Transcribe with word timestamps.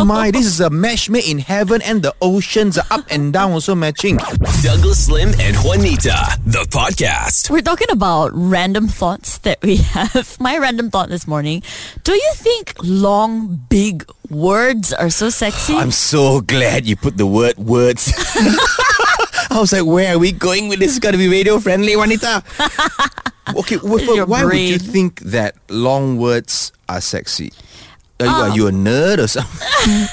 Oh 0.00 0.04
my, 0.04 0.30
this 0.30 0.46
is 0.46 0.60
a 0.60 0.70
match 0.70 1.10
made 1.10 1.26
in 1.28 1.38
heaven 1.40 1.82
and 1.82 2.02
the 2.02 2.14
oceans 2.22 2.78
are 2.78 2.86
up 2.90 3.04
and 3.10 3.32
down 3.32 3.50
also 3.50 3.74
matching. 3.74 4.16
Douglas 4.62 5.10
Lim 5.10 5.30
and 5.40 5.56
Juanita, 5.56 6.38
the 6.46 6.60
podcast. 6.70 7.50
We're 7.50 7.62
talking 7.62 7.90
about 7.90 8.30
random 8.32 8.86
thoughts 8.86 9.38
that 9.38 9.60
we 9.60 9.76
have. 9.76 10.36
My 10.40 10.56
random 10.58 10.90
thought 10.90 11.08
this 11.08 11.26
morning. 11.26 11.64
Do 12.04 12.12
you 12.12 12.30
think 12.34 12.74
long, 12.82 13.56
big 13.68 14.04
words 14.30 14.92
are 14.92 15.10
so 15.10 15.30
sexy? 15.30 15.74
I'm 15.74 15.90
so 15.90 16.42
glad 16.42 16.86
you 16.86 16.94
put 16.94 17.16
the 17.16 17.26
word 17.26 17.58
words. 17.58 18.12
I 19.50 19.58
was 19.58 19.72
like, 19.72 19.84
where 19.84 20.14
are 20.14 20.18
we 20.18 20.30
going 20.30 20.68
with 20.68 20.78
this? 20.78 20.90
It's 20.90 20.98
got 21.00 21.10
to 21.10 21.18
be 21.18 21.26
radio 21.28 21.58
friendly, 21.58 21.96
Juanita. 21.96 22.44
okay, 23.56 23.76
wh- 23.76 24.04
Your 24.14 24.26
why 24.26 24.44
would 24.44 24.56
you 24.58 24.78
think 24.78 25.20
that 25.20 25.56
long 25.68 26.18
words 26.18 26.70
are 26.88 27.00
sexy? 27.00 27.52
Are 28.20 28.26
you, 28.26 28.32
are 28.32 28.56
you 28.56 28.66
a 28.66 28.72
nerd 28.72 29.18
or 29.18 29.28
something? 29.28 29.58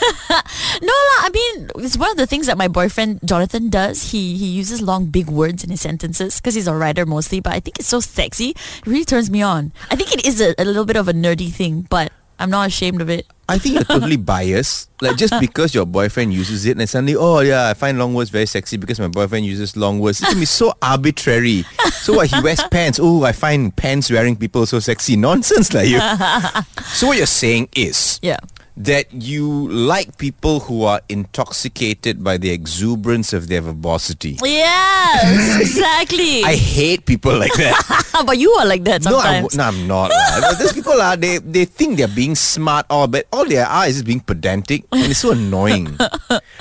No, 0.81 0.91
lah, 0.91 1.19
I 1.25 1.29
mean, 1.33 1.69
it's 1.77 1.97
one 1.97 2.11
of 2.11 2.17
the 2.17 2.27
things 2.27 2.47
that 2.47 2.57
my 2.57 2.67
boyfriend 2.67 3.21
Jonathan 3.23 3.69
does. 3.69 4.11
He 4.11 4.35
he 4.35 4.45
uses 4.45 4.81
long, 4.81 5.07
big 5.07 5.27
words 5.27 5.63
in 5.63 5.69
his 5.71 5.81
sentences 5.81 6.37
because 6.39 6.53
he's 6.53 6.67
a 6.67 6.75
writer 6.75 7.05
mostly. 7.05 7.39
But 7.39 7.53
I 7.53 7.59
think 7.59 7.79
it's 7.79 7.87
so 7.87 7.99
sexy. 7.99 8.49
It 8.49 8.85
really 8.85 9.05
turns 9.05 9.31
me 9.31 9.41
on. 9.41 9.71
I 9.89 9.95
think 9.95 10.11
it 10.13 10.25
is 10.25 10.41
a, 10.41 10.53
a 10.59 10.65
little 10.65 10.85
bit 10.85 10.97
of 10.97 11.07
a 11.07 11.13
nerdy 11.13 11.51
thing, 11.51 11.87
but 11.89 12.11
I'm 12.39 12.49
not 12.49 12.67
ashamed 12.67 13.01
of 13.01 13.09
it. 13.09 13.25
I 13.47 13.57
think 13.57 13.75
you're 13.75 13.83
totally 13.83 14.17
biased. 14.33 14.89
Like 15.01 15.17
just 15.17 15.33
because 15.39 15.75
your 15.75 15.85
boyfriend 15.85 16.33
uses 16.33 16.65
it 16.65 16.77
and 16.77 16.89
suddenly, 16.89 17.15
oh 17.15 17.39
yeah, 17.39 17.69
I 17.69 17.73
find 17.73 17.99
long 17.99 18.13
words 18.13 18.29
very 18.29 18.45
sexy 18.45 18.77
because 18.77 18.99
my 18.99 19.07
boyfriend 19.07 19.45
uses 19.45 19.75
long 19.77 19.99
words. 19.99 20.21
It 20.21 20.29
can 20.29 20.39
be 20.39 20.45
so 20.45 20.73
arbitrary. 20.81 21.63
So 21.91 22.13
what 22.13 22.33
he 22.33 22.41
wears 22.41 22.63
pants. 22.71 22.99
Oh, 23.01 23.23
I 23.23 23.31
find 23.33 23.75
pants 23.75 24.09
wearing 24.09 24.35
people 24.35 24.65
so 24.65 24.79
sexy. 24.79 25.15
Nonsense 25.15 25.73
like 25.73 25.87
you. 25.89 25.99
so 26.85 27.07
what 27.07 27.17
you're 27.17 27.25
saying 27.27 27.69
is 27.75 28.19
Yeah. 28.21 28.37
That 28.77 29.07
you 29.13 29.69
like 29.71 30.17
people 30.17 30.59
who 30.59 30.83
are 30.83 30.99
intoxicated 31.07 32.23
by 32.23 32.37
the 32.37 32.51
exuberance 32.51 33.31
of 33.31 33.47
their 33.47 33.61
verbosity. 33.61 34.37
Yes, 34.43 35.55
exactly. 35.61 36.43
I 36.43 36.55
hate 36.55 37.05
people 37.05 37.37
like 37.37 37.53
that. 37.53 38.23
but 38.25 38.37
you 38.37 38.51
are 38.51 38.65
like 38.65 38.83
that 38.83 39.03
No, 39.03 39.19
I'm, 39.19 39.47
sometimes. 39.49 39.55
no, 39.55 39.63
I'm 39.63 39.87
not. 39.87 40.11
But 40.41 40.59
Those 40.59 40.73
people 40.73 40.99
are 41.01 41.15
they 41.15 41.37
they 41.39 41.63
think 41.65 41.97
they're 41.97 42.11
being 42.11 42.35
smart, 42.35 42.85
or 42.89 43.07
but 43.07 43.27
all 43.31 43.45
they 43.45 43.57
are 43.59 43.87
is 43.87 44.03
being 44.03 44.19
pedantic, 44.19 44.83
and 44.91 45.07
it's 45.09 45.19
so 45.23 45.31
annoying. 45.31 45.95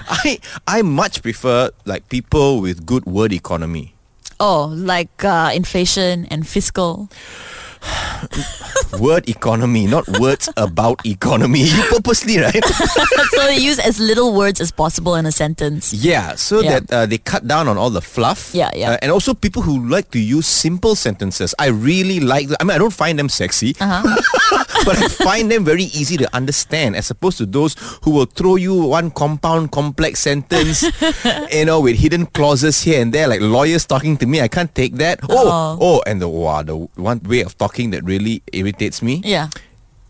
I 0.08 0.38
I 0.66 0.82
much 0.82 1.22
prefer 1.22 1.70
like 1.84 2.08
people 2.08 2.60
with 2.60 2.86
good 2.86 3.04
word 3.06 3.32
economy. 3.32 3.94
Oh, 4.38 4.66
like 4.74 5.24
uh, 5.24 5.50
inflation 5.54 6.26
and 6.26 6.46
fiscal. 6.46 7.08
Word 9.00 9.28
economy, 9.28 9.86
not 9.86 10.06
words 10.20 10.48
about 10.56 11.04
economy. 11.06 11.64
You 11.74 11.82
purposely, 11.90 12.38
right? 12.38 12.64
so 13.34 13.46
they 13.46 13.56
use 13.58 13.78
as 13.80 13.98
little 13.98 14.34
words 14.34 14.60
as 14.60 14.70
possible 14.70 15.16
in 15.16 15.26
a 15.26 15.32
sentence. 15.32 15.92
Yeah, 15.92 16.34
so 16.36 16.60
Yeah. 16.60 16.78
that 16.80 16.92
uh, 16.92 17.06
they 17.06 17.18
cut 17.18 17.46
down 17.48 17.66
on 17.68 17.76
all 17.76 17.90
the 17.90 18.00
fluff. 18.02 18.54
Yeah, 18.54 18.70
yeah. 18.74 18.92
Uh, 18.92 18.96
and 19.02 19.10
also 19.10 19.34
people 19.34 19.62
who 19.62 19.88
like 19.88 20.10
to 20.12 20.20
use 20.20 20.46
simple 20.46 20.94
sentences. 20.94 21.54
I 21.58 21.68
really 21.68 22.20
like. 22.20 22.48
I 22.60 22.64
mean, 22.64 22.70
I 22.70 22.78
don't 22.78 22.92
find 22.94 23.18
them 23.18 23.28
sexy, 23.28 23.74
Uh-huh. 23.80 24.02
but 24.86 24.96
I 24.98 25.08
find 25.08 25.50
them 25.50 25.64
very 25.64 25.84
easy 25.90 26.16
to 26.18 26.28
understand, 26.36 26.94
as 26.94 27.10
opposed 27.10 27.38
to 27.38 27.46
those 27.46 27.74
who 28.06 28.10
will 28.12 28.26
throw 28.30 28.54
you 28.56 28.74
one 28.94 29.10
compound, 29.10 29.72
complex 29.72 30.20
sentence, 30.20 30.84
you 31.52 31.64
know, 31.64 31.80
with 31.80 31.98
hidden 31.98 32.26
clauses 32.26 32.82
here 32.82 33.02
and 33.02 33.12
there, 33.12 33.26
like 33.26 33.40
lawyers 33.42 33.86
talking 33.86 34.16
to 34.18 34.26
me. 34.26 34.40
I 34.40 34.48
can't 34.48 34.72
take 34.74 34.94
that. 35.02 35.18
Oh, 35.28 35.76
oh, 35.80 36.02
and 36.06 36.22
the 36.22 36.28
wow, 36.28 36.62
the 36.62 36.76
one 36.94 37.18
way 37.26 37.42
of 37.42 37.58
talking 37.58 37.73
that 37.90 38.04
really 38.04 38.42
irritates 38.52 39.02
me. 39.02 39.20
Yeah. 39.24 39.48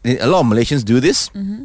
A 0.05 0.27
lot 0.27 0.41
of 0.41 0.47
Malaysians 0.47 0.85
do 0.85 1.01
this. 1.01 1.31
Mm-hmm. 1.31 1.65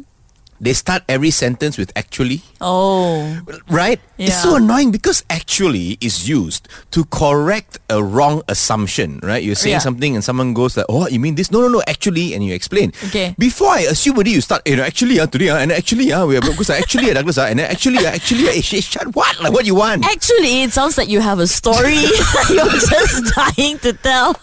They 0.60 0.74
start 0.74 1.02
every 1.08 1.30
sentence 1.30 1.78
with 1.78 1.90
actually. 1.96 2.42
Oh. 2.60 3.40
Right? 3.70 3.98
It's 4.18 4.36
so 4.42 4.56
annoying 4.56 4.90
because 4.92 5.24
actually 5.30 5.96
is 6.02 6.28
used 6.28 6.68
to 6.90 7.06
correct 7.06 7.78
a 7.88 8.04
wrong 8.04 8.42
assumption, 8.48 9.20
right? 9.22 9.42
You're 9.42 9.54
saying 9.56 9.80
Yeah. 9.80 9.86
something 9.88 10.14
and 10.14 10.22
someone 10.22 10.52
goes 10.52 10.76
like, 10.76 10.84
oh, 10.90 11.08
you 11.08 11.18
mean 11.18 11.34
this? 11.36 11.50
No, 11.50 11.62
no, 11.62 11.68
no, 11.68 11.82
actually, 11.88 12.34
and 12.34 12.44
you 12.44 12.52
explain. 12.52 12.92
Okay. 13.08 13.34
Before 13.38 13.70
I 13.72 13.88
assume 13.88 14.16
already, 14.16 14.32
you 14.36 14.42
start, 14.42 14.60
you 14.68 14.76
know, 14.76 14.82
actually, 14.84 15.18
uh, 15.18 15.24
today, 15.26 15.48
uh, 15.48 15.56
and 15.56 15.72
actually, 15.72 16.12
uh, 16.12 16.26
we 16.26 16.36
are, 16.36 16.42
because 16.42 16.68
actually, 16.68 17.10
uh, 17.10 17.14
Douglas, 17.14 17.38
uh, 17.38 17.48
and 17.48 17.58
then 17.58 17.70
actually, 17.70 18.04
uh, 18.04 18.10
actually, 18.12 18.44
uh, 18.46 18.60
sh- 18.60 18.84
sh- 18.84 18.84
shut 18.84 19.08
what? 19.16 19.40
Like, 19.40 19.52
what 19.54 19.62
do 19.62 19.66
you 19.68 19.74
want? 19.74 20.04
Actually, 20.04 20.62
it 20.68 20.72
sounds 20.76 20.98
like 20.98 21.08
you 21.08 21.20
have 21.20 21.38
a 21.38 21.46
story 21.46 21.96
you're 22.52 22.68
just 22.68 23.34
dying 23.34 23.78
to 23.80 23.94
tell. 23.94 24.34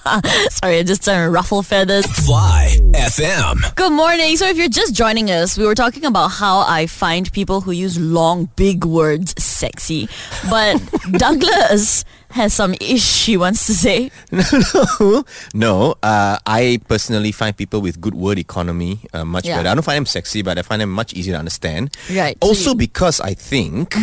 Sorry, 0.49 0.79
I'm 0.79 0.87
just 0.87 1.03
trying 1.03 1.23
to 1.25 1.29
ruffle 1.37 1.61
feathers. 1.61 2.07
Fly 2.25 2.77
FM. 2.97 3.75
Good 3.75 3.91
morning. 3.93 4.35
So, 4.37 4.47
if 4.49 4.57
you're 4.57 4.69
just 4.73 4.95
joining 4.95 5.29
us, 5.29 5.55
we 5.55 5.65
were 5.67 5.75
talking 5.75 6.05
about 6.07 6.29
how 6.29 6.59
I 6.59 6.87
find 6.87 7.31
people 7.31 7.61
who 7.61 7.71
use 7.71 7.99
long, 7.99 8.49
big 8.55 8.85
words 8.85 9.35
sexy. 9.41 10.07
But 10.49 10.81
Douglas 11.11 12.05
has 12.37 12.53
some 12.53 12.77
ish 12.79 13.01
she 13.03 13.35
wants 13.35 13.65
to 13.65 13.73
say. 13.73 14.11
no, 14.31 15.25
no. 15.53 15.95
Uh, 16.03 16.37
I 16.45 16.79
personally 16.87 17.31
find 17.33 17.57
people 17.57 17.81
with 17.81 17.99
good 17.99 18.13
word 18.15 18.37
economy 18.39 19.01
uh, 19.13 19.25
much 19.25 19.45
Yeah. 19.45 19.57
better. 19.57 19.69
I 19.69 19.73
don't 19.75 19.83
find 19.83 19.97
them 19.97 20.05
sexy, 20.05 20.41
but 20.45 20.57
I 20.57 20.61
find 20.61 20.81
them 20.81 20.91
much 20.93 21.13
easier 21.13 21.33
to 21.33 21.39
understand. 21.39 21.95
Right, 22.13 22.37
so 22.41 22.47
Also 22.49 22.69
you- 22.71 22.75
because 22.87 23.19
I 23.19 23.33
think 23.33 23.95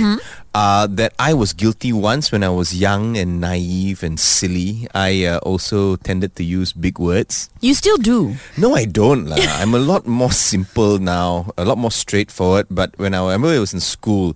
uh, 0.55 0.87
that 0.91 1.15
I 1.19 1.35
was 1.35 1.53
guilty 1.53 1.93
once 1.93 2.31
when 2.31 2.43
I 2.43 2.51
was 2.51 2.75
young 2.75 3.17
and 3.17 3.41
naive 3.41 4.03
and 4.03 4.19
silly. 4.19 4.87
I 4.95 5.25
uh, 5.27 5.39
also 5.47 5.97
tended 5.97 6.35
to 6.37 6.45
use 6.45 6.73
big 6.73 6.99
words. 6.99 7.51
You 7.61 7.75
still 7.75 7.97
do. 7.99 8.37
No, 8.59 8.75
I 8.75 8.85
don't. 8.85 9.27
lah. 9.31 9.39
I'm 9.63 9.75
a 9.75 9.83
lot 9.83 10.07
more 10.07 10.33
simple 10.33 10.99
now, 10.99 11.51
a 11.57 11.65
lot 11.65 11.79
more 11.79 11.91
straightforward. 11.95 12.67
But 12.71 12.95
when 12.99 13.15
I 13.15 13.23
remember 13.23 13.49
I 13.55 13.59
was 13.63 13.75
in 13.75 13.81
school, 13.81 14.35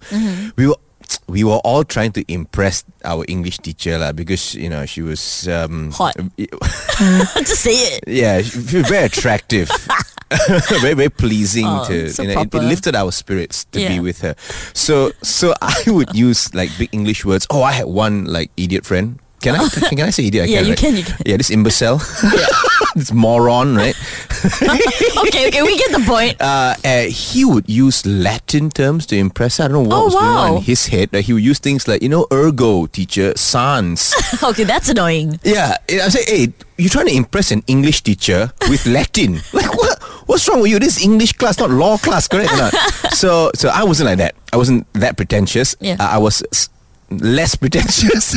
we 0.56 0.66
were 0.66 0.78
we 1.28 1.44
were 1.44 1.60
all 1.64 1.84
trying 1.84 2.12
to 2.12 2.24
impress 2.32 2.84
our 3.04 3.24
English 3.28 3.58
teacher 3.58 3.98
lah, 3.98 4.12
because 4.12 4.54
you 4.54 4.68
know 4.68 4.86
she 4.86 5.02
was 5.02 5.48
um, 5.48 5.90
Hot. 5.92 6.16
just 7.44 7.62
say 7.62 7.72
it. 7.96 8.04
yeah, 8.06 8.40
she 8.42 8.78
was 8.78 8.88
very 8.88 9.04
attractive. 9.06 9.70
very 10.84 10.92
very 10.92 11.08
pleasing 11.08 11.64
Oh, 11.64 11.88
to 11.88 12.10
so 12.12 12.22
you 12.22 12.34
know, 12.34 12.42
it, 12.42 12.52
it 12.52 12.60
lifted 12.60 12.94
our 12.94 13.12
spirits 13.12 13.64
to 13.72 13.80
be 13.80 14.00
with 14.00 14.20
her. 14.20 14.34
So 14.74 15.12
so 15.22 15.54
I 15.62 15.84
would 15.88 16.14
use 16.14 16.52
like 16.54 16.68
big 16.76 16.92
English 16.92 17.24
words. 17.24 17.46
Oh, 17.48 17.62
I 17.62 17.72
had 17.72 17.86
one 17.86 18.26
like 18.26 18.50
idiot 18.56 18.84
friend. 18.84 19.18
Can 19.48 19.60
I 19.60 19.68
can, 19.68 19.82
can 19.96 20.06
I 20.06 20.10
say 20.10 20.26
idiot? 20.26 20.44
I 20.44 20.46
Yeah, 20.52 20.60
you 20.60 20.70
right? 20.70 20.78
can, 20.78 20.96
you 20.96 21.04
can. 21.04 21.16
Yeah, 21.24 21.36
this 21.36 21.50
imbecile, 21.50 21.98
this 22.94 23.12
moron, 23.12 23.74
right? 23.76 23.96
Okay, 25.18 25.48
okay, 25.48 25.62
we 25.62 25.76
get 25.76 25.90
the 25.90 26.02
point. 26.06 26.36
uh, 26.40 26.74
uh, 26.84 27.02
he 27.10 27.44
would 27.44 27.68
use 27.68 28.06
Latin 28.06 28.70
terms 28.70 29.04
to 29.06 29.16
impress 29.16 29.58
her. 29.58 29.64
I 29.64 29.68
don't 29.68 29.82
know 29.82 29.88
what 29.88 29.98
Oh, 29.98 30.04
was 30.04 30.14
going 30.14 30.26
on 30.26 30.56
in 30.58 30.62
his 30.62 30.86
head. 30.86 31.10
Uh, 31.12 31.18
he 31.18 31.32
would 31.32 31.42
use 31.42 31.58
things 31.58 31.88
like, 31.88 32.02
you 32.02 32.08
know, 32.08 32.26
ergo, 32.32 32.86
teacher, 32.86 33.32
sans. 33.36 34.14
Okay, 34.42 34.64
that's 34.64 34.88
annoying. 34.88 35.40
yeah. 35.42 35.76
I 35.90 36.08
say, 36.08 36.22
hey, 36.26 36.52
you're 36.76 36.88
trying 36.90 37.06
to 37.08 37.14
impress 37.16 37.50
an 37.50 37.62
English 37.66 38.02
teacher 38.02 38.52
with 38.70 38.86
Latin. 38.86 39.40
Like, 39.52 39.74
what? 39.76 39.98
What's 40.28 40.46
wrong 40.48 40.60
with 40.60 40.70
you? 40.70 40.78
This 40.78 40.98
is 40.98 41.02
English 41.04 41.32
class, 41.32 41.58
not 41.58 41.70
law 41.70 41.96
class, 41.98 42.28
correct 42.28 42.52
or 42.52 42.56
not? 42.58 42.74
so, 43.14 43.50
so 43.54 43.70
I 43.70 43.82
wasn't 43.82 44.08
like 44.08 44.18
that. 44.18 44.34
I 44.52 44.56
wasn't 44.56 44.86
that 44.94 45.16
pretentious. 45.16 45.74
Yeah. 45.80 45.96
Uh, 45.98 46.04
I 46.14 46.18
was 46.18 46.42
less 47.10 47.54
pretentious 47.54 48.34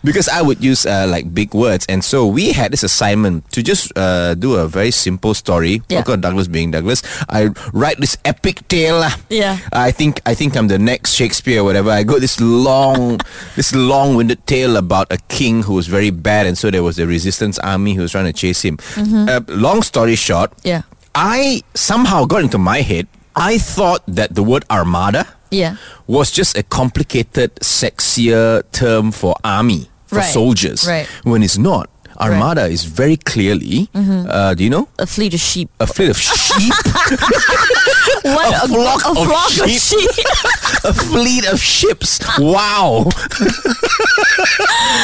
because 0.04 0.28
I 0.28 0.42
would 0.42 0.62
use 0.62 0.86
uh, 0.86 1.06
like 1.08 1.32
big 1.34 1.54
words, 1.54 1.86
and 1.88 2.02
so 2.04 2.26
we 2.26 2.52
had 2.52 2.72
this 2.72 2.82
assignment 2.82 3.50
to 3.52 3.62
just 3.62 3.90
uh, 3.96 4.34
do 4.34 4.54
a 4.54 4.68
very 4.68 4.90
simple 4.90 5.34
story. 5.34 5.82
Yeah. 5.88 6.00
Of 6.00 6.04
course, 6.06 6.18
Douglas 6.20 6.48
being 6.48 6.70
Douglas, 6.70 7.02
I 7.28 7.50
write 7.72 7.98
this 7.98 8.16
epic 8.24 8.66
tale. 8.68 9.02
Yeah. 9.28 9.58
I 9.72 9.90
think 9.90 10.20
I 10.26 10.34
think 10.34 10.56
I'm 10.56 10.68
the 10.68 10.78
next 10.78 11.14
Shakespeare 11.14 11.60
or 11.60 11.64
whatever. 11.64 11.90
I 11.90 12.02
got 12.02 12.20
this 12.20 12.40
long, 12.40 13.20
this 13.56 13.74
long-winded 13.74 14.46
tale 14.46 14.76
about 14.76 15.10
a 15.12 15.18
king 15.28 15.62
who 15.62 15.74
was 15.74 15.86
very 15.86 16.10
bad, 16.10 16.46
and 16.46 16.56
so 16.56 16.70
there 16.70 16.82
was 16.82 16.98
a 16.98 17.06
resistance 17.06 17.58
army 17.60 17.94
who 17.94 18.02
was 18.02 18.12
trying 18.12 18.26
to 18.26 18.32
chase 18.32 18.62
him. 18.62 18.78
Uh, 18.96 19.40
long 19.48 19.82
story 19.82 20.14
short, 20.16 20.52
Yeah. 20.64 20.82
I 21.14 21.62
somehow 21.74 22.24
got 22.24 22.42
into 22.42 22.58
my 22.58 22.82
head. 22.82 23.08
I 23.34 23.58
thought 23.58 24.02
that 24.06 24.34
the 24.34 24.42
word 24.42 24.64
armada 24.70 25.26
Yeah. 25.50 25.76
was 26.06 26.30
just 26.30 26.56
a 26.56 26.62
complicated, 26.62 27.54
sexier 27.56 28.62
term 28.72 29.10
for 29.12 29.34
army, 29.44 29.88
for 30.06 30.16
Right, 30.16 30.32
soldiers. 30.32 30.86
right. 30.86 31.06
When 31.24 31.42
it's 31.42 31.58
not. 31.58 31.88
Armada 32.20 32.66
is 32.66 32.84
very 32.84 33.16
clearly, 33.16 33.88
uh, 33.94 34.52
do 34.52 34.62
you 34.62 34.68
know? 34.68 34.88
A 34.98 35.06
fleet 35.06 35.32
of 35.32 35.40
sheep. 35.40 35.70
A 35.80 35.86
fleet 35.86 36.10
of 36.10 36.18
sheep, 36.18 36.74
What? 38.22 38.64
A 38.64 38.68
flock 38.68 39.04
a 39.06 39.08
of 39.08 39.16
flock 39.26 39.50
of 39.64 39.70
sheep. 39.70 39.80
sheep. 39.80 40.26
a 40.84 40.92
fleet 40.92 41.46
of 41.50 41.58
ships. 41.62 42.20
Wow. 42.38 43.08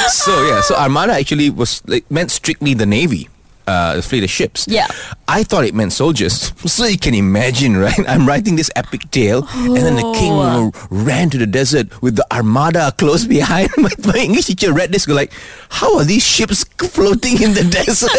so 0.09 0.47
yeah, 0.47 0.61
so 0.61 0.75
Armada 0.77 1.13
actually 1.15 1.49
was 1.51 1.83
like 1.87 2.05
meant 2.11 2.31
strictly 2.31 2.75
the 2.75 2.87
navy. 2.87 3.29
Uh, 3.67 3.97
the 3.97 4.03
fleet 4.03 4.23
of 4.25 4.31
ships. 4.31 4.67
Yeah. 4.69 4.87
I 5.29 5.43
thought 5.43 5.65
it 5.65 5.75
meant 5.75 5.93
soldiers. 5.93 6.53
So 6.67 6.85
you 6.85 6.99
can 6.99 7.15
imagine, 7.15 7.77
right? 7.77 7.99
I'm 8.09 8.27
writing 8.27 8.57
this 8.57 8.71
epic 8.77 9.11
tale, 9.11 9.47
and 9.55 9.77
then 9.77 9.95
the 9.97 10.13
king 10.15 10.33
Oh. 10.33 10.73
ran 10.91 11.31
to 11.31 11.39
the 11.39 11.47
desert 11.47 11.89
with 12.03 12.17
the 12.17 12.27
armada 12.33 12.93
close 12.99 13.25
behind. 13.37 13.71
My, 13.79 13.91
my 14.05 14.19
English 14.19 14.47
teacher 14.47 14.73
read 14.73 14.91
this, 14.93 15.07
go 15.07 15.15
like, 15.15 15.33
"How 15.71 15.97
are 15.99 16.05
these 16.05 16.23
ships 16.27 16.65
floating 16.91 17.41
in 17.43 17.55
the 17.55 17.65
desert?" 17.65 18.11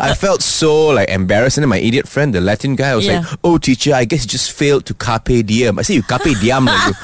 I 0.00 0.14
felt 0.14 0.42
so 0.42 0.88
like 0.94 1.08
embarrassed. 1.10 1.58
And 1.58 1.62
then 1.64 1.68
my 1.70 1.78
idiot 1.78 2.08
friend, 2.08 2.32
the 2.34 2.40
Latin 2.40 2.76
guy, 2.76 2.94
was 2.96 3.04
Yeah. 3.06 3.20
like, 3.20 3.38
"Oh, 3.44 3.58
teacher, 3.58 3.92
I 3.94 4.04
guess 4.06 4.22
you 4.24 4.28
just 4.28 4.52
failed 4.52 4.86
to 4.86 4.94
carpe 4.94 5.44
diem." 5.44 5.78
I 5.78 5.82
say, 5.82 5.94
"You 5.94 6.02
carpe 6.02 6.32
diem." 6.40 6.64
like. 6.66 6.94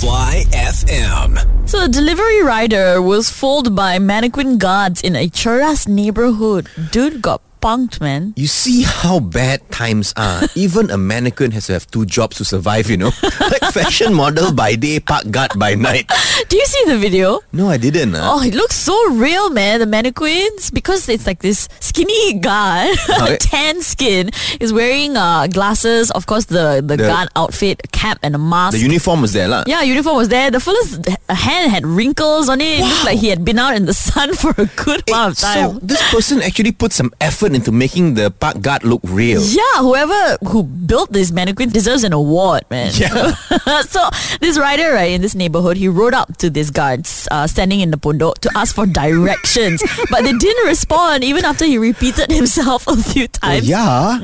Fly 0.00 0.44
FM. 0.52 1.38
So 1.68 1.80
the 1.82 1.88
delivery 1.88 2.42
rider 2.42 3.00
was 3.02 3.30
fooled 3.30 3.74
by 3.74 3.98
mannequin 3.98 4.58
guards 4.58 5.00
in 5.02 5.16
a 5.16 5.28
Neighborhood. 5.66 6.68
Dude 6.92 7.20
got 7.20 7.42
punked, 7.60 8.00
man. 8.00 8.32
You 8.36 8.46
see 8.46 8.82
how 8.82 9.20
bad 9.20 9.60
times 9.70 10.12
are. 10.16 10.42
Even 10.54 10.90
a 10.90 10.96
mannequin 10.96 11.50
has 11.52 11.66
to 11.66 11.72
have 11.74 11.86
two 11.90 12.06
jobs 12.06 12.36
to 12.38 12.44
survive, 12.44 12.88
you 12.90 12.96
know? 12.96 13.10
like 13.22 13.62
fashion 13.72 14.14
model 14.14 14.52
by 14.52 14.74
day, 14.74 15.00
park 15.00 15.30
guard 15.30 15.52
by 15.58 15.74
night. 15.74 16.10
Do 16.48 16.56
you 16.56 16.66
see 16.66 16.84
the 16.86 16.98
video? 16.98 17.40
No, 17.52 17.68
I 17.68 17.76
didn't. 17.76 18.14
ah. 18.14 18.34
Oh, 18.36 18.42
it 18.42 18.54
looks 18.54 18.76
so 18.76 18.94
real, 19.12 19.50
man. 19.50 19.80
The 19.80 19.86
mannequins, 19.86 20.70
because 20.70 21.08
it's 21.08 21.26
like 21.26 21.40
this 21.40 21.68
skinny 21.80 22.38
guy, 22.38 22.92
Okay. 23.20 23.38
tan 23.40 23.82
skin, 23.82 24.30
is 24.60 24.72
wearing 24.72 25.16
uh, 25.16 25.46
glasses. 25.48 26.10
Of 26.12 26.26
course, 26.26 26.46
the 26.46 26.82
the, 26.84 26.96
The- 26.96 27.06
guard 27.08 27.28
outfit, 27.36 27.80
cap, 27.92 28.18
and 28.22 28.34
a 28.34 28.38
mask. 28.38 28.76
The 28.76 28.82
uniform 28.84 29.20
was 29.22 29.32
there, 29.32 29.48
lah. 29.48 29.64
yeah, 29.66 29.82
uniform 29.82 30.16
was 30.16 30.28
there. 30.28 30.50
The 30.50 30.60
fella's 30.60 30.98
hand 31.28 31.70
had 31.72 31.86
wrinkles 31.86 32.48
on 32.48 32.60
it. 32.60 32.80
It 32.80 32.84
looked 32.84 33.04
like 33.04 33.18
he 33.18 33.28
had 33.28 33.44
been 33.44 33.58
out 33.58 33.74
in 33.74 33.86
the 33.86 33.94
sun 33.94 34.34
for 34.34 34.50
a 34.58 34.66
good 34.76 35.02
Eh, 35.08 35.12
amount 35.12 35.32
of 35.34 35.38
time. 35.38 35.70
So 35.72 35.78
this 35.82 36.02
person 36.10 36.42
actually 36.42 36.72
put 36.72 36.92
some 36.92 37.12
effort 37.20 37.45
into 37.54 37.70
making 37.72 38.14
the 38.14 38.30
park 38.30 38.60
guard 38.60 38.84
look 38.84 39.00
real. 39.04 39.42
Yeah, 39.42 39.78
whoever 39.80 40.36
who 40.48 40.62
built 40.64 41.12
this 41.12 41.30
mannequin 41.30 41.70
deserves 41.70 42.04
an 42.04 42.12
award, 42.12 42.64
man. 42.70 42.92
Yeah. 42.94 43.34
so 43.82 44.08
this 44.40 44.58
rider, 44.58 44.92
right, 44.92 45.12
in 45.12 45.20
this 45.22 45.34
neighborhood, 45.34 45.76
he 45.76 45.88
rode 45.88 46.14
up 46.14 46.36
to 46.38 46.50
these 46.50 46.70
guards 46.70 47.28
uh, 47.30 47.46
standing 47.46 47.80
in 47.80 47.90
the 47.90 47.96
pondok 47.98 48.34
to 48.38 48.50
ask 48.56 48.74
for 48.74 48.86
directions, 48.86 49.82
but 50.10 50.22
they 50.22 50.32
didn't 50.32 50.66
respond 50.66 51.24
even 51.24 51.44
after 51.44 51.64
he 51.64 51.78
repeated 51.78 52.30
himself 52.30 52.86
a 52.88 52.96
few 52.96 53.24
Oh, 53.42 53.48
times. 53.48 53.68
yeah. 53.68 54.18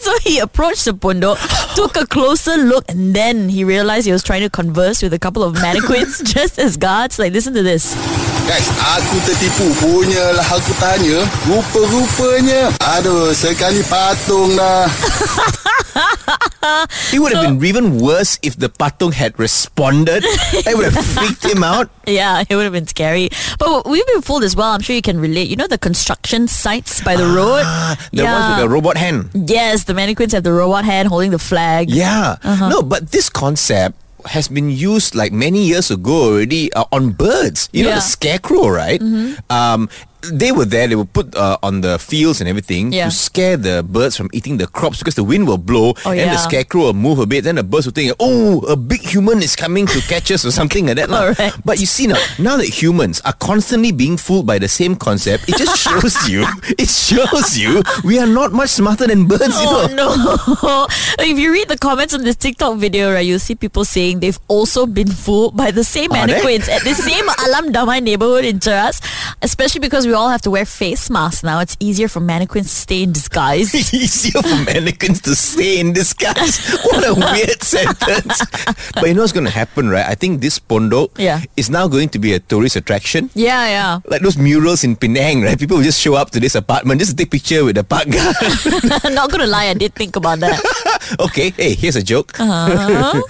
so 0.00 0.12
he 0.22 0.38
approached 0.38 0.84
the 0.84 0.92
pondok, 0.92 1.36
took 1.74 1.96
a 1.96 2.06
closer 2.06 2.56
look, 2.56 2.84
and 2.90 3.14
then 3.14 3.48
he 3.48 3.64
realized 3.64 4.06
he 4.06 4.12
was 4.12 4.22
trying 4.22 4.42
to 4.42 4.50
converse 4.50 5.02
with 5.02 5.12
a 5.12 5.18
couple 5.18 5.42
of 5.42 5.54
mannequins 5.54 6.20
just 6.22 6.58
as 6.58 6.76
guards. 6.76 7.18
Like, 7.18 7.32
listen 7.32 7.54
to 7.54 7.62
this. 7.62 7.94
Guys, 8.44 8.68
aku 8.68 9.16
tertipu 9.24 9.64
punya 9.80 10.36
lah 10.36 10.44
aku 10.44 10.76
tanya. 10.76 11.24
Rupa-rupanya. 11.48 12.76
Aduh, 13.00 13.32
sekali 13.32 13.80
patung 13.88 14.52
dah. 14.52 14.84
It 17.12 17.20
would 17.20 17.32
have 17.32 17.44
been 17.44 17.64
even 17.64 18.00
worse 18.00 18.38
if 18.42 18.56
the 18.56 18.68
patung 18.68 19.12
had 19.12 19.38
responded. 19.38 20.24
I 20.68 20.74
would 20.74 20.92
have 20.92 20.96
freaked 20.96 21.44
him 21.44 21.62
out. 21.62 21.88
Yeah, 22.06 22.44
it 22.48 22.56
would 22.56 22.64
have 22.64 22.72
been 22.72 22.88
scary. 22.88 23.28
But 23.58 23.88
we've 23.88 24.06
been 24.06 24.20
fooled 24.20 24.44
as 24.44 24.56
well. 24.56 24.72
I'm 24.72 24.80
sure 24.80 24.96
you 24.96 25.04
can 25.04 25.20
relate. 25.20 25.48
You 25.48 25.56
know 25.56 25.68
the 25.68 25.78
construction 25.78 26.48
sites 26.48 27.00
by 27.04 27.16
the 27.16 27.26
road? 27.26 27.62
Ah, 27.64 27.96
the 28.12 28.24
ones 28.24 28.44
with 28.48 28.60
the 28.64 28.68
robot 28.68 28.96
hand. 28.96 29.30
Yes, 29.32 29.84
the 29.84 29.94
mannequins 29.94 30.32
have 30.32 30.42
the 30.42 30.52
robot 30.52 30.84
hand 30.84 31.08
holding 31.08 31.30
the 31.30 31.38
flag. 31.38 31.88
Yeah. 31.88 32.36
Uh-huh. 32.42 32.68
No, 32.68 32.82
but 32.82 33.12
this 33.12 33.28
concept 33.28 33.96
has 34.26 34.48
been 34.48 34.70
used 34.70 35.14
like 35.14 35.32
many 35.32 35.64
years 35.64 35.90
ago 35.90 36.32
already 36.34 36.72
uh, 36.72 36.84
on 36.92 37.10
birds. 37.12 37.68
You 37.72 37.84
know 37.84 37.90
the 37.96 38.00
scarecrow, 38.00 38.68
right? 38.68 39.00
Um, 39.50 39.88
they 40.32 40.52
were 40.52 40.64
there. 40.64 40.86
They 40.88 40.96
were 40.96 41.04
put 41.04 41.34
uh, 41.36 41.58
on 41.62 41.80
the 41.80 41.98
fields 41.98 42.40
and 42.40 42.48
everything 42.48 42.92
Yeah. 42.92 43.06
to 43.06 43.10
scare 43.10 43.56
the 43.56 43.82
birds 43.82 44.16
from 44.16 44.30
eating 44.32 44.58
the 44.58 44.66
crops 44.66 44.98
because 44.98 45.14
the 45.14 45.24
wind 45.24 45.46
will 45.46 45.58
blow 45.58 45.94
Oh, 46.04 46.10
and 46.12 46.30
the 46.30 46.36
scarecrow 46.38 46.92
will 46.92 46.94
move 46.94 47.18
a 47.18 47.26
bit. 47.26 47.44
Then 47.44 47.56
the 47.56 47.62
birds 47.64 47.86
will 47.86 47.92
think, 47.92 48.12
"Oh, 48.20 48.60
a 48.68 48.76
big 48.76 49.00
human 49.02 49.42
is 49.42 49.56
coming 49.56 49.86
to 49.86 50.00
catch 50.08 50.30
us" 50.30 50.44
or 50.44 50.50
something 50.50 50.86
like 50.86 50.96
that. 50.96 51.10
But 51.64 51.80
you 51.80 51.86
see 51.86 52.06
now, 52.06 52.18
now 52.38 52.56
that 52.56 52.68
humans 52.68 53.20
are 53.24 53.34
constantly 53.34 53.92
being 53.92 54.16
fooled 54.16 54.46
by 54.46 54.58
the 54.58 54.68
same 54.68 54.96
concept, 54.96 55.48
it 55.48 55.56
just 55.56 55.76
shows 55.84 56.28
you. 56.28 56.46
It 56.78 56.88
shows 56.88 57.58
you 57.58 57.82
we 58.04 58.18
are 58.18 58.26
not 58.26 58.52
much 58.52 58.70
smarter 58.70 59.06
than 59.06 59.26
birds. 59.26 59.54
you 59.60 59.68
Oh 59.68 59.86
know? 59.92 60.14
no! 60.62 60.86
if 61.24 61.38
you 61.38 61.52
read 61.52 61.68
the 61.68 61.76
comments 61.78 62.14
on 62.14 62.22
this 62.24 62.36
TikTok 62.36 62.78
video, 62.78 63.12
right, 63.12 63.26
you'll 63.26 63.38
see 63.42 63.54
people 63.54 63.84
saying 63.84 64.20
they've 64.20 64.38
also 64.48 64.86
been 64.86 65.08
fooled 65.10 65.56
by 65.56 65.70
the 65.70 65.84
same 65.84 66.12
Are 66.12 66.26
they? 66.26 66.32
mannequins 66.32 66.68
at 66.68 66.82
the 66.82 66.94
same 66.94 67.26
Alam 67.46 67.72
Damai 67.72 68.02
neighborhood 68.02 68.44
in 68.44 68.58
Cheras. 68.58 69.00
Especially 69.42 69.80
because 69.80 70.06
we 70.06 70.13
all 70.14 70.30
have 70.30 70.42
to 70.42 70.50
wear 70.50 70.64
face 70.64 71.10
masks 71.10 71.42
now. 71.42 71.60
It's 71.60 71.76
easier 71.80 72.08
for 72.08 72.20
mannequins 72.20 72.68
to 72.70 72.74
stay 72.76 73.02
in 73.02 73.12
disguise. 73.12 73.74
easier 73.94 74.40
for 74.42 74.64
mannequins 74.64 75.20
to 75.22 75.34
stay 75.34 75.80
in 75.80 75.92
disguise. 75.92 76.58
What 76.84 77.04
a 77.06 77.14
weird 77.14 77.62
sentence. 77.74 78.40
But 78.94 79.04
you 79.08 79.14
know 79.14 79.22
what's 79.22 79.32
going 79.32 79.46
to 79.46 79.52
happen, 79.52 79.88
right? 79.90 80.06
I 80.06 80.14
think 80.14 80.40
this 80.40 80.58
Pondok 80.58 81.18
Yeah. 81.18 81.42
is 81.56 81.68
now 81.70 81.88
going 81.88 82.08
to 82.10 82.18
be 82.18 82.32
a 82.34 82.38
tourist 82.40 82.76
attraction. 82.76 83.30
yeah, 83.34 83.66
yeah. 83.68 84.00
Like 84.06 84.22
those 84.22 84.36
murals 84.38 84.84
in 84.84 84.96
Penang, 84.96 85.42
right? 85.42 85.58
People 85.58 85.76
will 85.78 85.84
just 85.84 86.00
show 86.00 86.14
up 86.14 86.30
to 86.30 86.40
this 86.40 86.54
apartment 86.54 87.00
just 87.00 87.10
to 87.12 87.16
take 87.16 87.30
picture 87.30 87.64
with 87.64 87.76
the 87.76 87.84
park 87.84 88.08
guy. 88.08 88.32
Not 89.14 89.30
gonna 89.30 89.46
lie, 89.46 89.66
I 89.66 89.74
did 89.74 89.94
think 89.94 90.16
about 90.16 90.40
that. 90.40 90.60
okay, 91.20 91.50
hey, 91.50 91.74
here's 91.74 91.96
a 91.96 92.02
joke. 92.02 92.38
Uh-huh. 92.38 93.20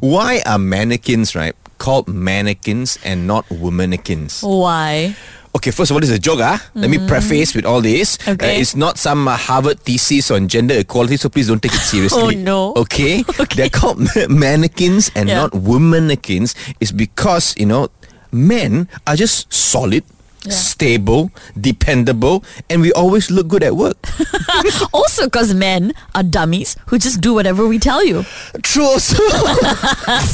Why 0.00 0.42
are 0.46 0.58
mannequins, 0.58 1.34
right, 1.34 1.54
called 1.78 2.08
mannequins 2.08 2.98
and 3.04 3.26
not 3.26 3.46
womanikins? 3.48 4.42
Why? 4.42 5.16
Okay, 5.56 5.70
first 5.70 5.90
of 5.90 5.94
all, 5.94 6.00
this 6.00 6.10
is 6.10 6.16
a 6.16 6.20
joke, 6.20 6.40
ah. 6.42 6.58
Let 6.74 6.90
me 6.90 6.98
preface 7.06 7.54
with 7.54 7.64
all 7.64 7.80
this. 7.80 8.16
Mm. 8.18 8.34
Okay. 8.34 8.56
Uh, 8.56 8.60
it's 8.60 8.74
not 8.74 8.98
some 8.98 9.28
uh, 9.28 9.36
Harvard 9.36 9.78
thesis 9.80 10.30
on 10.32 10.48
gender 10.48 10.74
equality, 10.74 11.16
so 11.16 11.28
please 11.28 11.46
don't 11.46 11.62
take 11.62 11.72
it 11.74 11.78
seriously. 11.94 12.36
Oh, 12.36 12.40
no. 12.42 12.74
Okay? 12.74 13.22
Okay. 13.40 13.54
They're 13.56 13.70
called 13.70 14.00
mannequins 14.28 15.10
and 15.14 15.28
Yeah. 15.28 15.42
not 15.46 15.52
womannequins. 15.52 16.54
Is 16.80 16.90
because, 16.90 17.54
you 17.56 17.66
know, 17.66 17.88
men 18.32 18.88
are 19.06 19.14
just 19.14 19.52
solid, 19.52 20.02
stable, 20.50 21.30
dependable, 21.58 22.44
and 22.68 22.80
we 22.80 22.92
always 22.92 23.30
look 23.30 23.48
good 23.48 23.62
at 23.62 23.76
work. 23.76 23.96
Also, 24.92 25.24
because 25.24 25.54
men 25.54 25.92
are 26.14 26.22
dummies 26.22 26.76
who 26.86 26.98
just 26.98 27.20
do 27.20 27.34
whatever 27.34 27.66
we 27.66 27.78
tell 27.78 28.04
you. 28.04 28.24
True 28.62 28.84
also. 28.84 29.16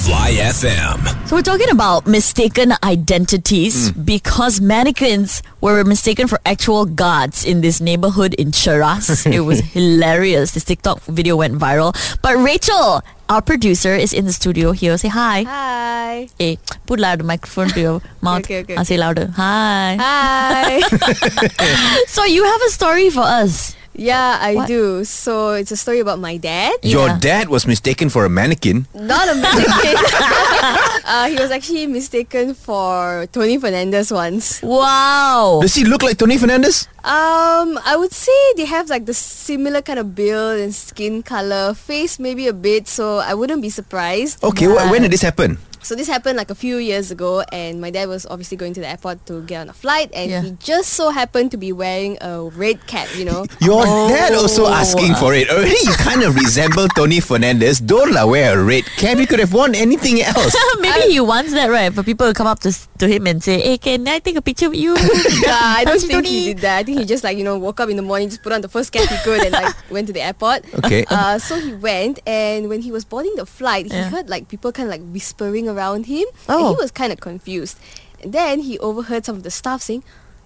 Fly 0.05 0.37
FM. 0.37 1.29
So 1.29 1.37
we're 1.37 1.43
talking 1.43 1.71
about 1.71 2.07
mistaken 2.07 2.73
identities 2.85 3.91
hmm. 3.91 4.03
because 4.03 4.61
mannequins 4.61 5.43
were 5.61 5.85
mistaken 5.85 6.29
for 6.29 6.39
actual 6.45 6.85
guards 6.85 7.45
in 7.45 7.61
this 7.61 7.81
neighborhood 7.81 8.35
in 8.35 8.51
Cheras. 8.51 9.27
it 9.33 9.41
was 9.41 9.61
hilarious. 9.61 10.53
This 10.53 10.65
TikTok 10.65 11.01
video 11.03 11.37
went 11.37 11.55
viral. 11.55 11.95
But 12.23 12.37
Rachel, 12.37 13.03
our 13.31 13.41
producer, 13.41 13.95
is 13.95 14.13
in 14.13 14.27
the 14.27 14.33
studio 14.33 14.73
here. 14.73 14.99
Say 14.99 15.09
hi. 15.09 15.45
Hi. 15.47 16.29
Hey, 16.39 16.59
put 16.87 16.99
louder 16.99 17.23
microphone 17.25 17.69
to 17.71 17.81
your 17.81 18.03
mouth. 18.21 18.43
okay, 18.45 18.61
okay. 18.61 18.75
I'll 18.77 18.85
say 18.85 18.99
louder. 18.99 19.31
Hi. 19.37 19.97
Hi. 20.01 20.81
So 22.09 22.25
you 22.25 22.43
have 22.45 22.63
a 22.63 22.71
story 22.71 23.09
for 23.11 23.23
us. 23.23 23.77
Yeah, 23.95 24.39
I 24.41 24.55
What? 24.55 24.69
do. 24.69 25.05
So 25.05 25.53
it's 25.59 25.71
a 25.73 25.77
story 25.77 26.01
about 26.01 26.19
my 26.19 26.37
dad. 26.39 26.79
Your 26.83 27.09
Yeah. 27.09 27.19
dad 27.21 27.45
was 27.51 27.67
mistaken 27.67 28.09
for 28.09 28.25
a 28.25 28.31
mannequin. 28.33 28.87
Not 28.95 29.29
a 29.29 29.35
mannequin. 29.37 29.97
uh, 31.05 31.27
he 31.29 31.37
was 31.37 31.51
actually 31.51 31.87
mistaken 31.91 32.55
for 32.55 33.27
Tony 33.35 33.59
Fernandes 33.59 34.09
once. 34.15 34.63
Wow. 34.63 35.59
Does 35.61 35.75
he 35.75 35.85
look 35.85 36.03
like 36.03 36.17
Tony 36.17 36.39
Fernandes? 36.39 36.87
Um, 37.05 37.77
I 37.85 37.97
would 37.99 38.13
say 38.13 38.37
they 38.57 38.65
have 38.65 38.89
like 38.89 39.05
the 39.07 39.15
similar 39.15 39.83
kind 39.83 39.99
of 39.99 40.15
build 40.15 40.61
and 40.61 40.73
skin 40.75 41.23
color, 41.23 41.75
face 41.75 42.19
maybe 42.19 42.47
a 42.49 42.55
bit. 42.57 42.89
So 42.89 43.19
I 43.19 43.35
wouldn't 43.35 43.61
be 43.61 43.71
surprised. 43.71 44.41
Okay, 44.45 44.67
wh- 44.67 44.87
when 44.91 45.03
did 45.03 45.11
this 45.13 45.23
happen? 45.23 45.59
So 45.83 45.95
this 45.97 46.09
happened 46.09 46.37
like 46.37 46.51
a 46.51 46.55
few 46.55 46.77
years 46.77 47.11
ago, 47.11 47.41
and 47.53 47.81
my 47.81 47.89
dad 47.91 48.07
was 48.09 48.27
obviously 48.29 48.57
going 48.61 48.75
to 48.75 48.81
the 48.81 48.89
airport 48.89 49.25
to 49.27 49.41
get 49.49 49.63
on 49.65 49.69
a 49.71 49.73
flight, 49.73 50.11
and 50.13 50.31
Yeah. 50.31 50.43
he 50.43 50.51
just 50.61 50.93
so 50.93 51.09
happened 51.09 51.51
to 51.53 51.57
be 51.57 51.73
wearing 51.73 52.19
a 52.21 52.45
red 52.53 52.87
cap. 52.87 53.09
You 53.17 53.25
know. 53.25 53.47
Your 53.65 53.85
dad 53.85 54.35
also 54.37 54.67
Oh. 54.69 54.73
asking 54.77 55.15
for 55.17 55.33
it. 55.33 55.49
Already 55.49 55.81
you 55.81 55.97
kind 55.97 56.23
of 56.23 56.37
resemble 56.37 56.87
Tony 56.93 57.19
Fernandes. 57.25 57.81
Don't 57.81 58.13
la 58.13 58.27
wear 58.29 58.61
a 58.61 58.63
red 58.63 58.85
cap. 59.01 59.17
You 59.17 59.27
could 59.27 59.41
have 59.41 59.55
worn 59.57 59.75
anything 59.75 60.21
else. 60.21 60.53
Maybe 60.85 61.17
he 61.17 61.21
wants 61.21 61.53
that, 61.57 61.73
right? 61.73 61.89
For 61.93 62.03
people 62.05 62.29
to 62.29 62.35
come 62.37 62.47
up 62.47 62.61
to, 62.61 62.77
to 63.01 63.09
him 63.09 63.27
and 63.27 63.43
say, 63.43 63.61
hey, 63.61 63.79
can 63.81 64.07
I 64.07 64.19
take 64.21 64.37
a 64.37 64.43
picture 64.45 64.69
with 64.69 64.79
you? 64.79 64.93
Yeah, 65.41 65.57
I 65.57 65.85
don't 65.89 65.99
think 65.99 66.13
Tony. 66.13 66.29
he 66.29 66.45
did 66.53 66.59
that. 66.61 66.79
I 66.79 66.83
think 66.85 66.99
he 67.01 67.05
just 67.09 67.25
like 67.25 67.39
you 67.41 67.45
know 67.45 67.57
woke 67.59 67.81
up 67.81 67.89
in 67.89 67.97
the 67.97 68.03
morning, 68.05 68.29
just 68.29 68.43
put 68.45 68.53
on 68.53 68.61
the 68.61 68.69
first 68.69 68.93
cap 68.93 69.09
he 69.09 69.17
could, 69.25 69.41
and 69.41 69.53
like 69.57 69.73
went 69.91 70.07
to 70.09 70.13
the 70.13 70.21
airport. 70.21 70.63
Okay. 70.85 71.05
Uh, 71.09 71.39
so 71.41 71.57
he 71.59 71.73
went, 71.73 72.21
and 72.29 72.69
when 72.69 72.83
he 72.85 72.93
was 72.93 73.05
boarding 73.09 73.33
the 73.41 73.47
flight, 73.49 73.87
he 73.89 73.97
Yeah. 73.97 74.11
heard 74.13 74.29
like 74.29 74.49
people 74.53 74.71
kind 74.73 74.87
of 74.87 74.93
like 74.93 75.01
whispering 75.09 75.69
around 75.71 76.07
him, 76.07 76.27
and 76.51 76.59
Oh. 76.59 76.75
he 76.75 76.83
was 76.83 76.91
kind 76.91 77.15
of 77.15 77.23
confused. 77.23 77.79
And 78.21 78.35
then 78.35 78.67
he 78.67 78.77
overheard 78.83 79.25
some 79.25 79.39
of 79.39 79.47
the 79.47 79.51
staff 79.55 79.81
saying, 79.81 80.03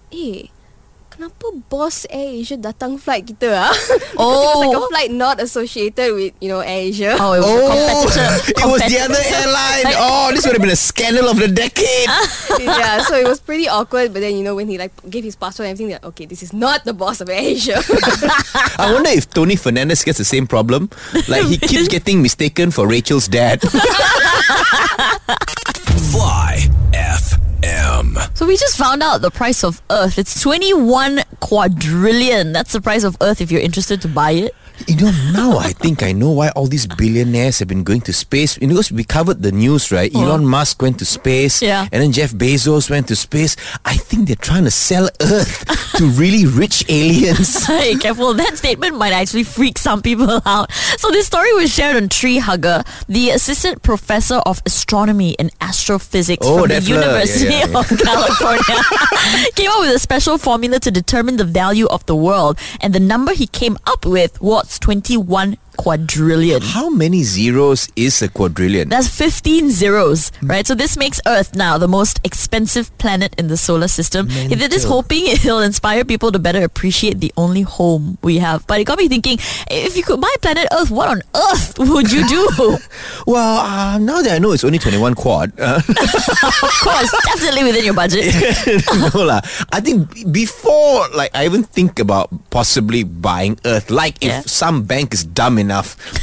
"Hey, 0.07 0.53
kenapa 1.11 1.47
Boss 1.71 2.03
Air 2.11 2.43
Asia 2.43 2.59
datang 2.59 2.99
flight 2.99 3.23
kita 3.23 3.47
ah? 3.51 3.71
Oh. 4.19 4.35
it 4.35 4.47
was 4.47 4.59
like 4.67 4.75
a 4.75 4.79
Oh. 4.79 4.87
flight 4.91 5.11
not 5.11 5.39
associated 5.39 6.11
with, 6.11 6.31
you 6.43 6.47
know, 6.51 6.59
Air 6.59 6.91
Asia. 6.91 7.15
Oh, 7.15 7.31
it 7.35 7.39
was 7.39 7.51
a 7.51 7.55
competitor. 7.55 8.27
it 8.51 8.67
was 8.67 8.81
the 8.87 8.99
other 8.99 9.23
airline. 9.23 9.95
Oh, 9.95 10.27
this 10.35 10.43
would 10.43 10.55
have 10.55 10.63
been 10.63 10.75
a 10.75 10.79
scandal 10.79 11.27
of 11.31 11.39
the 11.39 11.47
decade. 11.47 12.07
yeah, 12.63 12.99
so 13.03 13.15
it 13.15 13.23
was 13.27 13.39
pretty 13.39 13.67
awkward. 13.67 14.11
But 14.11 14.23
then, 14.27 14.35
you 14.35 14.43
know, 14.43 14.55
when 14.59 14.67
he 14.67 14.75
like 14.79 14.91
gave 15.07 15.23
his 15.23 15.35
passport 15.39 15.67
and 15.71 15.75
everything, 15.75 15.95
like, 15.95 16.03
okay, 16.15 16.27
this 16.27 16.43
is 16.43 16.51
not 16.51 16.83
the 16.83 16.91
boss 16.95 17.19
of 17.23 17.27
Air 17.31 17.43
Asia. 17.43 17.79
I 18.79 18.91
wonder 18.91 19.11
if 19.11 19.27
Tony 19.31 19.55
Fernandes 19.55 20.03
gets 20.03 20.19
the 20.19 20.27
same 20.27 20.47
problem. 20.47 20.91
Like 21.31 21.47
he 21.47 21.55
keeps 21.59 21.87
getting 21.95 22.19
mistaken 22.23 22.71
for 22.75 22.87
Rachel's 22.87 23.27
dad. 23.31 23.63
Fly 26.11 26.59
FM. 26.91 28.37
So 28.37 28.45
we 28.45 28.57
just 28.57 28.77
found 28.77 29.01
out 29.01 29.21
the 29.21 29.31
price 29.31 29.63
of 29.63 29.81
Earth. 29.89 30.19
It's 30.19 30.39
21 30.41 31.21
quadrillion. 31.39 32.51
That's 32.51 32.73
the 32.73 32.81
price 32.81 33.03
of 33.03 33.17
Earth 33.21 33.41
if 33.41 33.51
you're 33.51 33.61
interested 33.61 34.01
to 34.03 34.07
buy 34.07 34.31
it. 34.31 34.55
You 34.87 34.95
know, 34.97 35.11
now 35.31 35.57
I 35.57 35.71
think 35.71 36.03
I 36.03 36.11
know 36.11 36.31
why 36.31 36.49
all 36.49 36.67
these 36.67 36.85
billionaires 36.85 37.59
have 37.59 37.67
been 37.67 37.83
going 37.83 38.01
to 38.01 38.13
space. 38.13 38.57
You 38.61 38.67
know, 38.67 38.73
because 38.75 38.91
we 38.91 39.03
covered 39.03 39.41
the 39.41 39.51
news, 39.51 39.91
right? 39.91 40.11
Oh. 40.13 40.23
Elon 40.23 40.45
Musk 40.45 40.81
went 40.81 40.99
to 40.99 41.05
space. 41.05 41.61
Yeah. 41.61 41.87
And 41.91 42.03
then 42.03 42.11
Jeff 42.11 42.31
Bezos 42.31 42.89
went 42.89 43.07
to 43.07 43.15
space. 43.15 43.55
I 43.85 43.95
think 43.95 44.27
they're 44.27 44.35
trying 44.35 44.65
to 44.65 44.71
sell 44.71 45.09
Earth 45.21 45.65
to 45.97 46.05
really 46.21 46.45
rich 46.45 46.83
aliens. 46.89 47.65
Hey, 47.75 47.95
careful. 47.95 48.33
That 48.33 48.57
statement 48.57 48.97
might 48.97 49.11
actually 49.13 49.43
freak 49.43 49.77
some 49.77 50.01
people 50.01 50.41
out. 50.45 50.71
So 50.97 51.09
this 51.11 51.27
story 51.27 51.51
was 51.53 51.73
shared 51.73 51.95
on 51.97 52.09
Tree 52.09 52.37
Hugger, 52.37 52.83
the 53.07 53.31
assistant 53.31 53.81
professor 53.81 54.35
of 54.45 54.61
astronomy 54.65 55.35
and 55.39 55.51
astrophysics 55.61 56.45
Oh, 56.47 56.59
from 56.59 56.67
the 56.69 56.75
that 56.75 56.83
fella. 56.83 56.99
Yeah, 56.99 57.05
University 57.05 57.45
yeah, 57.53 57.65
yeah. 57.67 57.79
of 57.79 57.87
California, 57.99 58.83
came 59.55 59.69
up 59.71 59.79
with 59.81 59.95
a 59.95 59.99
special 59.99 60.37
formula 60.37 60.79
to 60.79 60.91
determine 60.91 61.37
the 61.37 61.43
value 61.43 61.87
of 61.87 62.05
the 62.05 62.15
world. 62.15 62.57
And 62.81 62.93
the 62.93 62.99
number 62.99 63.33
he 63.33 63.47
came 63.47 63.77
up 63.87 64.05
with 64.05 64.39
was 64.41 64.64
21 64.67 65.57
quadrillion. 65.75 66.61
How 66.61 66.89
many 66.89 67.23
zeros 67.23 67.87
is 67.95 68.21
a 68.21 68.27
quadrillion? 68.29 68.89
That's 68.89 69.07
15 69.07 69.69
zeros, 69.71 70.31
right? 70.43 70.65
So 70.65 70.75
this 70.75 70.97
makes 70.97 71.19
Earth 71.27 71.55
now 71.55 71.77
the 71.77 71.87
most 71.87 72.19
expensive 72.23 72.95
planet 72.97 73.35
in 73.37 73.47
the 73.47 73.57
solar 73.57 73.87
system. 73.87 74.29
He 74.29 74.55
did 74.55 74.71
this 74.71 74.83
Mental. 74.83 75.01
hoping 75.03 75.27
it'll 75.27 75.59
inspire 75.61 76.03
people 76.05 76.31
to 76.31 76.39
better 76.39 76.63
appreciate 76.63 77.19
the 77.19 77.31
only 77.37 77.61
home 77.61 78.17
we 78.21 78.37
have. 78.39 78.65
But 78.67 78.79
it 78.79 78.85
got 78.85 78.97
me 78.97 79.07
thinking, 79.07 79.37
if 79.69 79.95
you 79.97 80.03
could 80.03 80.21
buy 80.21 80.33
planet 80.41 80.67
Earth, 80.71 80.91
what 80.91 81.09
on 81.09 81.21
earth 81.35 81.77
would 81.79 82.11
you 82.11 82.27
do? 82.27 82.77
well, 83.27 83.57
uh, 83.59 83.97
now 83.97 84.21
that 84.21 84.31
I 84.33 84.39
know 84.39 84.51
it's 84.51 84.63
only 84.63 84.79
21 84.79 85.15
quad, 85.15 85.51
uh, 85.59 85.81
of 85.89 86.71
course, 86.81 87.11
definitely 87.25 87.63
within 87.63 87.83
your 87.85 87.93
budget. 87.93 88.33
no 89.13 89.21
lah. 89.23 89.41
I 89.71 89.79
think 89.81 90.31
before, 90.31 91.07
like, 91.15 91.31
I 91.35 91.45
even 91.45 91.63
think 91.63 91.99
about 91.99 92.29
possibly 92.49 93.03
buying 93.03 93.59
Earth. 93.65 93.89
Like, 93.89 94.17
if 94.21 94.29
Yeah. 94.31 94.41
some 94.45 94.83
bank 94.83 95.13
is 95.13 95.23
dumb 95.23 95.57
enough 95.57 95.64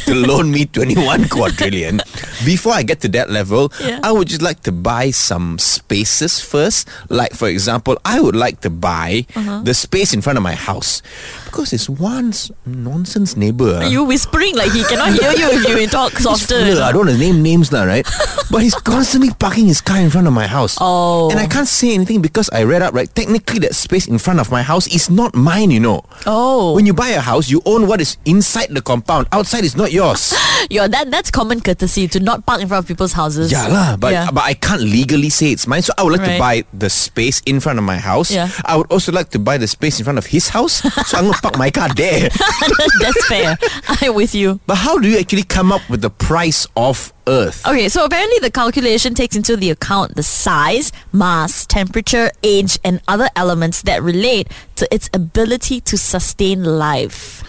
to 0.07 0.15
loan 0.15 0.51
me 0.51 0.65
21 0.73 1.29
quadrillion, 1.29 2.01
before 2.45 2.73
I 2.73 2.83
get 2.83 3.01
to 3.03 3.09
that 3.09 3.31
level, 3.31 3.73
Yeah. 3.81 4.01
I 4.03 4.13
would 4.13 4.29
just 4.29 4.43
like 4.43 4.61
to 4.63 4.73
buy 4.73 5.11
some 5.11 5.59
spaces 5.59 6.41
first. 6.41 6.89
Like, 7.09 7.33
for 7.35 7.49
example, 7.49 7.99
I 8.05 8.21
would 8.21 8.37
like 8.37 8.61
to 8.63 8.71
buy 8.71 9.27
Uh-huh. 9.35 9.61
the 9.65 9.75
space 9.75 10.13
in 10.15 10.21
front 10.23 10.37
of 10.39 10.43
my 10.43 10.55
house 10.55 11.03
because 11.53 11.75
it's 11.77 11.85
one 11.89 12.33
nonsense 12.65 13.37
neighbor. 13.37 13.77
ah. 13.77 13.85
you 13.85 14.09
whispering 14.09 14.57
like 14.57 14.73
he 14.73 14.81
cannot 14.89 15.13
hear 15.13 15.37
you 15.37 15.53
if 15.53 15.69
you 15.69 15.87
talk 15.87 16.17
softer. 16.17 16.57
Look. 16.65 16.81
I 16.81 16.93
don't 16.97 17.05
want 17.05 17.13
to 17.13 17.21
name 17.21 17.43
names 17.45 17.69
now, 17.71 17.85
right? 17.85 18.09
but 18.51 18.65
he's 18.65 18.75
constantly 18.75 19.29
parking 19.37 19.67
his 19.69 19.85
car 19.85 20.01
in 20.01 20.09
front 20.09 20.27
of 20.27 20.33
my 20.33 20.47
house. 20.49 20.79
Oh. 20.81 21.29
And 21.29 21.39
I 21.39 21.45
can't 21.47 21.69
say 21.69 21.93
anything 21.93 22.23
because 22.25 22.49
I 22.57 22.65
read 22.65 22.81
up, 22.81 22.95
right? 22.95 23.13
Technically, 23.15 23.61
that 23.69 23.75
space 23.77 24.09
in 24.09 24.17
front 24.17 24.41
of 24.41 24.51
my 24.51 24.63
house 24.63 24.89
is 24.89 25.11
not 25.11 25.35
mine, 25.37 25.71
you 25.71 25.81
know. 25.81 26.03
Oh. 26.25 26.73
When 26.73 26.87
you 26.87 26.95
buy 26.95 27.09
a 27.13 27.21
house, 27.21 27.51
you 27.51 27.61
own 27.67 27.87
what 27.87 28.01
is 28.01 28.17
inside 28.25 28.73
the 28.73 28.81
compound. 28.81 29.29
Outside 29.31 29.65
is 29.65 29.77
not 29.77 29.93
yours. 29.93 30.33
Yo, 30.71 30.89
that 30.89 31.11
that's 31.11 31.31
common 31.31 31.61
courtesy 31.61 32.09
to 32.09 32.21
not 32.21 32.47
park 32.47 32.63
in 32.63 32.69
front 32.69 32.85
of 32.85 32.89
people's 32.89 33.13
houses. 33.13 33.53
yeah, 33.53 33.69
lah. 33.69 33.97
But, 34.01 34.13
Yeah. 34.13 34.31
but 34.33 34.45
I 34.49 34.55
can't 34.55 34.81
legally 34.81 35.29
say 35.29 35.53
it's 35.53 35.67
mine. 35.67 35.83
So 35.83 35.93
I 35.99 36.03
would 36.03 36.17
like 36.17 36.25
to 36.25 36.39
buy 36.39 36.65
the 36.73 36.89
space 36.89 37.43
in 37.45 37.61
front 37.61 37.79
of 37.79 37.85
my 37.85 37.99
house. 37.99 38.31
Yeah. 38.33 38.49
I 38.65 38.77
would 38.77 38.89
also 38.91 39.13
like 39.13 39.29
to 39.37 39.39
buy 39.39 39.59
the 39.59 39.69
space 39.69 40.01
in 40.01 40.05
front 40.05 40.17
of 40.17 40.27
his 40.33 40.49
house. 40.49 40.81
so 41.09 41.19
I'm 41.19 41.25
going 41.29 41.35
to 41.35 41.42
park 41.43 41.59
my 41.59 41.71
car 41.71 41.89
there. 41.95 42.29
that's 43.01 43.27
fair. 43.27 43.59
I'm 43.89 44.15
with 44.15 44.35
you. 44.35 44.61
But 44.67 44.77
how 44.77 44.99
do 44.99 45.09
you 45.09 45.19
actually 45.19 45.43
come 45.43 45.73
up 45.73 45.83
with 45.91 46.01
the 46.01 46.11
price 46.11 46.67
of 46.77 47.13
Earth? 47.27 47.67
Okay, 47.67 47.89
so 47.89 48.05
apparently 48.05 48.39
the 48.41 48.51
calculation 48.51 49.15
takes 49.15 49.37
into 49.37 49.57
the 49.57 49.71
account 49.71 50.15
the 50.17 50.23
size, 50.23 50.93
mass, 51.13 51.67
temperature, 51.67 52.31
age, 52.43 52.79
and 52.85 53.01
other 53.09 53.29
elements 53.37 53.83
that 53.83 54.03
relate 54.03 54.49
to 54.77 54.89
its 54.95 55.11
ability 55.15 55.81
to 55.81 55.97
sustain 55.97 56.65
life. 56.65 57.43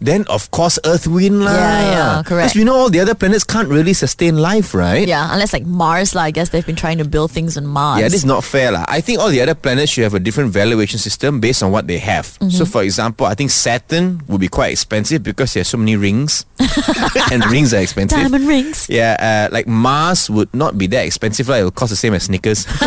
Then 0.00 0.24
of 0.28 0.50
course 0.50 0.78
Earth 0.84 1.06
win 1.06 1.44
lah. 1.44 1.52
Yeah, 1.52 1.80
yeah, 1.82 2.22
correct. 2.22 2.52
Because 2.52 2.56
we 2.56 2.64
know 2.64 2.74
all 2.74 2.90
the 2.90 3.00
other 3.00 3.14
planets 3.14 3.44
can't 3.44 3.68
really 3.68 3.92
sustain 3.92 4.36
life, 4.38 4.74
right? 4.74 5.06
Yeah, 5.06 5.28
unless 5.30 5.52
like 5.52 5.66
Mars, 5.66 6.14
lah. 6.14 6.22
I 6.22 6.30
guess 6.30 6.48
they've 6.48 6.66
been 6.66 6.76
trying 6.76 6.98
to 6.98 7.04
build 7.04 7.30
things 7.30 7.56
on 7.56 7.66
Mars. 7.66 8.00
Yeah, 8.00 8.08
this 8.08 8.22
is 8.22 8.24
not 8.24 8.42
fair 8.44 8.72
lah. 8.72 8.84
I 8.88 9.00
think 9.00 9.20
all 9.20 9.28
the 9.28 9.40
other 9.40 9.54
planets 9.54 9.92
should 9.92 10.04
have 10.04 10.14
a 10.14 10.20
different 10.20 10.50
valuation 10.50 10.98
system 10.98 11.40
based 11.40 11.62
on 11.62 11.70
what 11.70 11.86
they 11.86 11.98
have. 11.98 12.38
Mm-hmm. 12.38 12.50
So 12.50 12.64
for 12.64 12.82
example, 12.82 13.26
I 13.26 13.34
think 13.34 13.50
Saturn 13.50 14.22
would 14.26 14.40
be 14.40 14.48
quite 14.48 14.72
expensive 14.72 15.22
because 15.22 15.54
there's 15.54 15.68
so 15.68 15.78
many 15.78 15.96
rings. 15.96 16.46
and 17.30 17.44
rings 17.46 17.74
are 17.74 17.82
expensive. 17.82 18.18
Diamond 18.18 18.46
rings. 18.46 18.88
Yeah, 18.88 19.11
uh, 19.20 19.48
like 19.50 19.66
Mars 19.66 20.30
would 20.30 20.52
not 20.54 20.78
be 20.78 20.86
that 20.88 21.04
expensive. 21.04 21.48
Like, 21.48 21.60
it'll 21.60 21.70
cost 21.70 21.90
the 21.90 21.96
same 21.96 22.14
as 22.14 22.24
Snickers. 22.24 22.66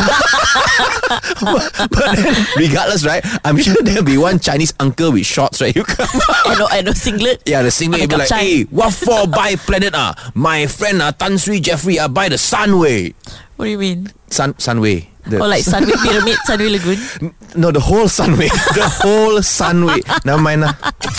but, 1.42 1.72
but 1.92 2.16
then, 2.16 2.46
regardless, 2.58 3.06
right? 3.06 3.24
I'm 3.44 3.58
sure 3.58 3.76
there'll 3.82 4.04
be 4.04 4.18
one 4.18 4.40
Chinese 4.40 4.74
uncle 4.80 5.12
with 5.12 5.26
shorts, 5.26 5.62
right? 5.62 5.76
You 5.76 5.84
come 5.84 6.08
I 6.46 6.56
know, 6.58 6.68
I 6.70 6.82
know, 6.82 6.92
singlet. 6.92 7.44
Yeah, 7.46 7.62
the 7.62 7.72
singlet 7.72 8.02
will 8.02 8.08
be 8.08 8.16
like, 8.18 8.30
hey, 8.30 8.64
what 8.64 8.94
for 8.94 9.28
buy 9.28 9.56
planet 9.56 9.94
ah? 9.96 10.14
My 10.34 10.68
friend 10.68 11.02
ah, 11.02 11.12
Tan 11.12 11.38
Sri 11.38 11.60
Jeffrey 11.60 12.00
ah, 12.00 12.08
buy 12.08 12.30
the 12.30 12.36
Sunway. 12.36 13.14
What 13.56 13.66
do 13.66 13.72
you 13.72 13.78
mean? 13.78 14.12
Sun 14.30 14.54
Sunway. 14.56 15.08
The, 15.28 15.42
Or 15.42 15.48
like 15.48 15.64
Sunway 15.64 15.96
Pyramid, 16.04 16.38
Sunway 16.48 16.72
Lagoon? 16.72 17.34
no, 17.56 17.72
the 17.72 17.80
whole 17.80 18.06
Sunway. 18.06 18.50
the 18.76 18.88
whole 19.02 19.40
Sunway. 19.40 20.02
Never 20.26 20.42
mind 20.42 20.64
ah. 20.66 20.74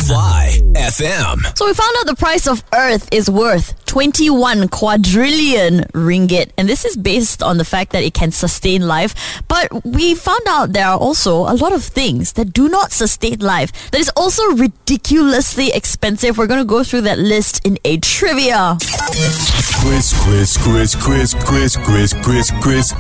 Fly 0.06 0.58
FM. 0.75 1.56
So 1.58 1.66
we 1.66 1.75
found 1.75 1.96
out 1.98 2.06
the 2.06 2.16
price 2.16 2.46
of 2.46 2.62
Earth 2.72 3.08
is 3.12 3.28
worth 3.30 3.75
21 3.86 4.68
quadrillion 4.68 5.80
ringgit. 5.94 6.50
And 6.58 6.68
this 6.68 6.84
is 6.84 6.96
based 6.96 7.42
on 7.42 7.58
the 7.58 7.64
fact 7.64 7.92
that 7.92 8.02
it 8.04 8.14
can 8.14 8.30
sustain 8.30 8.86
life. 8.86 9.14
But 9.48 9.84
we 9.84 10.14
found 10.14 10.42
out 10.48 10.72
there 10.72 10.86
are 10.86 10.98
also 10.98 11.38
a 11.40 11.54
lot 11.56 11.72
of 11.72 11.82
things 11.82 12.34
that 12.34 12.52
do 12.52 12.68
not 12.68 12.92
sustain 12.92 13.38
life. 13.40 13.90
That 13.90 14.00
is 14.00 14.10
also 14.16 14.44
ridiculously 14.54 15.72
expensive. 15.72 16.38
We're 16.38 16.46
going 16.46 16.60
to 16.60 16.64
go 16.64 16.84
through 16.84 17.02
that 17.02 17.18
list 17.18 17.66
in 17.66 17.78
a 17.84 17.98
trivia. 17.98 18.76
Quiz, 19.80 20.14
quiz, 20.22 20.56
quiz, 20.58 20.94
quiz, 20.96 21.34
quiz, 21.34 21.76
quiz, 21.76 22.12
quiz, 22.22 22.50
quiz. 22.62 22.92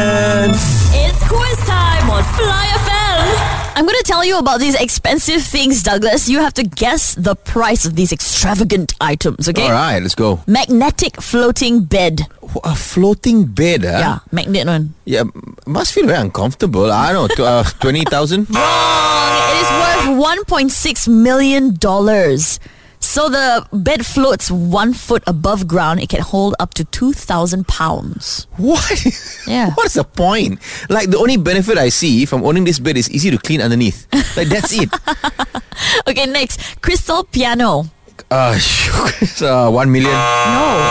It's 0.00 1.18
quiz 1.28 1.58
time 1.66 2.08
on 2.08 2.22
Fly 2.22 2.66
FM. 2.86 3.74
I'm 3.76 3.84
going 3.84 3.96
to 3.98 4.04
tell 4.06 4.24
you 4.24 4.38
about 4.38 4.60
these 4.60 4.76
expensive 4.80 5.42
things, 5.42 5.82
Douglas. 5.82 6.28
You 6.28 6.38
have 6.40 6.54
to 6.54 6.62
guess 6.62 7.16
the 7.16 7.34
price 7.34 7.84
of 7.84 7.96
these 7.96 8.12
extravagant 8.12 8.92
items, 9.00 9.48
okay? 9.48 9.64
All 9.64 9.72
right, 9.72 10.00
let's 10.00 10.14
go. 10.14 10.40
Magnetic 10.46 11.20
floating 11.20 11.82
bed. 11.84 12.20
A 12.62 12.76
floating 12.76 13.46
bed, 13.46 13.84
ah? 13.84 13.98
Yeah, 13.98 14.18
magnet 14.30 14.66
one. 14.68 14.94
Yeah, 15.04 15.24
must 15.66 15.92
feel 15.92 16.06
very 16.06 16.20
uncomfortable. 16.20 16.92
I 16.92 17.12
don't 17.12 17.28
know, 17.28 17.34
tw- 17.34 17.40
uh, 17.40 17.64
20,000? 17.80 18.42
It 18.42 18.48
is 18.50 18.54
worth 18.54 20.46
1.6 20.46 21.08
million 21.08 21.74
dollars. 21.74 22.60
So 23.00 23.28
the 23.28 23.66
bed 23.72 24.04
floats 24.04 24.50
one 24.50 24.92
foot 24.92 25.22
above 25.26 25.66
ground. 25.66 26.00
It 26.00 26.08
can 26.08 26.20
hold 26.20 26.54
up 26.58 26.74
to 26.74 26.84
2,000 26.84 27.66
pounds. 27.66 28.46
What? 28.58 29.04
Yeah. 29.46 29.70
What's 29.74 29.94
the 29.94 30.04
point? 30.04 30.60
Like, 30.90 31.10
the 31.10 31.18
only 31.18 31.36
benefit 31.36 31.78
I 31.78 31.88
see 31.90 32.26
from 32.26 32.44
owning 32.44 32.64
this 32.64 32.78
bed 32.78 32.96
is 32.96 33.08
easy 33.10 33.30
to 33.30 33.38
clean 33.38 33.62
underneath. 33.62 34.06
Like, 34.36 34.48
that's 34.48 34.72
it. 34.72 34.90
Okay, 36.08 36.26
next. 36.26 36.82
Crystal 36.82 37.22
piano. 37.24 37.84
Uh, 38.30 38.52
it's, 39.22 39.40
uh, 39.40 39.70
one 39.70 39.92
million. 39.92 40.10
No, 40.10 40.90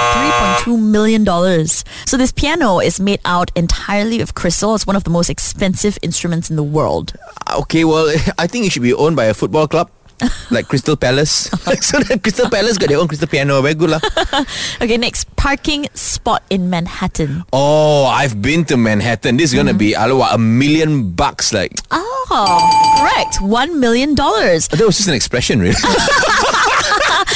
$3.2 0.64 0.80
million. 0.80 1.26
So 2.06 2.16
this 2.18 2.32
piano 2.32 2.80
is 2.80 3.00
made 3.00 3.20
out 3.26 3.52
entirely 3.56 4.22
of 4.22 4.34
crystal. 4.34 4.76
It's 4.76 4.88
one 4.88 4.96
of 4.96 5.04
the 5.04 5.10
most 5.10 5.30
expensive 5.30 5.98
instruments 6.02 6.50
in 6.50 6.56
the 6.56 6.64
world. 6.64 7.14
Okay, 7.54 7.84
well, 7.84 8.08
I 8.40 8.48
think 8.48 8.66
it 8.66 8.72
should 8.72 8.82
be 8.82 8.94
owned 8.94 9.16
by 9.18 9.26
a 9.26 9.34
football 9.34 9.68
club. 9.68 9.92
like 10.52 10.68
Crystal 10.68 10.96
Palace. 10.96 11.52
like, 11.68 11.84
so 11.84 12.00
the 12.00 12.20
Crystal 12.20 12.50
Palace 12.50 12.78
got 12.78 12.90
their 12.90 13.00
own 13.00 13.08
crystal 13.08 13.28
piano. 13.28 13.62
Very 13.62 13.76
good 13.76 13.92
lah. 13.92 14.02
Okay, 14.82 14.98
next. 14.98 15.26
Parking 15.36 15.88
spot 15.94 16.44
in 16.50 16.70
Manhattan. 16.70 17.44
Oh, 17.54 18.06
I've 18.06 18.42
been 18.42 18.66
to 18.66 18.78
Manhattan. 18.78 19.38
This 19.38 19.52
is 19.52 19.56
gonna 19.56 19.74
mm. 19.74 19.80
be 19.80 19.96
alo, 19.96 20.22
a 20.22 20.38
million 20.38 21.12
bucks. 21.12 21.54
Like 21.54 21.74
Oh, 22.30 22.60
correct. 23.00 23.40
$1 23.40 23.80
million. 23.80 24.16
that 24.16 24.84
was 24.86 24.98
just 24.98 25.08
an 25.08 25.16
expression, 25.16 25.60
really. 25.60 25.76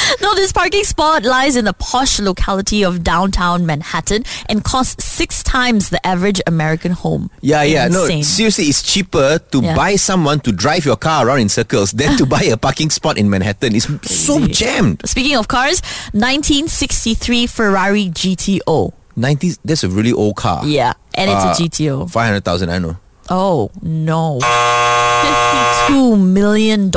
No, 0.20 0.34
this 0.34 0.52
parking 0.52 0.84
spot 0.84 1.24
lies 1.24 1.56
in 1.56 1.64
the 1.64 1.72
posh 1.72 2.20
locality 2.20 2.84
of 2.84 3.02
downtown 3.02 3.66
Manhattan 3.66 4.24
and 4.48 4.62
costs 4.62 5.04
six 5.04 5.42
times 5.42 5.90
the 5.90 6.04
average 6.06 6.40
American 6.46 6.92
home. 6.92 7.30
Yeah, 7.40 7.62
yeah. 7.62 7.88
No, 7.88 8.06
seriously, 8.22 8.66
it's 8.66 8.82
cheaper 8.82 9.38
to 9.50 9.60
Yeah. 9.60 9.74
buy 9.74 9.96
someone 9.96 10.40
to 10.40 10.52
drive 10.52 10.84
your 10.84 10.96
car 10.96 11.26
around 11.26 11.40
in 11.40 11.48
circles 11.48 11.92
than 11.92 12.16
to 12.18 12.26
buy 12.34 12.42
a 12.42 12.56
parking 12.56 12.90
spot 12.90 13.18
in 13.18 13.28
Manhattan. 13.30 13.74
It's 13.74 13.88
so 14.08 14.46
jammed. 14.46 15.02
Speaking 15.06 15.36
of 15.36 15.48
cars, 15.48 15.80
1963 16.12 17.46
Ferrari 17.46 18.08
GTO. 18.10 18.92
90s, 19.18 19.58
that's 19.64 19.84
a 19.84 19.88
really 19.88 20.12
old 20.12 20.36
car. 20.36 20.64
Yeah, 20.66 20.92
and 21.14 21.30
it's 21.30 21.44
Uh, 21.44 21.54
a 21.58 21.68
GTO. 21.68 22.10
500,000, 22.10 22.70
I 22.70 22.78
know. 22.78 22.96
Oh 23.28 23.70
no. 23.82 24.38
$52 25.88 26.18
million. 26.20 26.90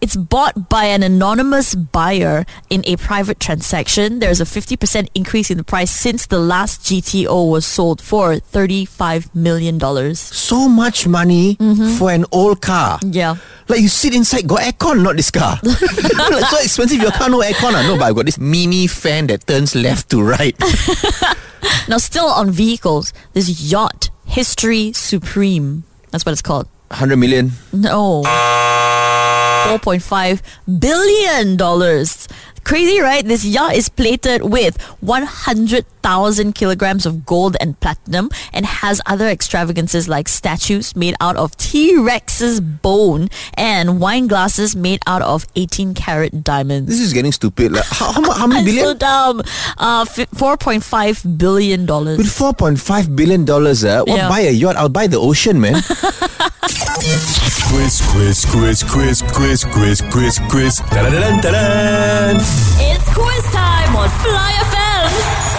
It's 0.00 0.16
bought 0.16 0.68
by 0.70 0.84
an 0.86 1.02
anonymous 1.02 1.74
buyer 1.74 2.46
in 2.70 2.82
a 2.86 2.96
private 2.96 3.38
transaction. 3.38 4.18
There's 4.20 4.40
a 4.40 4.44
50% 4.44 5.08
increase 5.14 5.50
in 5.50 5.58
the 5.58 5.64
price 5.64 5.90
since 5.90 6.26
the 6.26 6.38
last 6.38 6.80
GTO 6.82 7.50
was 7.50 7.66
sold 7.66 8.00
for 8.00 8.32
$35 8.36 9.34
million. 9.34 9.78
So 10.14 10.68
much 10.68 11.06
money 11.06 11.56
for 11.98 12.10
an 12.10 12.24
old 12.32 12.62
car. 12.62 12.98
Yeah. 13.04 13.36
Like 13.68 13.80
you 13.80 13.88
sit 13.88 14.14
inside, 14.14 14.48
got 14.48 14.60
aircon, 14.60 15.02
not 15.02 15.16
this 15.16 15.30
car. 15.30 15.58
like 15.62 16.44
so 16.46 16.58
expensive, 16.58 17.00
your 17.00 17.12
car 17.12 17.28
no 17.28 17.40
aircon. 17.40 17.74
Ah. 17.74 17.84
No, 17.86 17.96
but 17.96 18.04
I've 18.04 18.14
got 18.16 18.24
this 18.24 18.38
mini 18.38 18.86
fan 18.86 19.26
that 19.28 19.46
turns 19.46 19.74
left 19.74 20.10
to 20.10 20.22
right. 20.22 20.56
Now, 21.88 21.98
still 21.98 22.26
on 22.26 22.50
vehicles, 22.50 23.12
this 23.34 23.70
yacht, 23.70 24.10
History 24.24 24.92
Supreme. 24.92 25.84
That's 26.10 26.24
what 26.24 26.32
it's 26.32 26.40
called. 26.42 26.68
100 26.88 27.16
million. 27.16 27.52
No. 27.72 28.22
$4.5 29.78 30.40
billion. 30.78 31.56
Crazy, 32.64 33.00
right? 33.00 33.24
This 33.24 33.44
yacht 33.44 33.74
is 33.74 33.88
plated 33.88 34.42
with 34.42 34.80
100,000 35.00 36.52
kilograms 36.54 37.04
of 37.06 37.26
gold 37.26 37.56
and 37.60 37.78
platinum 37.80 38.30
and 38.52 38.64
has 38.64 39.00
other 39.06 39.26
extravagances 39.26 40.08
like 40.08 40.28
statues 40.28 40.94
made 40.94 41.14
out 41.20 41.36
of 41.36 41.56
T-Rex's 41.56 42.60
bone 42.60 43.28
and 43.54 43.98
wine 44.00 44.26
glasses 44.28 44.76
made 44.76 45.00
out 45.06 45.22
of 45.22 45.46
18 45.56 45.94
karat 45.94 46.44
diamonds. 46.44 46.88
This 46.88 47.00
is 47.00 47.12
getting 47.12 47.32
stupid. 47.32 47.72
Like, 47.72 47.84
how, 47.86 48.12
how, 48.12 48.30
how 48.32 48.46
many 48.46 48.70
That's 48.72 48.82
so 48.84 48.94
dumb. 48.94 49.42
Uh, 49.76 50.04
fi- 50.04 50.26
$4.5 50.26 51.38
billion. 51.38 51.86
With 51.86 52.26
4.5 52.26 53.16
billion 53.16 53.44
dollars, 53.44 53.84
uh, 53.84 54.02
what 54.04 54.16
Yeah. 54.16 54.28
buy 54.28 54.40
a 54.40 54.50
yacht? 54.52 54.76
I'll 54.76 54.88
buy 54.88 55.06
the 55.06 55.18
ocean, 55.18 55.60
man. 55.60 55.82
Quiz, 57.70 58.00
quiz, 58.10 58.44
quiz, 58.46 58.84
quiz, 58.84 59.22
quiz, 59.32 59.64
quiz, 59.64 60.00
quiz, 60.10 60.38
quiz. 60.50 60.80
It's 62.78 63.04
quiz 63.14 63.44
time 63.52 63.96
on 63.96 64.08
Fly 64.08 64.52
FM. 64.52 65.49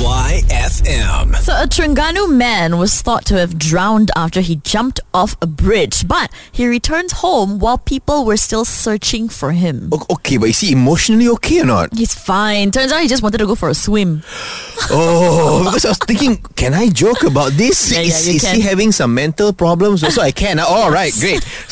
Fly 0.00 0.40
FM. 0.48 1.36
So 1.44 1.52
a 1.52 1.66
Terengganu 1.68 2.24
man 2.32 2.78
was 2.78 3.02
thought 3.02 3.26
to 3.26 3.34
have 3.36 3.58
drowned 3.58 4.10
after 4.16 4.40
he 4.40 4.56
jumped 4.64 4.98
off 5.12 5.36
a 5.42 5.46
bridge, 5.46 6.08
but 6.08 6.30
he 6.50 6.66
returns 6.66 7.12
home 7.20 7.58
while 7.58 7.76
people 7.76 8.24
were 8.24 8.38
still 8.38 8.64
searching 8.64 9.28
for 9.28 9.52
him. 9.52 9.90
Okay, 10.08 10.38
but 10.38 10.48
is 10.48 10.60
he 10.60 10.72
emotionally 10.72 11.28
okay 11.36 11.60
or 11.60 11.66
not? 11.66 11.92
He's 11.94 12.14
fine. 12.14 12.70
Turns 12.70 12.92
out 12.92 13.02
he 13.02 13.08
just 13.08 13.22
wanted 13.22 13.38
to 13.44 13.46
go 13.46 13.54
for 13.54 13.68
a 13.68 13.74
swim. 13.74 14.22
Oh, 14.92 15.62
because 15.66 15.84
I 15.84 15.88
was 15.90 15.98
thinking, 15.98 16.38
can 16.56 16.72
I 16.72 16.88
joke 16.88 17.22
about 17.22 17.52
this? 17.52 17.92
Yeah, 17.92 18.00
yeah, 18.00 18.06
is 18.08 18.26
you 18.28 18.34
is 18.36 18.50
he 18.50 18.60
having 18.62 18.90
some 18.92 19.14
mental 19.14 19.52
problems? 19.52 20.00
So 20.12 20.22
I 20.22 20.32
can. 20.32 20.58
All 20.58 20.90
right, 20.90 21.12
great. 21.20 21.42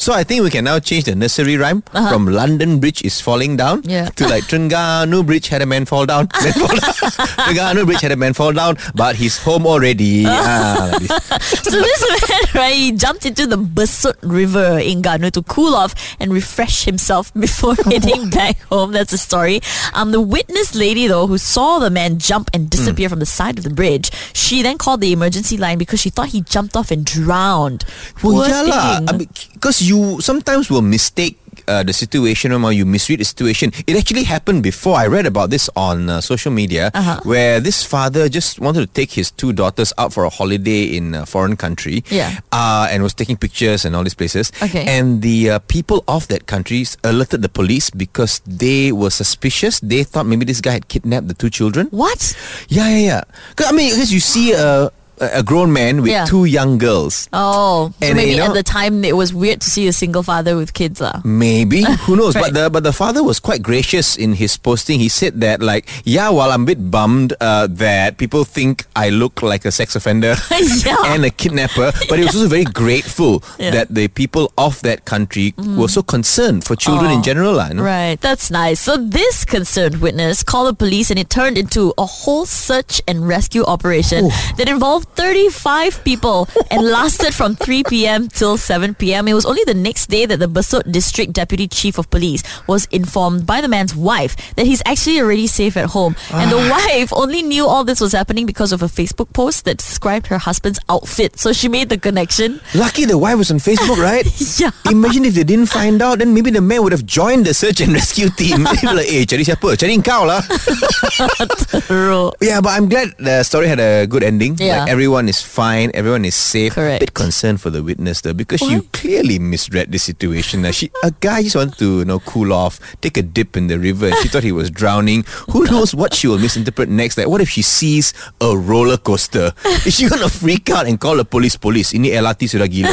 so 0.00 0.12
I 0.14 0.22
think 0.24 0.44
we 0.44 0.48
can 0.48 0.64
now 0.64 0.78
change 0.78 1.04
the 1.04 1.16
nursery 1.16 1.56
rhyme 1.56 1.82
from 1.92 2.26
London 2.26 2.78
Bridge 2.78 3.02
is 3.02 3.20
falling 3.20 3.56
down 3.56 3.80
Uh-huh. 3.80 3.90
Yeah. 3.90 4.08
to 4.14 4.28
like 4.28 4.44
Terengganu 4.44 5.26
Bridge 5.26 5.48
had 5.48 5.60
a 5.60 5.66
man 5.66 5.84
fall 5.86 6.06
down. 6.06 6.28
Man 6.40 6.52
fall 6.52 6.68
down. 6.68 6.94
Terengganu 7.16 7.86
Bridge 7.86 8.00
had 8.00 8.12
a 8.12 8.16
man 8.16 8.32
fall 8.34 8.52
down, 8.52 8.76
but 8.94 9.16
he's 9.16 9.38
home 9.38 9.66
already. 9.66 10.24
Ah, 10.38 10.90
like 10.92 11.00
this. 11.02 11.60
So 11.62 11.70
this 11.80 12.00
man, 12.30 12.40
right, 12.54 12.74
he 12.74 12.92
jumped 12.92 13.26
into 13.26 13.46
the 13.46 13.56
Besut 13.56 14.16
River 14.22 14.78
in 14.78 15.02
Ganu 15.02 15.30
to 15.32 15.42
cool 15.42 15.74
off 15.74 15.94
and 16.20 16.32
refresh 16.32 16.84
himself 16.84 17.32
before 17.38 17.74
heading 17.86 18.30
back 18.38 18.60
home. 18.70 18.92
That's 18.92 19.10
the 19.10 19.18
story. 19.18 19.60
Um, 19.94 20.12
the 20.12 20.20
witness 20.20 20.74
lady, 20.74 21.06
though, 21.06 21.26
who 21.26 21.38
saw 21.38 21.78
the 21.78 21.90
man 21.90 22.18
jump 22.18 22.50
and 22.54 22.70
disappear 22.70 23.08
from 23.08 23.18
the 23.18 23.26
side 23.26 23.58
of 23.58 23.64
the 23.64 23.70
bridge, 23.70 24.10
she 24.32 24.62
then 24.62 24.78
called 24.78 25.00
the 25.00 25.12
emergency 25.12 25.56
line 25.56 25.78
because 25.78 26.00
she 26.00 26.10
thought 26.10 26.28
he 26.28 26.40
jumped 26.42 26.76
off 26.76 26.90
and 26.90 27.04
drowned. 27.04 27.84
Well, 28.22 28.48
yeah 28.48 28.62
lah. 28.62 29.00
I 29.08 29.16
mean, 29.16 29.28
because 29.54 29.82
you 29.82 30.20
sometimes 30.20 30.70
will 30.70 30.82
mistake 30.82 31.38
uh, 31.68 31.82
the 31.84 31.92
situation 31.92 32.50
or 32.52 32.72
you 32.72 32.86
misread 32.86 33.20
the 33.20 33.24
situation. 33.28 33.70
It 33.86 33.96
actually 33.96 34.24
happened 34.24 34.62
before. 34.62 34.96
I 34.96 35.06
read 35.06 35.26
about 35.26 35.50
this 35.50 35.68
on 35.76 36.08
uh, 36.08 36.20
social 36.20 36.50
media 36.50 36.90
Uh-huh. 36.94 37.20
where 37.24 37.60
this 37.60 37.84
father 37.84 38.28
just 38.28 38.58
wanted 38.58 38.80
to 38.88 38.90
take 38.90 39.12
his 39.12 39.30
two 39.30 39.52
daughters 39.52 39.92
out 39.98 40.12
for 40.12 40.24
a 40.24 40.30
holiday 40.32 40.84
in 40.96 41.14
a 41.14 41.26
foreign 41.26 41.56
country. 41.56 42.02
Yeah. 42.10 42.40
Uh, 42.50 42.88
and 42.90 43.02
was 43.02 43.12
taking 43.14 43.36
pictures 43.36 43.84
and 43.84 43.94
all 43.94 44.02
these 44.02 44.16
places. 44.16 44.50
Okay. 44.62 44.84
And 44.88 45.20
the 45.22 45.50
uh, 45.50 45.58
people 45.68 46.02
of 46.08 46.26
that 46.28 46.46
country 46.48 46.80
alerted 47.04 47.42
the 47.42 47.48
police 47.52 47.90
because 47.90 48.40
they 48.46 48.90
were 48.92 49.10
suspicious. 49.10 49.80
They 49.80 50.04
thought 50.04 50.24
maybe 50.26 50.44
this 50.48 50.60
guy 50.60 50.72
had 50.80 50.88
kidnapped 50.88 51.28
the 51.28 51.34
two 51.34 51.50
children. 51.50 51.88
what? 51.90 52.34
Yeah, 52.68 52.88
yeah, 52.88 53.22
yeah. 53.60 53.68
I 53.68 53.72
mean, 53.72 53.90
because 53.92 54.12
you 54.12 54.20
see 54.20 54.52
a, 54.52 54.90
a 55.20 55.42
grown 55.42 55.72
man 55.72 56.02
with 56.02 56.10
Yeah. 56.12 56.24
two 56.26 56.44
young 56.44 56.78
girls. 56.78 57.28
Oh, 57.32 57.90
so 58.00 58.06
And, 58.06 58.16
maybe 58.16 58.30
you 58.32 58.36
know- 58.38 58.46
at 58.50 58.54
the 58.54 58.62
time 58.62 59.04
it 59.04 59.16
was 59.16 59.32
weird 59.34 59.60
to 59.62 59.70
see 59.70 59.86
a 59.88 59.92
single 59.92 60.22
father 60.22 60.56
with 60.56 60.72
kids, 60.72 61.00
lah. 61.00 61.20
Maybe 61.24 61.82
who 62.06 62.16
knows? 62.16 62.34
Right. 62.34 62.44
But 62.50 62.54
the 62.54 62.64
but 62.70 62.82
the 62.84 62.92
father 62.92 63.22
was 63.22 63.40
quite 63.40 63.62
gracious 63.62 64.16
in 64.16 64.34
his 64.34 64.56
posting. 64.56 65.00
He 65.00 65.08
said 65.08 65.40
that 65.40 65.60
like, 65.62 65.88
yeah, 66.04 66.28
while 66.30 66.50
I'm 66.52 66.62
a 66.62 66.66
bit 66.66 66.90
bummed 66.90 67.34
uh, 67.40 67.66
that 67.82 68.16
people 68.18 68.44
think 68.44 68.86
I 68.94 69.08
look 69.10 69.42
like 69.42 69.64
a 69.64 69.72
sex 69.72 69.96
offender 69.96 70.36
Yeah. 70.84 70.96
and 71.12 71.24
a 71.24 71.30
kidnapper, 71.30 71.92
but 72.08 72.18
he 72.18 72.24
was 72.24 72.34
also 72.34 72.48
very 72.48 72.64
grateful 72.64 73.42
that 73.58 73.88
the 73.90 74.08
people 74.08 74.52
of 74.56 74.80
that 74.82 75.04
country 75.04 75.54
were 75.58 75.88
so 75.88 76.02
concerned 76.02 76.64
for 76.64 76.76
children 76.76 77.10
in 77.10 77.18
Oh. 77.20 77.22
general. 77.22 77.52
lah, 77.58 77.68
you 77.72 77.80
know? 77.80 77.82
Right, 77.82 78.20
that's 78.20 78.50
nice. 78.52 78.78
So 78.80 78.96
this 79.00 79.44
concerned 79.48 80.00
witness 80.04 80.42
called 80.44 80.68
the 80.68 80.76
police 80.76 81.08
and 81.10 81.18
it 81.18 81.30
turned 81.32 81.56
into 81.56 81.94
a 81.96 82.04
whole 82.04 82.44
search 82.44 83.00
and 83.08 83.26
rescue 83.26 83.64
operation 83.64 84.28
that 84.60 84.68
involved 84.68 85.07
35 85.16 86.04
people 86.04 86.48
and 86.70 86.82
lasted 86.84 87.34
from 87.34 87.54
3 87.56 87.84
p.m. 87.84 88.28
till 88.28 88.56
7 88.56 88.94
p.m. 88.94 89.28
It 89.28 89.34
was 89.34 89.46
only 89.46 89.62
the 89.64 89.74
next 89.74 90.06
day 90.08 90.26
that 90.26 90.38
the 90.38 90.46
Besut 90.48 90.90
District 90.90 91.32
Deputy 91.32 91.66
Chief 91.68 91.98
of 91.98 92.10
Police 92.10 92.42
was 92.66 92.86
informed 92.90 93.46
by 93.46 93.60
the 93.60 93.68
man's 93.68 93.94
wife 93.94 94.36
that 94.54 94.66
he's 94.66 94.82
actually 94.86 95.20
already 95.20 95.46
safe 95.46 95.76
at 95.76 95.86
home. 95.90 96.16
And 96.32 96.50
the 96.50 96.58
wife 96.58 97.12
only 97.12 97.42
knew 97.42 97.66
all 97.66 97.84
this 97.84 98.00
was 98.00 98.12
happening 98.12 98.46
because 98.46 98.72
of 98.72 98.82
a 98.82 98.86
Facebook 98.86 99.32
post 99.32 99.64
that 99.64 99.78
described 99.78 100.28
her 100.28 100.38
husband's 100.38 100.78
outfit. 100.88 101.38
So 101.38 101.52
she 101.52 101.68
made 101.68 101.88
the 101.88 101.98
connection. 101.98 102.60
Lucky 102.74 103.04
the 103.04 103.18
wife 103.18 103.38
was 103.38 103.50
on 103.50 103.58
Facebook, 103.58 103.98
right? 103.98 104.26
Yeah. 104.58 104.70
Imagine 104.90 105.24
if 105.24 105.34
they 105.34 105.44
didn't 105.44 105.66
find 105.70 106.02
out, 106.02 106.18
then 106.18 106.34
maybe 106.34 106.50
the 106.50 106.60
man 106.60 106.82
would 106.82 106.90
have 106.92 107.06
joined 107.06 107.46
the 107.46 107.54
search 107.54 107.80
and 107.80 107.92
rescue 107.92 108.28
team. 108.30 108.64
They'd 108.64 108.80
be 108.80 108.86
like, 108.94 109.06
eh, 109.12 109.24
cari 109.24 109.44
siapa? 109.44 109.78
Cari 109.78 109.98
kau 110.02 110.24
lah. 110.26 110.42
Yeah, 112.40 112.60
but 112.60 112.70
I'm 112.70 112.88
glad 112.88 113.14
the 113.18 113.42
story 113.42 113.68
had 113.68 113.78
a 113.80 114.06
good 114.06 114.22
ending. 114.22 114.56
Yeah. 114.58 114.84
Like 114.84 114.90
everyone 114.98 115.28
is 115.28 115.40
fine, 115.40 115.92
everyone 115.94 116.24
is 116.24 116.34
safe. 116.34 116.74
Correct. 116.74 116.98
Bit 116.98 117.14
concerned 117.14 117.60
for 117.60 117.70
the 117.70 117.86
witness 117.86 118.20
though, 118.20 118.34
because 118.34 118.60
you 118.66 118.82
clearly 118.90 119.38
misread 119.38 119.92
the 119.92 119.98
situation. 119.98 120.62
Now, 120.62 120.72
she, 120.72 120.90
a 121.04 121.12
guy 121.12 121.46
just 121.46 121.54
wanted 121.54 121.78
to 121.78 122.00
you 122.00 122.04
know 122.04 122.18
cool 122.18 122.52
off, 122.52 122.82
take 122.98 123.16
a 123.16 123.22
dip 123.22 123.56
in 123.56 123.68
the 123.68 123.78
river, 123.78 124.06
and 124.06 124.16
she 124.16 124.26
thought 124.26 124.42
he 124.42 124.50
was 124.50 124.74
drowning. 124.74 125.22
Who 125.54 125.62
knows 125.70 125.94
what 125.94 126.14
she 126.14 126.26
will 126.26 126.42
misinterpret 126.42 126.88
next? 126.88 127.16
Like, 127.16 127.28
what 127.28 127.40
if 127.40 127.48
she 127.48 127.62
sees 127.62 128.12
a 128.40 128.58
roller 128.58 128.96
coaster? 128.96 129.52
Is 129.86 129.94
she 129.94 130.08
gonna 130.08 130.28
freak 130.28 130.68
out 130.68 130.88
and 130.88 130.98
call 130.98 131.14
the 131.14 131.24
police? 131.24 131.54
Police, 131.54 131.94
ini 131.94 132.10
LRT 132.18 132.50
sudah 132.50 132.66
gila. 132.66 132.90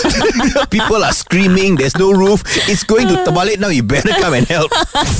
People 0.68 1.00
are 1.00 1.16
screaming. 1.16 1.76
There's 1.76 1.96
no 1.96 2.12
roof. 2.12 2.44
It's 2.68 2.84
going 2.84 3.08
to 3.08 3.16
terbalik 3.24 3.58
now. 3.60 3.72
You 3.72 3.82
better 3.82 4.12
come 4.20 4.34
and 4.34 4.44
help. 4.44 4.68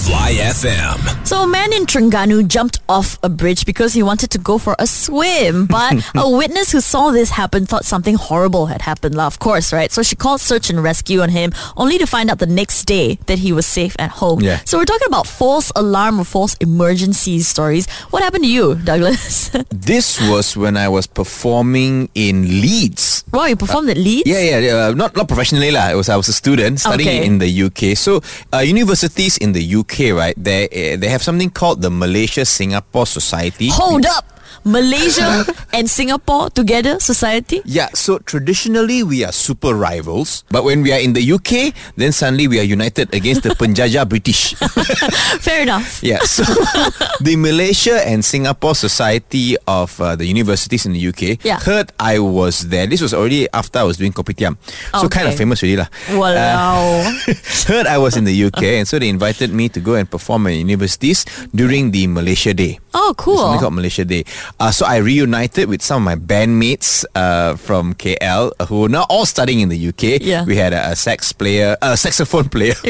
Fly 0.05 0.37
FM. 0.37 1.01
So 1.27 1.43
a 1.43 1.49
man 1.49 1.73
in 1.73 1.87
Terengganu 1.87 2.47
jumped 2.47 2.81
off 2.89 3.19
a 3.23 3.29
bridge 3.29 3.65
because 3.65 3.95
he 3.95 4.03
wanted 4.03 4.31
to 4.33 4.39
go 4.39 4.59
for 4.59 4.77
a 4.79 4.87
swim. 4.87 5.65
But 5.65 6.05
a 6.15 6.29
witness 6.29 6.73
who 6.73 6.81
saw 6.81 7.11
this 7.11 7.31
happen 7.31 7.67
thought 7.67 7.85
something 7.85 8.15
horrible 8.17 8.67
had 8.67 8.83
happened, 8.83 9.15
lah, 9.15 9.27
of 9.27 9.39
course, 9.39 9.73
right? 9.73 9.91
So 9.93 10.03
she 10.03 10.17
called 10.17 10.41
search 10.41 10.71
and 10.71 10.83
rescue 10.83 11.21
on 11.21 11.29
him, 11.31 11.53
only 11.77 11.99
to 11.99 12.07
find 12.07 12.31
out 12.31 12.39
the 12.39 12.47
next 12.47 12.85
day 12.85 13.19
that 13.27 13.39
he 13.41 13.53
was 13.53 13.67
safe 13.67 13.95
at 13.99 14.11
home. 14.23 14.41
Yeah. 14.41 14.61
So 14.65 14.79
we're 14.79 14.85
talking 14.89 15.07
about 15.09 15.27
false 15.27 15.71
alarm 15.77 16.21
or 16.21 16.25
false 16.25 16.55
emergency 16.61 17.41
stories. 17.41 17.89
What 18.11 18.23
happened 18.23 18.45
to 18.45 18.51
you, 18.51 18.75
Douglas? 18.85 19.51
This 19.71 20.21
was 20.29 20.57
when 20.57 20.77
I 20.77 20.89
was 20.89 21.07
performing 21.07 22.09
in 22.15 22.43
Leeds. 22.61 23.25
wow, 23.33 23.47
you 23.47 23.57
performed 23.57 23.89
at 23.91 23.97
Leeds? 23.97 24.29
Yeah, 24.29 24.41
yeah, 24.41 24.59
yeah. 24.59 24.77
Uh, 24.87 24.93
not 24.93 25.15
not 25.17 25.29
professionally 25.29 25.71
lah. 25.71 25.91
It 25.91 25.95
was 25.97 26.09
I 26.09 26.17
was 26.17 26.29
a 26.29 26.33
student 26.35 26.81
studying 26.81 27.09
Okay. 27.23 27.27
in 27.27 27.39
the 27.39 27.49
UK. 27.49 27.97
So 27.97 28.21
uh, 28.53 28.59
universities 28.59 29.39
in 29.39 29.53
the 29.53 29.63
UK, 29.63 30.13
right? 30.15 30.35
They 30.37 30.67
uh, 30.69 30.97
they 30.99 31.09
have 31.09 31.23
something 31.23 31.51
called 31.51 31.83
the 31.83 31.91
Malaysia 31.91 32.45
Singapore 32.45 33.07
Society. 33.07 33.69
Hold 33.71 34.07
up. 34.07 34.27
Malaysia 34.65 35.45
and 35.73 35.89
Singapore 35.89 36.51
together 36.51 36.99
society? 37.01 37.63
Yeah, 37.65 37.89
so 37.95 38.19
traditionally 38.19 39.03
we 39.03 39.25
are 39.25 39.33
super 39.33 39.75
rivals, 39.75 40.45
but 40.51 40.65
when 40.65 40.83
we 40.83 40.93
are 40.93 41.01
in 41.01 41.13
the 41.15 41.23
UK, 41.23 41.75
then 41.97 42.13
suddenly 42.13 42.49
we 42.49 42.59
are 42.61 42.67
united 42.67 43.13
against 43.15 43.43
the 43.43 43.51
Penjaja 43.61 44.09
British. 44.09 44.55
Fair 45.41 45.63
enough. 45.63 46.01
Yeah, 46.03 46.21
so 46.25 46.45
the 47.21 47.37
Malaysia 47.37 48.01
and 48.07 48.25
Singapore 48.25 48.75
Society 48.75 49.57
of 49.67 49.99
uh, 50.01 50.17
the 50.17 50.27
Universities 50.27 50.87
in 50.87 50.93
the 50.93 51.03
UK 51.03 51.39
Yeah. 51.45 51.59
heard 51.61 51.93
I 51.99 52.19
was 52.19 52.69
there. 52.69 52.87
This 52.87 53.01
was 53.01 53.15
already 53.15 53.49
after 53.53 53.79
I 53.81 53.85
was 53.85 53.97
doing 53.97 54.13
kopitiam. 54.13 54.57
So 55.01 55.09
kind 55.09 55.27
of 55.27 55.35
Okay. 55.35 55.47
famous 55.47 55.63
already 55.63 55.79
lah. 55.79 55.89
Walao. 56.13 57.07
heard 57.71 57.87
I 57.87 57.99
was 57.99 58.17
in 58.17 58.25
the 58.25 58.35
UK 58.35 58.83
and 58.83 58.87
so 58.89 58.99
they 58.99 59.09
invited 59.09 59.53
me 59.53 59.69
to 59.71 59.81
go 59.81 59.95
and 59.95 60.11
perform 60.11 60.47
at 60.49 60.55
universities 60.59 61.25
during 61.55 61.91
the 61.91 62.07
Malaysia 62.07 62.53
Day. 62.53 62.79
Oh, 62.95 63.15
cool. 63.17 63.35
It's 63.35 63.43
something 63.43 63.61
called 63.61 63.75
Malaysia 63.79 64.05
Day. 64.05 64.25
Uh, 64.59 64.71
so 64.71 64.87
I 64.87 64.97
reunited 64.99 65.69
with 65.69 65.83
some 65.83 66.03
of 66.03 66.05
my 66.05 66.17
bandmates 66.17 67.05
uh, 67.15 67.57
from 67.57 67.95
KL 67.95 68.53
uh, 68.59 68.67
who 68.67 68.85
are 68.85 68.89
now 68.89 69.07
all 69.09 69.27
studying 69.27 69.61
in 69.61 69.69
the 69.69 69.89
UK. 69.89 70.21
Yeah. 70.21 70.45
We 70.45 70.57
had 70.57 70.73
a, 70.73 70.91
a 70.93 70.97
sax 70.97 71.33
player, 71.33 71.77
a 71.83 71.97
saxophone 71.97 72.49
player. 72.49 72.75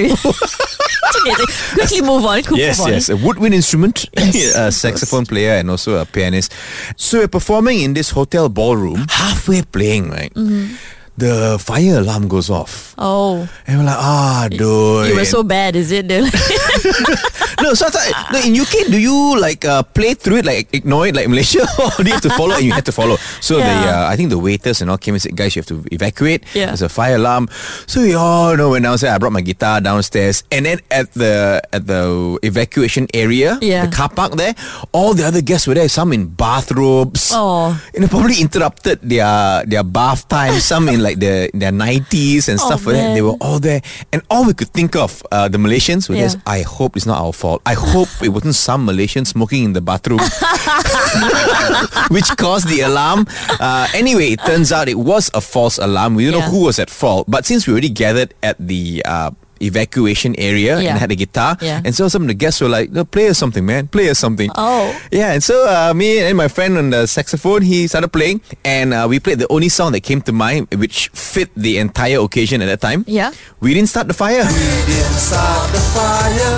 Quickly 1.74 2.00
move 2.02 2.24
on. 2.24 2.42
Quick 2.42 2.58
Yes, 2.60 2.78
move 2.78 2.86
on. 2.86 2.92
yes, 2.92 3.08
a 3.08 3.16
woodwind 3.16 3.54
instrument, 3.54 4.06
Yes, 4.16 4.54
a 4.56 4.72
saxophone 4.72 5.26
player, 5.26 5.52
and 5.52 5.70
also 5.70 5.96
a 6.00 6.04
pianist. 6.06 6.52
So 6.96 7.18
we're 7.18 7.28
performing 7.28 7.80
in 7.80 7.94
this 7.94 8.10
hotel 8.10 8.48
ballroom. 8.48 9.06
Halfway 9.08 9.62
playing, 9.62 10.10
right? 10.10 10.32
Mm-hmm. 10.34 10.74
The 11.20 11.58
fire 11.60 12.00
alarm 12.00 12.28
goes 12.28 12.48
off, 12.48 12.94
Oh, 12.96 13.44
and 13.66 13.78
we're 13.78 13.84
like, 13.84 14.00
ah, 14.00 14.48
dude. 14.48 15.08
you 15.12 15.16
were 15.16 15.24
so 15.28 15.42
bad, 15.44 15.76
is 15.76 15.92
it? 15.92 16.08
No, 17.60 17.74
so 17.76 17.86
I 17.86 17.90
thought, 17.92 18.32
no, 18.32 18.38
in 18.40 18.56
UK, 18.56 18.88
do 18.88 18.96
you 18.96 19.36
like 19.38 19.66
uh, 19.68 19.82
play 19.82 20.14
through 20.14 20.36
it, 20.40 20.46
like 20.48 20.72
ignore 20.72 21.06
it, 21.08 21.14
like 21.14 21.28
Malaysia, 21.28 21.60
or 21.78 21.92
do 22.00 22.08
you 22.08 22.16
have 22.16 22.24
to 22.24 22.30
follow? 22.32 22.56
And 22.56 22.64
you 22.64 22.72
had 22.72 22.86
to 22.88 22.92
follow. 22.92 23.16
So 23.44 23.60
the 23.60 23.68
uh, 23.68 24.08
I 24.08 24.16
think 24.16 24.30
the 24.32 24.38
waiters 24.40 24.80
and 24.80 24.88
all 24.90 24.96
came 24.96 25.12
and 25.12 25.20
said, 25.20 25.36
guys, 25.36 25.52
you 25.54 25.60
have 25.60 25.68
to 25.68 25.84
evacuate. 25.92 26.44
Yeah. 26.56 26.72
There's 26.72 26.80
a 26.80 26.88
fire 26.88 27.16
alarm. 27.20 27.48
So 27.84 28.00
we 28.00 28.14
all 28.14 28.56
know 28.56 28.70
when 28.72 28.80
downstairs. 28.88 29.12
I 29.12 29.18
brought 29.18 29.36
my 29.36 29.42
guitar 29.44 29.76
downstairs, 29.82 30.42
and 30.50 30.64
then 30.64 30.80
at 30.90 31.12
the 31.12 31.60
at 31.70 31.84
the 31.86 32.38
evacuation 32.42 33.08
area, 33.12 33.58
Yeah. 33.60 33.84
the 33.84 33.92
car 33.92 34.08
park 34.08 34.40
there, 34.40 34.54
all 34.96 35.12
the 35.12 35.26
other 35.28 35.42
guests 35.44 35.66
were 35.68 35.74
there. 35.76 35.88
Some 35.92 36.14
in 36.16 36.28
bathrobes. 36.32 37.28
Oh. 37.34 37.76
And 37.92 38.04
they 38.04 38.08
probably 38.08 38.40
interrupted 38.40 39.00
their 39.04 39.66
their 39.68 39.84
bath 39.84 40.28
time. 40.32 40.56
Some 40.64 40.88
in 40.88 41.02
like 41.02 41.09
the 41.18 41.50
their 41.54 41.72
nineties 41.72 42.48
and 42.48 42.60
Oh, 42.60 42.66
stuff 42.66 42.86
like 42.86 42.96
that. 42.96 43.14
They 43.14 43.22
were 43.22 43.36
all 43.40 43.58
there, 43.58 43.80
and 44.12 44.22
all 44.30 44.44
we 44.46 44.54
could 44.54 44.68
think 44.68 44.94
of, 44.96 45.22
uh, 45.32 45.48
the 45.48 45.58
Malaysians 45.58 46.08
were 46.08 46.14
Yeah. 46.16 46.22
just, 46.22 46.38
I 46.46 46.62
hope 46.62 46.96
it's 46.96 47.06
not 47.06 47.18
our 47.20 47.32
fault. 47.32 47.62
I 47.66 47.74
hope 47.74 48.08
it 48.22 48.28
wasn't 48.28 48.54
some 48.54 48.84
Malaysian 48.84 49.24
smoking 49.24 49.64
in 49.64 49.72
the 49.72 49.80
bathroom, 49.80 50.20
which 52.10 52.28
caused 52.36 52.68
the 52.68 52.80
alarm. 52.82 53.26
Uh, 53.58 53.88
anyway, 53.94 54.32
it 54.32 54.40
turns 54.44 54.72
out 54.72 54.88
it 54.88 54.98
was 54.98 55.30
a 55.34 55.40
false 55.40 55.78
alarm. 55.78 56.14
We 56.14 56.30
don't 56.30 56.40
know 56.40 56.46
who 56.50 56.64
was 56.64 56.78
at 56.78 56.90
fault, 56.90 57.26
but 57.28 57.44
since 57.46 57.66
we 57.66 57.72
already 57.72 57.88
gathered 57.90 58.34
at 58.42 58.56
the 58.58 59.02
uh, 59.04 59.30
evacuation 59.60 60.34
area 60.38 60.80
Yeah. 60.80 60.90
and 60.90 60.98
had 60.98 61.10
a 61.12 61.16
guitar, 61.16 61.56
Yeah. 61.60 61.80
and 61.84 61.94
so 61.94 62.08
some 62.08 62.22
of 62.22 62.28
the 62.28 62.34
guests 62.34 62.60
were 62.60 62.68
like, 62.68 62.90
"No, 62.90 63.04
play 63.04 63.28
us 63.28 63.38
something, 63.38 63.64
man. 63.64 63.88
Play 63.88 64.10
us 64.10 64.18
something." 64.18 64.50
Oh. 64.56 64.94
Yeah, 65.12 65.32
and 65.32 65.42
so 65.42 65.66
uh, 65.68 65.92
me 65.94 66.20
and 66.20 66.36
my 66.36 66.48
friend 66.48 66.76
on 66.78 66.90
the 66.90 67.06
saxophone, 67.06 67.62
he 67.62 67.86
started 67.86 68.08
playing, 68.12 68.40
and 68.64 68.92
uh, 68.94 69.06
we 69.08 69.20
played 69.20 69.38
the 69.38 69.48
only 69.50 69.68
song 69.68 69.92
that 69.92 70.02
came 70.02 70.20
to 70.22 70.32
mind, 70.32 70.68
which 70.76 71.08
fit 71.14 71.50
the 71.56 71.78
entire 71.78 72.18
occasion 72.20 72.62
at 72.62 72.66
that 72.66 72.80
time. 72.80 73.04
Yeah. 73.06 73.32
We 73.60 73.74
didn't 73.74 73.88
start 73.90 74.08
the 74.08 74.14
fire. 74.14 74.44
We 74.44 74.94
didn't 74.94 75.20
start 75.20 75.70
the 75.72 75.80
fire. 75.96 76.56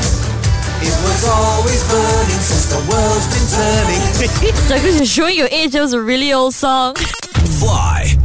It 0.83 0.97
was 1.07 1.23
always 1.31 1.83
burning 1.91 2.43
since 2.43 2.67
the 2.75 2.81
world's 2.91 3.27
been 3.31 3.47
turning. 3.55 4.03
Douglas, 4.69 4.97
you're 4.97 5.07
showing 5.07 5.37
your 5.37 5.49
age. 5.51 5.73
That 5.73 5.81
was 5.83 5.93
a 5.93 6.03
really 6.03 6.33
old 6.33 6.55
song. 6.55 6.95
Fly 7.63 8.17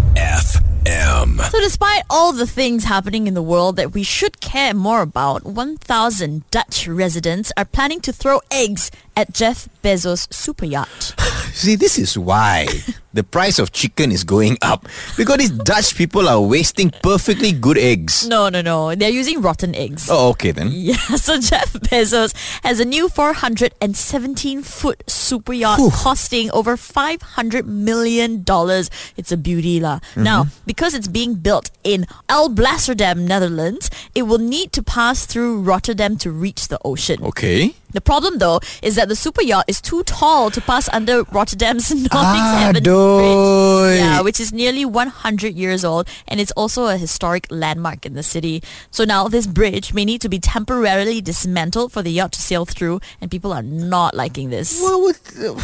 FM. 0.88 1.40
So, 1.52 1.60
despite 1.60 2.04
all 2.10 2.32
the 2.32 2.48
things 2.48 2.86
happening 2.86 3.28
in 3.28 3.34
the 3.34 3.42
world 3.42 3.76
that 3.76 3.94
we 3.94 4.04
should 4.04 4.40
care 4.40 4.74
more 4.74 5.02
about, 5.02 5.46
1,000 5.46 6.50
Dutch 6.50 6.88
residents 6.88 7.52
are 7.58 7.66
planning 7.66 8.00
to 8.02 8.14
throw 8.14 8.40
eggs 8.52 8.90
at 9.18 9.34
Jeff 9.34 9.68
Bezos' 9.84 10.32
super 10.32 10.66
yacht. 10.66 11.16
See, 11.58 11.76
this 11.76 11.98
is 11.98 12.16
why 12.20 12.68
the 13.14 13.24
price 13.24 13.58
of 13.58 13.72
chicken 13.72 14.12
is 14.12 14.24
going 14.24 14.58
up 14.62 14.86
because 15.18 15.38
these 15.38 15.50
Dutch 15.50 15.96
people 15.96 16.30
are 16.30 16.40
wasting 16.40 16.92
perfectly 17.02 17.52
good 17.52 17.80
eggs. 17.80 18.28
No, 18.28 18.48
no, 18.50 18.62
no. 18.62 18.94
They're 18.94 19.10
using 19.10 19.42
rotten 19.42 19.74
eggs. 19.74 20.08
Oh, 20.10 20.30
okay 20.38 20.52
then. 20.52 20.70
Yeah, 20.88 21.18
so 21.18 21.40
Jeff 21.40 21.74
Bezos 21.74 22.32
has 22.64 22.80
a 22.80 22.86
new 22.86 23.10
417 23.10 24.62
foot 24.62 25.04
super 25.10 25.52
yacht 25.52 25.80
Whew. 25.80 25.90
costing 25.90 26.52
over 26.52 26.78
500 26.78 27.66
million 27.66 28.44
dollars. 28.44 28.92
It's 29.18 29.32
a 29.32 29.38
beauty 29.38 29.80
lah. 29.80 30.00
Mm-hmm. 30.14 30.24
Now, 30.24 30.46
because 30.68 30.94
it's 30.94 31.08
being 31.08 31.34
built 31.34 31.72
in 31.84 32.06
Alblasserdam, 32.30 33.26
Netherlands, 33.28 33.90
it 34.14 34.24
will 34.24 34.38
need 34.38 34.72
to 34.74 34.84
pass 34.84 35.26
through 35.26 35.62
Rotterdam 35.62 36.18
to 36.18 36.30
reach 36.32 36.68
the 36.68 36.78
ocean. 36.86 37.24
Okay. 37.24 37.74
The 37.92 38.02
problem 38.02 38.38
though 38.40 38.60
is 38.82 38.96
that 38.96 39.08
the 39.08 39.16
super 39.16 39.42
yacht 39.42 39.66
is 39.68 39.80
too 39.82 40.04
tall 40.04 40.52
to 40.52 40.62
pass 40.62 40.90
under 40.90 41.24
Rotterdam's 41.24 41.90
Nottingshaven 42.12 42.76
Adoy. 42.82 43.80
Bridge. 43.88 44.00
Yeah, 44.00 44.22
which 44.22 44.40
is 44.40 44.52
nearly 44.52 44.84
100 44.86 45.56
years 45.56 45.86
old 45.86 46.08
and 46.28 46.40
it's 46.40 46.52
also 46.52 46.88
a 46.88 46.98
historic 46.98 47.48
landmark 47.50 48.06
in 48.06 48.14
the 48.14 48.24
city. 48.24 48.62
So 48.92 49.04
now 49.06 49.28
this 49.30 49.48
bridge 49.48 49.94
may 49.94 50.04
need 50.06 50.22
to 50.22 50.30
be 50.30 50.40
temporarily 50.40 51.22
dismantled 51.22 51.92
for 51.94 52.02
the 52.02 52.12
yacht 52.12 52.34
to 52.34 52.42
sail 52.42 52.66
through 52.66 53.00
and 53.22 53.32
people 53.32 53.54
are 53.54 53.64
not 53.64 54.14
liking 54.14 54.50
this. 54.50 54.82
Well, 54.82 55.14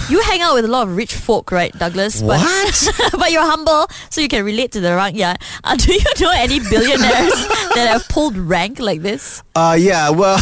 You 0.09 0.21
hang 0.21 0.41
out 0.41 0.55
with 0.55 0.65
a 0.65 0.69
lot 0.69 0.88
of 0.88 0.95
rich 0.95 1.13
folk, 1.15 1.51
right, 1.51 1.71
Douglas? 1.77 2.21
But, 2.21 2.39
What? 2.39 2.89
but 3.19 3.31
you're 3.31 3.45
humble, 3.45 3.88
so 4.09 4.21
you 4.21 4.27
can 4.29 4.45
relate 4.45 4.71
to 4.71 4.79
the 4.79 4.95
rank 4.95 5.17
yacht. 5.17 5.41
Uh, 5.63 5.75
do 5.83 5.93
you 5.93 5.99
know 6.21 6.31
any 6.33 6.59
billionaires 6.59 7.47
that 7.75 7.88
have 7.91 8.07
pulled 8.09 8.38
rank 8.38 8.79
like 8.79 9.01
this? 9.01 9.43
Uh, 9.55 9.75
yeah, 9.77 10.09
well, 10.09 10.39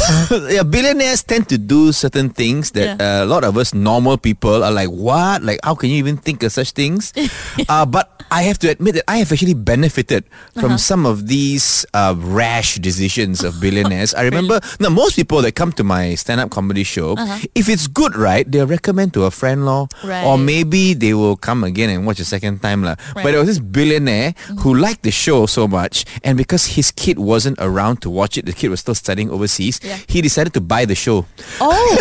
yeah, 0.49 0.63
billionaires 0.63 1.23
tend 1.23 1.49
to 1.49 1.57
do 1.71 1.91
certain 1.95 2.27
things 2.29 2.71
that 2.75 2.99
Yeah. 2.99 3.05
uh, 3.21 3.23
a 3.23 3.27
lot 3.31 3.43
of 3.47 3.55
us 3.55 3.71
normal 3.73 4.17
people 4.19 4.63
are 4.67 4.71
like, 4.75 4.91
what? 4.91 5.39
Like, 5.43 5.59
how 5.63 5.75
can 5.75 5.89
you 5.89 5.97
even 6.03 6.17
think 6.19 6.43
of 6.43 6.51
such 6.51 6.71
things? 6.75 7.13
uh, 7.71 7.85
but 7.87 8.20
I 8.31 8.43
have 8.43 8.57
to 8.59 8.69
admit 8.71 8.95
that 8.95 9.03
I 9.11 9.17
have 9.17 9.31
actually 9.31 9.53
benefited 9.53 10.23
from 10.59 10.77
some 10.77 11.05
of 11.05 11.27
these 11.27 11.85
uh, 11.93 12.15
rash 12.17 12.75
decisions 12.79 13.43
of 13.43 13.59
billionaires. 13.59 14.13
I 14.15 14.23
remember, 14.23 14.59
now, 14.79 14.87
most 14.89 15.15
people 15.15 15.41
that 15.43 15.51
come 15.53 15.71
to 15.73 15.83
my 15.83 16.15
stand-up 16.15 16.49
comedy 16.49 16.83
show, 16.83 17.15
if 17.53 17.67
it's 17.67 17.87
good, 17.87 18.15
right, 18.15 18.49
they'll 18.49 18.67
recommend 18.67 19.13
to 19.15 19.25
a 19.25 19.31
friend, 19.31 19.65
law, 19.65 19.87
or 20.25 20.37
maybe 20.37 20.93
they 20.95 21.13
will 21.13 21.35
come 21.35 21.63
again 21.63 21.89
and 21.89 22.05
watch 22.07 22.19
a 22.19 22.25
second 22.25 22.61
time. 22.63 22.83
lah. 22.83 22.95
But 22.95 23.01
Right. 23.01 23.15
Mm-hmm. 23.15 23.31
there 23.31 23.39
was 23.39 23.47
this 23.51 23.59
billionaire 23.59 24.33
who 24.63 24.75
liked 24.75 25.03
the 25.03 25.11
show 25.11 25.45
so 25.45 25.67
much, 25.67 26.05
and 26.23 26.37
because 26.37 26.79
his 26.79 26.89
kid 26.91 27.19
wasn't 27.19 27.59
around 27.59 28.01
to 28.01 28.09
watch 28.09 28.37
it, 28.37 28.45
the 28.45 28.53
kid 28.53 28.69
was 28.71 28.79
still 28.79 28.95
studying 28.95 29.29
overseas. 29.29 29.79
Yeah. 29.83 29.97
He 30.07 30.21
decided 30.21 30.53
to 30.55 30.61
buy 30.61 30.85
the 30.85 30.95
show. 30.95 31.25
Oh, 31.59 31.91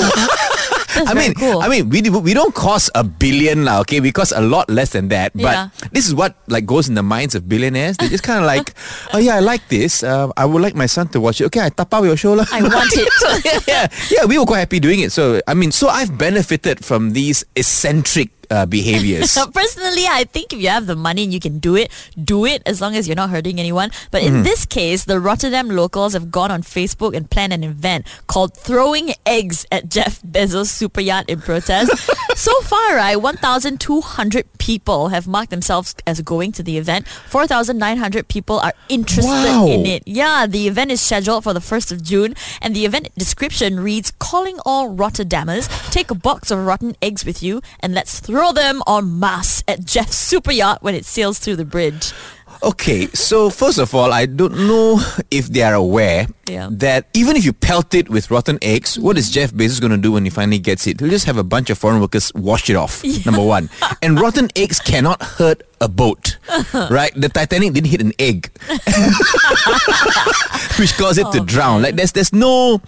I 0.96 1.14
mean, 1.14 1.35
cool. 1.35 1.61
I 1.62 1.68
mean, 1.68 1.88
we 1.88 2.03
we 2.03 2.35
don't 2.35 2.55
cost 2.55 2.90
a 2.94 3.05
billion 3.05 3.64
now, 3.64 3.81
okay? 3.83 4.00
We 4.00 4.11
cost 4.12 4.33
a 4.35 4.40
lot 4.40 4.68
less 4.70 4.90
than 4.90 5.09
that. 5.09 5.33
But 5.35 5.55
Yeah. 5.55 5.68
this 5.92 6.07
is 6.09 6.14
what 6.14 6.35
like 6.48 6.66
goes 6.66 6.88
in 6.88 6.94
the 6.94 7.03
minds 7.03 7.35
of 7.35 7.48
billionaires. 7.48 7.96
They 7.96 8.09
just 8.09 8.22
kind 8.24 8.40
of 8.40 8.46
like, 8.46 8.74
oh 9.14 9.18
yeah, 9.18 9.37
I 9.37 9.40
like 9.40 9.66
this. 9.68 10.03
Uh, 10.03 10.31
I 10.37 10.44
would 10.44 10.62
like 10.62 10.74
my 10.74 10.87
son 10.87 11.09
to 11.14 11.20
watch 11.20 11.40
it. 11.40 11.46
Okay, 11.53 11.61
I 11.61 11.68
tap 11.70 11.92
out 11.94 12.05
your 12.05 12.16
show 12.16 12.35
lah. 12.35 12.46
I 12.53 12.62
want 12.62 12.90
it. 12.96 13.09
yeah, 13.68 13.87
yeah, 14.11 14.24
we 14.26 14.38
were 14.38 14.46
quite 14.46 14.61
happy 14.66 14.81
doing 14.81 15.00
it. 15.00 15.12
So 15.12 15.40
I 15.46 15.55
mean, 15.55 15.70
so 15.72 15.88
I've 15.88 16.16
benefited 16.16 16.85
from 16.85 17.12
these 17.12 17.44
eccentric 17.55 18.31
uh, 18.50 18.66
behaviors. 18.66 19.36
Personally, 19.54 20.04
I 20.08 20.24
think 20.24 20.52
if 20.52 20.60
you 20.60 20.68
have 20.68 20.86
the 20.86 20.96
money 20.96 21.24
and 21.24 21.32
you 21.32 21.40
can 21.40 21.58
do 21.58 21.76
it, 21.76 21.90
do 22.22 22.44
it 22.44 22.62
as 22.66 22.80
long 22.80 22.96
as 22.96 23.06
you're 23.08 23.16
not 23.16 23.30
hurting 23.30 23.58
anyone. 23.58 23.90
But 24.10 24.22
Mm-hmm. 24.22 24.36
in 24.36 24.42
this 24.42 24.66
case, 24.66 25.04
the 25.06 25.18
Rotterdam 25.20 25.68
locals 25.70 26.12
have 26.12 26.30
gone 26.30 26.50
on 26.50 26.62
Facebook 26.62 27.16
and 27.16 27.30
planned 27.30 27.52
an 27.52 27.64
event 27.64 28.06
called 28.26 28.54
Throwing 28.56 29.12
Eggs 29.24 29.64
at 29.72 29.88
Jeff 29.88 30.20
Bezos' 30.22 30.66
super 30.66 31.00
yacht 31.00 31.24
in 31.30 31.40
protest. 31.40 31.90
so 32.36 32.52
far, 32.62 32.96
right, 32.96 33.16
1,200 33.16 34.46
people 34.58 35.08
have 35.08 35.26
marked 35.26 35.50
themselves 35.50 35.94
as 36.06 36.20
going 36.22 36.52
to 36.52 36.62
the 36.62 36.76
event. 36.76 37.06
4,900 37.08 38.28
people 38.28 38.58
are 38.60 38.74
interested 38.88 39.30
Wow. 39.30 39.66
in 39.66 39.86
it. 39.86 40.02
Yeah, 40.06 40.46
the 40.46 40.66
event 40.68 40.90
is 40.90 41.00
scheduled 41.00 41.44
for 41.44 41.52
the 41.54 41.60
1st 41.60 41.92
of 41.92 42.02
June 42.02 42.34
and 42.60 42.74
the 42.74 42.84
event 42.84 43.08
description 43.16 43.80
reads 43.80 44.10
calling 44.18 44.58
all 44.66 44.94
Rotterdammers, 44.94 45.68
take 45.90 46.10
a 46.10 46.14
box 46.14 46.50
of 46.50 46.58
rotten 46.66 46.94
eggs 47.00 47.24
with 47.24 47.42
you 47.42 47.62
and 47.80 47.94
let's 47.94 48.20
throw 48.20 48.39
them 48.53 48.83
en 48.87 49.18
masse 49.18 49.62
at 49.68 49.85
Jeff's 49.85 50.16
super 50.16 50.53
yacht 50.53 50.83
when 50.83 50.94
it 50.94 51.05
sails 51.05 51.38
through 51.38 51.57
the 51.57 51.64
bridge. 51.64 52.12
Okay, 52.62 53.07
so 53.14 53.48
first 53.48 53.79
of 53.79 53.94
all, 53.94 54.12
I 54.12 54.26
don't 54.26 54.53
know 54.66 55.00
if 55.31 55.46
they 55.48 55.62
are 55.62 55.72
aware 55.74 56.26
Yeah. 56.46 56.68
that 56.72 57.07
even 57.14 57.37
if 57.37 57.44
you 57.44 57.55
pelt 57.55 57.94
it 57.94 58.11
with 58.11 58.31
rotten 58.31 58.59
eggs, 58.61 58.98
what 58.98 59.16
is 59.16 59.31
Jeff 59.31 59.53
Bezos 59.53 59.81
going 59.81 59.92
to 59.92 59.96
do 59.96 60.12
when 60.12 60.24
he 60.24 60.31
finally 60.31 60.59
gets 60.59 60.87
it? 60.87 61.00
He'll 61.00 61.09
just 61.09 61.24
have 61.24 61.38
a 61.38 61.44
bunch 61.44 61.70
of 61.70 61.79
foreign 61.79 62.00
workers 62.03 62.33
wash 62.35 62.68
it 62.68 62.76
off. 62.76 63.03
Number 63.24 63.42
one, 63.42 63.70
and 64.03 64.20
rotten 64.20 64.50
eggs 64.57 64.79
cannot 64.81 65.22
hurt 65.22 65.62
a 65.80 65.88
boat, 65.88 66.36
right? 66.92 67.12
The 67.16 67.28
Titanic 67.28 67.72
didn't 67.72 67.88
hit 67.90 68.00
an 68.02 68.12
egg, 68.18 68.50
which 70.78 70.92
caused 70.96 71.18
it 71.18 71.26
to 71.32 71.40
drown. 71.40 71.82
Like 71.82 71.96
there's 71.96 72.12
there's 72.12 72.32
no 72.32 72.80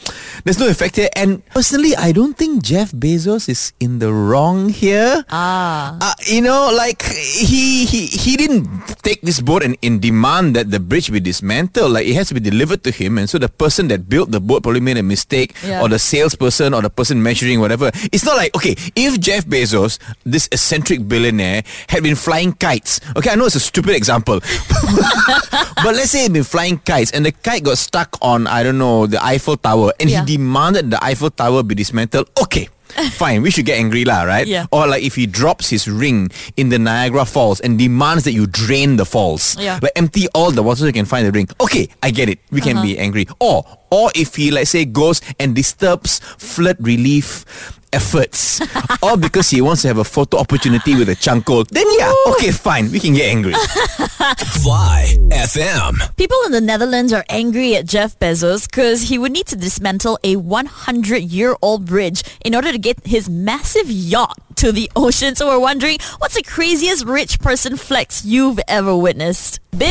there's 0.45 0.59
no 0.59 0.69
effect 0.69 0.97
here. 0.97 1.09
And 1.17 1.45
personally, 1.57 1.97
I 1.97 2.13
don't 2.13 2.37
think 2.37 2.63
Jeff 2.63 2.93
Bezos 2.93 3.49
is 3.49 3.73
in 3.81 3.99
the 3.99 4.13
wrong 4.13 4.69
here. 4.69 5.25
Ah. 5.33 5.97
Uh, 6.01 6.15
you 6.29 6.41
know, 6.45 6.69
like 6.73 7.03
he 7.09 7.85
he 7.85 8.07
he 8.13 8.37
didn't 8.37 8.69
take 9.03 9.21
this 9.23 9.41
boat 9.41 9.63
and, 9.65 9.77
and 9.83 10.01
demand 10.01 10.57
that 10.57 10.71
the 10.71 10.81
bridge 10.81 11.11
be 11.13 11.21
dismantled. 11.21 11.93
Like 11.93 12.07
it 12.07 12.15
has 12.15 12.29
to 12.29 12.35
be 12.35 12.41
delivered 12.45 12.85
to 12.85 12.91
him, 12.91 13.17
and 13.19 13.29
so 13.29 13.39
the 13.39 13.49
person 13.49 13.89
that 13.89 14.09
built 14.09 14.31
the 14.31 14.41
boat 14.41 14.63
probably 14.63 14.81
made 14.85 14.99
a 14.99 15.03
mistake, 15.07 15.55
Yeah. 15.65 15.81
or 15.81 15.89
the 15.89 15.99
salesperson, 15.99 16.75
or 16.75 16.83
the 16.83 16.91
person 16.91 17.23
measuring 17.23 17.61
whatever. 17.61 17.91
It's 18.13 18.25
not 18.25 18.37
like 18.37 18.55
okay, 18.57 18.77
if 18.97 19.17
Jeff 19.21 19.45
Bezos, 19.47 19.99
this 20.25 20.49
eccentric 20.53 21.09
billionaire, 21.09 21.63
had 21.89 22.03
been 22.03 22.17
flying 22.17 22.53
kites. 22.53 22.82
Okay, 23.17 23.31
I 23.31 23.35
know 23.35 23.47
it's 23.47 23.55
a 23.55 23.61
stupid 23.61 23.95
example, 23.95 24.41
but 25.85 25.95
let's 25.95 26.11
say 26.11 26.23
he'd 26.23 26.33
been 26.33 26.45
flying 26.45 26.79
kites, 26.79 27.11
and 27.13 27.25
the 27.25 27.33
kite 27.33 27.63
got 27.65 27.79
stuck 27.79 28.17
on 28.21 28.47
I 28.47 28.63
don't 28.63 28.79
know 28.79 29.07
the 29.07 29.23
Eiffel 29.23 29.57
Tower, 29.57 29.93
and 30.01 30.11
Yeah. 30.11 30.25
he 30.25 30.37
demanded 30.37 30.91
the 30.91 31.03
Eiffel 31.05 31.31
Tower 31.31 31.63
be 31.63 31.75
dismantled. 31.75 32.31
Okay. 32.41 32.69
Fine, 33.13 33.41
we 33.41 33.51
should 33.51 33.65
get 33.65 33.79
angry 33.79 34.05
lah, 34.05 34.23
right? 34.25 34.47
Yeah. 34.47 34.67
Or 34.71 34.87
like 34.87 35.03
if 35.03 35.15
he 35.15 35.27
drops 35.27 35.71
his 35.71 35.89
ring 35.89 36.31
in 36.59 36.69
the 36.69 36.79
Niagara 36.79 37.25
Falls 37.25 37.59
and 37.61 37.79
demands 37.79 38.25
that 38.25 38.33
you 38.33 38.47
drain 38.47 38.97
the 38.97 39.07
falls. 39.07 39.57
Yeah. 39.59 39.81
Like 39.81 39.93
empty 39.97 40.29
all 40.35 40.51
the 40.51 40.63
water 40.63 40.81
so 40.81 40.87
you 40.87 40.93
can 40.93 41.07
find 41.07 41.27
the 41.27 41.33
ring. 41.33 41.49
Okay, 41.61 41.89
I 42.03 42.11
get 42.11 42.29
it. 42.29 42.39
We 42.51 42.61
can 42.61 42.77
uh-huh. 42.77 42.85
be 42.85 42.99
angry. 42.99 43.27
Or 43.41 43.65
or 43.91 44.11
if 44.15 44.37
he 44.37 44.51
let's 44.51 44.71
say 44.71 44.85
goes 44.85 45.23
and 45.41 45.55
disturbs 45.55 46.19
flood 46.37 46.77
relief 46.81 47.47
efforts. 47.93 48.61
or 49.03 49.17
because 49.17 49.51
he 49.51 49.61
wants 49.61 49.83
to 49.83 49.89
have 49.89 49.99
a 49.99 50.05
photo 50.05 50.39
opportunity 50.39 50.95
with 50.95 51.09
a 51.09 51.15
chunkle, 51.17 51.67
then 51.69 51.87
yeah, 51.99 52.13
okay, 52.29 52.51
fine. 52.51 52.91
We 52.91 53.01
can 53.01 53.15
get 53.15 53.31
angry. 53.31 53.53
Fly 54.63 55.17
FM. 55.31 56.17
People 56.17 56.39
in 56.47 56.53
the 56.53 56.61
Netherlands 56.61 57.13
are 57.13 57.25
angry 57.29 57.77
at 57.77 57.87
Jeff 57.87 58.19
Bezos 58.19 58.69
because 58.69 59.03
he 59.09 59.19
would 59.19 59.33
need 59.33 59.47
to 59.47 59.57
dismantle 59.57 60.19
a 60.25 60.37
100 60.37 61.23
year 61.23 61.57
old 61.63 61.87
bridge 61.87 62.23
in 62.45 62.55
order 62.55 62.73
to 62.73 62.79
get 62.79 63.05
his 63.07 63.29
massive 63.29 63.91
yacht 63.91 64.39
to 64.63 64.73
the 64.73 64.91
ocean. 64.97 65.35
So 65.35 65.49
we're 65.49 65.59
wondering, 65.59 65.99
what's 66.19 66.35
the 66.37 66.43
craziest 66.43 67.05
rich 67.05 67.41
person 67.41 67.77
flex 67.77 68.25
you've 68.25 68.61
ever 68.69 68.97
witnessed? 68.97 69.59
Billy! 69.77 69.89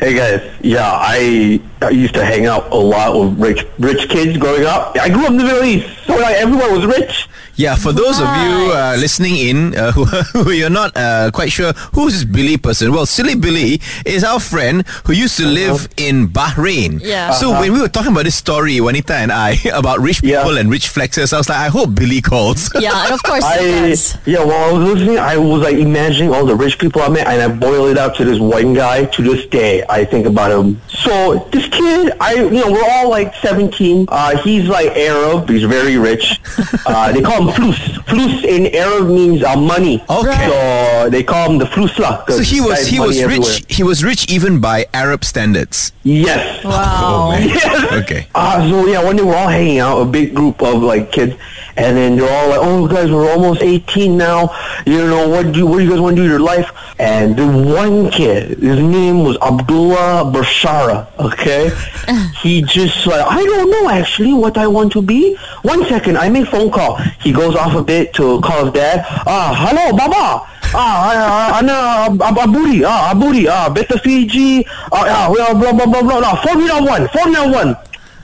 Hey 0.00 0.12
guys, 0.14 0.52
yeah, 0.60 0.90
I, 0.92 1.60
I 1.80 1.90
used 1.90 2.14
to 2.14 2.24
hang 2.24 2.46
out 2.46 2.70
a 2.72 2.76
lot 2.76 3.16
with 3.16 3.38
rich 3.38 3.64
rich 3.78 4.08
kids 4.10 4.36
growing 4.38 4.64
up. 4.66 4.96
I 5.00 5.08
grew 5.08 5.22
up 5.24 5.30
in 5.30 5.36
the 5.38 5.44
Middle 5.44 5.62
East, 5.64 5.86
so 6.04 6.16
like 6.16 6.34
everyone 6.34 6.72
was 6.74 6.84
rich. 6.84 7.28
Yeah, 7.54 7.74
for 7.76 7.92
those 7.92 8.18
of 8.20 8.26
you 8.26 8.70
uh, 8.74 8.96
listening 8.98 9.36
in 9.36 9.76
uh, 9.76 9.92
who, 9.96 10.04
who 10.04 10.50
you're 10.50 10.68
not 10.70 10.96
uh, 10.96 11.30
quite 11.32 11.50
sure 11.52 11.72
who's 11.94 12.12
this 12.14 12.24
Billy 12.24 12.56
person, 12.56 12.92
well, 12.92 13.06
Silly 13.06 13.36
Billy 13.36 13.80
is 14.04 14.24
our 14.24 14.40
friend 14.40 14.84
who 15.06 15.12
used 15.12 15.36
to 15.38 15.46
live 15.46 15.88
in 15.96 16.26
Bahrain. 16.28 17.00
Yeah. 17.00 17.30
So 17.32 17.50
when 17.52 17.72
we 17.72 17.80
were 17.80 17.88
talking 17.88 18.10
about 18.12 18.24
this 18.24 18.34
story, 18.36 18.80
Juanita 18.80 19.14
and 19.14 19.30
I, 19.32 19.58
about 19.74 20.00
rich 20.00 20.22
Yeah. 20.24 20.42
people 20.42 20.58
and 20.58 20.70
rich 20.70 20.88
flexes, 20.92 21.32
I 21.32 21.38
was 21.38 21.48
like, 21.48 21.58
I 21.58 21.68
hope 21.68 21.94
Billy 21.94 22.20
calls. 22.20 22.68
Yeah, 22.78 23.04
and 23.04 23.12
of 23.14 23.22
course 23.22 23.44
I 23.44 23.58
does. 23.80 24.16
yeah, 24.26 24.44
while 24.44 24.70
I 24.70 24.72
was 24.72 24.92
listening, 24.94 25.18
I 25.18 25.36
was 25.36 25.62
like 25.62 25.76
imagining 25.76 26.32
all 26.32 26.44
the 26.46 26.54
rich 26.56 26.78
people 26.78 27.02
I 27.02 27.08
met, 27.08 27.26
and 27.26 27.40
I 27.40 27.48
boiled 27.54 27.90
it 27.90 27.98
up 27.98 28.14
to 28.16 28.24
this 28.24 28.38
one 28.38 28.74
guy. 28.74 29.04
To 29.06 29.22
this 29.22 29.46
day, 29.46 29.84
I 29.88 30.04
think 30.04 30.26
about 30.26 30.50
him. 30.50 30.80
So 30.88 31.48
this 31.52 31.66
kid, 31.68 32.12
I 32.20 32.34
you 32.34 32.50
know, 32.50 32.72
we're 32.72 32.88
all 32.90 33.08
like 33.10 33.34
17. 33.36 34.06
Uh, 34.08 34.36
he's 34.38 34.66
like 34.68 34.88
Arab. 34.96 35.48
He's 35.48 35.64
very 35.64 35.96
rich. 35.98 36.40
Uh, 36.88 37.12
they 37.12 37.20
call 37.20 37.42
him 37.42 37.48
flus. 37.48 37.76
Flus 38.08 38.44
in 38.44 38.74
Arab 38.74 39.08
means 39.08 39.42
uh, 39.44 39.54
money. 39.56 40.02
Okay. 40.08 40.48
So 40.48 41.10
they 41.10 41.22
call 41.22 41.50
him 41.50 41.58
the 41.58 41.66
flus 41.66 41.98
lah. 41.98 42.24
'cause 42.24 42.36
So 42.36 42.42
he 42.42 42.60
was 42.62 42.86
he 42.86 42.96
money 42.98 43.08
was 43.08 43.18
everywhere. 43.20 43.48
rich. 43.50 43.64
He 43.68 43.82
was 43.82 44.02
rich 44.04 44.30
even 44.30 44.58
by 44.60 44.86
Arab 44.94 45.22
standards. 45.24 45.92
Yes. 46.02 46.64
Wow. 46.64 47.36
Okay. 48.00 48.26
Uh, 48.34 48.68
so 48.68 48.86
yeah, 48.86 49.02
one 49.04 49.16
day 49.16 49.22
we're 49.22 49.36
all 49.36 49.48
hanging 49.48 49.80
out, 49.80 50.00
a 50.00 50.04
big 50.04 50.34
group 50.34 50.62
of 50.62 50.82
like 50.82 51.12
kids, 51.12 51.34
and 51.78 51.96
then 51.96 52.16
they're 52.16 52.28
all 52.28 52.48
like, 52.50 52.60
"Oh, 52.60 52.86
guys, 52.88 53.10
we're 53.10 53.30
almost 53.30 53.62
18 53.62 54.16
now. 54.18 54.50
You 54.84 55.06
know, 55.06 55.28
what 55.28 55.52
do 55.52 55.60
you, 55.60 55.66
what 55.66 55.78
do 55.78 55.84
you 55.84 55.90
guys 55.90 56.00
want 56.00 56.16
to 56.16 56.22
do 56.22 56.28
with 56.28 56.30
your 56.32 56.40
life?" 56.40 56.70
And 56.98 57.36
the 57.36 57.46
one 57.46 58.10
kid, 58.10 58.58
his 58.58 58.78
name 58.80 59.22
was 59.22 59.36
Abdullah 59.40 60.30
Bashara. 60.34 61.06
Okay, 61.18 61.70
he 62.42 62.62
just 62.62 63.06
like, 63.06 63.24
I 63.24 63.42
don't 63.44 63.70
know 63.70 63.88
actually 63.90 64.32
what 64.34 64.58
I 64.58 64.66
want 64.66 64.92
to 64.92 65.02
be. 65.02 65.36
One 65.62 65.84
second, 65.86 66.18
I 66.18 66.28
make 66.28 66.48
phone 66.48 66.70
call. 66.70 66.96
He 67.22 67.32
goes 67.32 67.54
off 67.54 67.74
a 67.74 67.82
bit 67.82 68.12
to 68.14 68.40
call 68.40 68.64
his 68.66 68.74
dad. 68.74 69.04
Ah, 69.26 69.54
hello, 69.56 69.96
Baba. 69.96 70.44
Ah, 70.74 71.58
ana 71.58 72.12
Ab- 72.12 72.36
Aburi. 72.44 72.82
Ah, 72.84 73.14
Aburi. 73.14 73.46
Ah, 73.48 73.70
Beta 73.70 73.96
Fiji. 73.98 74.66
Ah, 74.92 75.30
blah 75.32 75.54
blah 75.54 75.72
blah 75.72 75.86
blah. 76.02 76.02
blah. 76.20 76.34
Formula 76.42 76.82
One. 76.82 77.08
Formula 77.08 77.48
One. 77.50 77.76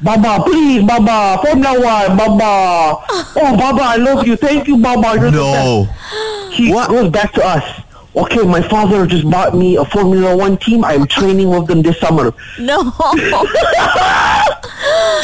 Baba, 0.05 0.45
please, 0.45 0.83
Baba, 0.85 1.41
Formula 1.43 1.81
One, 1.81 2.17
Baba. 2.17 3.05
Oh, 3.37 3.57
Baba, 3.57 3.83
I 3.83 3.97
love 3.97 4.27
you. 4.27 4.37
Thank 4.37 4.69
you, 4.69 4.77
Baba. 4.77 5.15
You're 5.19 5.31
No. 5.31 5.85
He 6.53 6.73
What? 6.73 6.91
goes 6.91 7.11
back 7.11 7.33
to 7.35 7.45
us. 7.45 7.65
Okay, 8.15 8.43
my 8.47 8.63
father 8.69 9.07
just 9.07 9.29
bought 9.29 9.57
me 9.57 9.77
a 9.77 9.85
Formula 9.85 10.37
One 10.37 10.57
team. 10.59 10.85
I'm 10.85 11.07
training 11.07 11.49
with 11.51 11.67
them 11.67 11.83
this 11.83 11.99
summer. 11.99 12.33
No. 12.61 12.93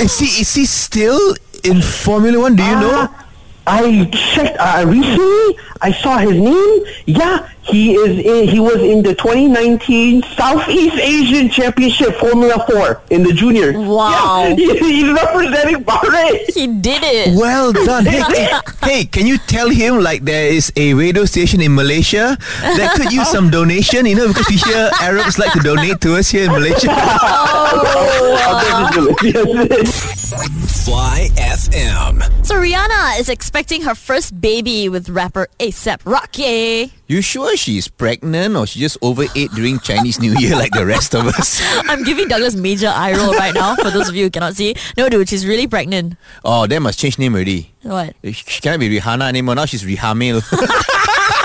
Is 0.00 0.18
he 0.18 0.40
is 0.40 0.54
he 0.54 0.64
still 0.64 1.34
in 1.62 1.82
Formula 1.82 2.40
One? 2.40 2.56
Do 2.56 2.62
you 2.64 2.70
know? 2.80 2.90
Ah, 3.06 3.26
I 3.66 4.06
checked 4.10 4.56
uh, 4.58 4.84
recently. 4.88 5.58
I 5.82 5.92
saw 5.92 6.16
his 6.18 6.32
name. 6.32 6.80
Yeah, 7.06 7.48
he 7.62 7.94
is. 7.94 8.18
In, 8.24 8.48
he 8.48 8.58
was 8.60 8.76
in 8.82 9.02
the 9.02 9.14
2019 9.14 10.22
Southeast 10.34 10.96
Asian 10.96 11.48
Championship 11.50 12.14
Formula 12.16 12.64
Four 12.68 13.02
in 13.10 13.22
the 13.22 13.32
juniors. 13.32 13.76
Wow. 13.76 14.48
Yeah, 14.48 14.54
he- 14.56 14.78
he's 15.04 15.12
representing 15.12 15.84
Bahrain. 15.84 16.38
he 16.54 16.66
did 16.80 17.02
it. 17.04 17.36
Well 17.38 17.72
done. 17.72 18.04
Hey, 18.06 18.22
hey, 18.22 18.48
hey, 18.82 19.04
can 19.04 19.26
you 19.26 19.38
tell 19.38 19.68
him 19.70 20.00
like 20.00 20.22
there 20.24 20.48
is 20.48 20.72
a 20.76 20.94
radio 20.94 21.24
station 21.24 21.60
in 21.60 21.74
Malaysia 21.74 22.36
that 22.62 22.94
could 22.96 23.12
use 23.12 23.28
some 23.28 23.50
donation? 23.50 24.06
You 24.06 24.14
know, 24.16 24.28
because 24.28 24.48
we 24.48 24.56
hear 24.56 24.90
Arabs 25.00 25.38
like 25.38 25.52
to 25.52 25.60
donate 25.60 26.00
to 26.02 26.16
us 26.16 26.30
here 26.30 26.44
in 26.44 26.52
Malaysia. 26.52 26.88
I'll 26.90 28.60
definitely 28.64 29.32
do 29.32 29.40
it. 29.62 29.70
Yes. 29.86 30.84
Fly 30.84 31.28
FM. 31.36 32.22
So 32.46 32.54
Rihanna 32.56 33.20
is 33.20 33.28
expecting 33.28 33.82
her 33.82 33.94
first 33.94 34.40
baby 34.40 34.88
with 34.88 35.08
rapper 35.08 35.48
ASAP 35.58 36.00
Rocky. 36.04 36.92
You 37.10 37.22
sure 37.22 37.56
she's 37.56 37.88
pregnant 37.88 38.54
or 38.54 38.68
she 38.68 38.78
just 38.78 38.96
overate 39.02 39.50
during 39.56 39.80
Chinese 39.80 40.20
New 40.20 40.32
Year 40.38 40.54
like 40.54 40.70
the 40.70 40.86
rest 40.86 41.12
of 41.12 41.26
us? 41.26 41.60
I'm 41.90 42.04
giving 42.04 42.28
Douglas 42.28 42.54
major 42.54 42.86
eye 42.86 43.14
roll 43.14 43.34
right 43.34 43.52
now 43.52 43.74
for 43.74 43.90
those 43.90 44.08
of 44.08 44.14
you 44.14 44.26
who 44.26 44.30
cannot 44.30 44.54
see. 44.54 44.76
No, 44.96 45.08
dude, 45.08 45.28
she's 45.28 45.44
really 45.44 45.66
pregnant. 45.66 46.14
Oh, 46.44 46.68
they 46.68 46.78
must 46.78 47.00
change 47.00 47.18
name 47.18 47.34
already. 47.34 47.74
What? 47.82 48.14
She 48.22 48.60
cannot 48.62 48.78
be 48.78 48.96
Rihanna 48.96 49.26
anymore. 49.26 49.56
Now 49.56 49.64
she's 49.64 49.82
Rihamil. 49.82 50.38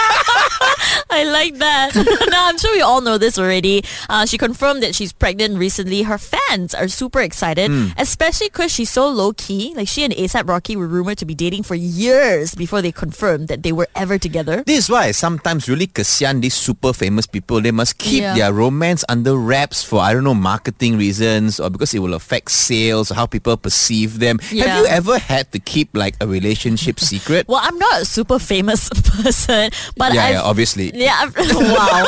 I 1.16 1.24
like 1.24 1.56
that. 1.64 1.96
no, 1.96 2.38
I'm 2.52 2.58
sure 2.58 2.74
we 2.76 2.82
all 2.82 3.00
know 3.02 3.18
this 3.18 3.40
already. 3.40 3.84
Uh, 4.10 4.26
she 4.26 4.38
confirmed 4.38 4.84
that 4.84 4.96
she's 4.96 5.14
pregnant 5.14 5.58
recently. 5.58 6.04
Her 6.04 6.18
fans 6.18 6.76
are 6.76 6.88
super 6.88 7.22
excited, 7.22 7.72
especially 7.98 8.48
because 8.48 8.72
she's 8.72 8.90
so 8.92 9.08
low 9.08 9.32
key. 9.34 9.74
Like 9.76 9.88
she 9.88 10.04
and 10.04 10.14
ASAP 10.14 10.48
Rocky 10.48 10.76
were 10.76 10.88
rumored 10.88 11.18
to 11.20 11.26
be 11.26 11.34
dating 11.36 11.64
for 11.64 11.76
years 11.76 12.54
before 12.56 12.82
they 12.82 12.92
confirmed 12.92 13.48
that 13.48 13.64
they 13.64 13.72
were 13.72 13.88
ever 13.96 14.18
together. 14.18 14.64
This 14.66 14.86
is 14.86 14.90
why 14.90 15.12
sometimes 15.12 15.70
really 15.70 15.88
kasihan 15.88 16.42
these 16.42 16.54
super 16.56 16.92
famous 16.94 17.26
people. 17.26 17.62
They 17.62 17.72
must 17.72 17.98
keep 17.98 18.22
Yeah. 18.22 18.36
their 18.36 18.52
romance 18.54 19.04
under 19.08 19.36
wraps 19.36 19.84
for 19.84 20.00
I 20.02 20.12
don't 20.14 20.24
know 20.24 20.34
marketing 20.36 20.98
reasons 20.98 21.60
or 21.60 21.70
because 21.70 21.94
it 21.94 22.00
will 22.00 22.14
affect 22.14 22.52
sales 22.52 23.12
or 23.12 23.16
how 23.16 23.26
people 23.26 23.56
perceive 23.58 24.20
them. 24.20 24.40
Yeah. 24.52 24.66
Have 24.68 24.80
you 24.80 24.86
ever 24.88 25.18
had 25.18 25.52
to 25.54 25.60
keep 25.60 25.96
like 25.96 26.16
a 26.20 26.28
relationship 26.28 27.00
secret? 27.00 27.48
Well, 27.56 27.62
I'm 27.64 27.78
not 27.78 28.02
a 28.02 28.06
super 28.06 28.40
famous 28.40 28.90
person, 29.24 29.70
but 29.96 30.14
yeah, 30.14 30.30
yeah, 30.30 30.42
obviously. 30.42 30.92
Yeah, 31.06 31.22
I've, 31.22 31.36
wow. 31.38 32.04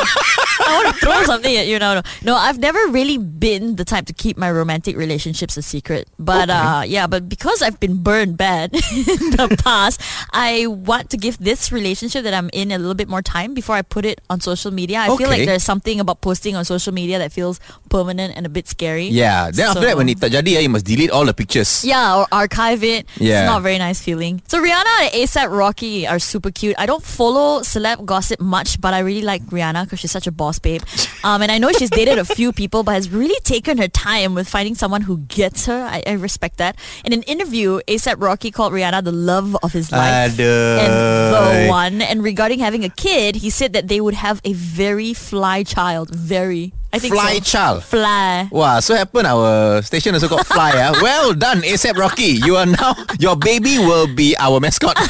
I 0.60 0.82
want 0.82 0.86
to 0.94 0.94
throw 1.00 1.22
something 1.24 1.54
at 1.54 1.66
you. 1.70 1.78
No, 1.78 1.94
no, 1.94 2.02
no. 2.22 2.34
I've 2.34 2.58
never 2.58 2.78
really 2.90 3.16
been 3.18 3.76
the 3.76 3.84
type 3.84 4.06
to 4.06 4.12
keep 4.12 4.36
my 4.36 4.50
romantic 4.50 4.96
relationships 4.96 5.56
a 5.56 5.62
secret. 5.62 6.08
But 6.18 6.50
uh, 6.50 6.82
yeah, 6.86 7.06
but 7.06 7.28
because 7.28 7.62
I've 7.62 7.78
been 7.78 8.02
burned 8.02 8.36
bad 8.36 8.74
in 8.92 9.30
the 9.38 9.56
past, 9.62 10.00
I 10.32 10.66
want 10.66 11.10
to 11.10 11.16
give 11.16 11.38
this 11.38 11.70
relationship 11.70 12.24
that 12.24 12.34
I'm 12.34 12.50
in 12.52 12.72
a 12.72 12.78
little 12.78 12.94
bit 12.98 13.08
more 13.08 13.22
time 13.22 13.54
before 13.54 13.76
I 13.76 13.82
put 13.82 14.04
it 14.04 14.20
on 14.28 14.40
social 14.40 14.70
media. 14.70 14.98
I 15.06 15.14
feel 15.16 15.28
like 15.28 15.46
there's 15.46 15.62
something 15.64 16.00
about 16.00 16.20
posting 16.20 16.56
on 16.56 16.64
social 16.64 16.92
media 16.92 17.18
that 17.18 17.32
feels 17.32 17.60
permanent 17.88 18.34
and 18.36 18.44
a 18.44 18.48
bit 18.50 18.66
scary. 18.68 19.06
Yeah. 19.06 19.50
Then 19.50 19.68
after 19.68 19.80
So- 19.80 19.86
that, 19.86 19.96
when 19.96 20.08
it 20.08 20.18
jadi, 20.18 20.56
ah, 20.56 20.60
you 20.60 20.68
must 20.68 20.84
delete 20.84 21.10
all 21.10 21.24
the 21.24 21.32
pictures. 21.34 21.84
yeah, 21.84 22.16
or 22.18 22.26
archive 22.32 22.82
it. 22.82 23.06
Yeah. 23.16 23.42
It's 23.42 23.46
not 23.46 23.58
a 23.60 23.62
very 23.62 23.78
nice 23.78 24.00
feeling. 24.02 24.42
So 24.48 24.58
Rihanna 24.60 25.08
and 25.08 25.12
ASAP 25.14 25.48
Rocky 25.56 26.06
are 26.06 26.18
super 26.18 26.50
cute. 26.50 26.74
I 26.78 26.84
don't 26.86 27.02
follow 27.04 27.60
celeb 27.60 28.04
gossip 28.04 28.40
much, 28.40 28.80
but 28.80 28.87
but 28.88 28.94
I 28.94 29.00
really 29.00 29.20
like 29.20 29.42
Rihanna 29.42 29.84
because 29.84 30.00
she's 30.00 30.10
such 30.10 30.26
a 30.26 30.32
boss 30.32 30.58
babe. 30.58 30.80
Um, 31.22 31.42
and 31.42 31.52
I 31.52 31.58
know 31.58 31.70
she's 31.72 31.90
dated 31.90 32.16
a 32.16 32.24
few 32.38 32.54
people, 32.54 32.82
but 32.84 32.92
has 32.92 33.10
really 33.10 33.38
taken 33.40 33.76
her 33.76 33.86
time 33.86 34.34
with 34.34 34.48
finding 34.48 34.74
someone 34.74 35.02
who 35.02 35.18
gets 35.28 35.66
her. 35.66 35.82
I, 35.84 36.02
I 36.06 36.12
respect 36.12 36.56
that. 36.56 36.78
In 37.04 37.12
an 37.12 37.20
interview, 37.24 37.80
ASAP 37.86 38.14
Rocky 38.18 38.50
called 38.50 38.72
Rihanna 38.72 39.04
the 39.04 39.12
love 39.12 39.54
of 39.62 39.74
his 39.74 39.92
life 39.92 40.32
Aduh. 40.32 40.78
and 40.78 41.66
the 41.66 41.68
one. 41.68 42.00
And 42.00 42.22
regarding 42.22 42.60
having 42.60 42.82
a 42.82 42.88
kid, 42.88 43.36
he 43.36 43.50
said 43.50 43.74
that 43.74 43.88
they 43.88 44.00
would 44.00 44.14
have 44.14 44.40
a 44.42 44.54
very 44.54 45.12
fly 45.12 45.64
child. 45.64 46.08
Very. 46.08 46.72
I 46.92 46.98
think 46.98 47.12
Fly 47.12 47.34
so. 47.34 47.40
child. 47.40 47.84
Fly. 47.84 48.48
Wow, 48.50 48.80
so 48.80 48.94
happen 48.94 49.26
our 49.26 49.82
station 49.82 50.14
also 50.14 50.28
got 50.28 50.46
fly. 50.46 50.72
ah. 50.74 50.96
Well 51.02 51.34
done, 51.34 51.60
ASAP 51.60 51.96
Rocky. 51.96 52.40
You 52.40 52.56
are 52.56 52.64
now 52.66 52.94
your 53.20 53.36
baby 53.36 53.76
will 53.78 54.08
be 54.08 54.34
our 54.38 54.58
mascot. 54.60 54.96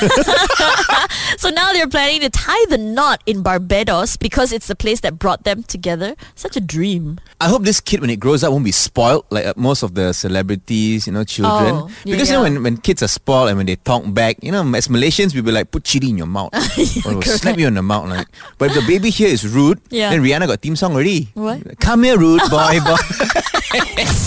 So 1.38 1.50
now 1.50 1.72
they're 1.72 1.86
planning 1.88 2.20
to 2.22 2.30
tie 2.30 2.64
the 2.68 2.78
knot 2.78 3.22
in 3.26 3.42
Barbados 3.42 4.16
because 4.16 4.50
it's 4.52 4.66
the 4.66 4.74
place 4.74 5.00
that 5.06 5.18
brought 5.20 5.44
them 5.44 5.62
together. 5.62 6.16
Such 6.34 6.56
a 6.56 6.60
dream. 6.60 7.20
I 7.40 7.46
hope 7.48 7.62
this 7.62 7.80
kid 7.80 8.00
when 8.00 8.10
it 8.10 8.18
grows 8.18 8.42
up 8.42 8.50
won't 8.50 8.64
be 8.64 8.72
spoiled 8.72 9.24
like 9.30 9.46
uh, 9.46 9.54
most 9.56 9.82
of 9.84 9.94
the 9.94 10.12
celebrities, 10.12 11.06
you 11.06 11.12
know, 11.12 11.22
children. 11.22 11.74
Oh, 11.86 11.90
yeah, 12.04 12.14
because 12.16 12.28
you 12.30 12.34
know 12.36 12.42
yeah. 12.44 12.54
when, 12.54 12.62
when 12.64 12.76
kids 12.78 13.02
are 13.04 13.08
spoiled 13.08 13.48
and 13.50 13.56
when 13.56 13.66
they 13.66 13.76
talk 13.76 14.02
back, 14.12 14.42
you 14.42 14.50
know, 14.50 14.62
as 14.74 14.88
Malaysians 14.88 15.32
we 15.34 15.40
will 15.40 15.46
be 15.46 15.52
like 15.52 15.70
put 15.70 15.84
chili 15.84 16.10
in 16.10 16.18
your 16.18 16.26
mouth. 16.26 16.50
or 17.06 17.12
we'll 17.14 17.22
slap 17.22 17.56
you 17.58 17.66
on 17.66 17.74
the 17.74 17.82
mouth 17.82 18.08
like. 18.08 18.26
But 18.58 18.70
if 18.70 18.74
the 18.74 18.86
baby 18.86 19.10
here 19.10 19.28
is 19.28 19.46
rude, 19.46 19.80
Yeah. 19.90 20.10
then 20.10 20.22
Rihanna 20.22 20.48
got 20.48 20.60
theme 20.60 20.74
song 20.76 20.94
already. 20.94 21.30
What? 21.34 21.62
Come 21.80 22.02
here, 22.04 22.18
rude 22.18 22.40
boy, 22.50 22.78
boy. 22.84 22.96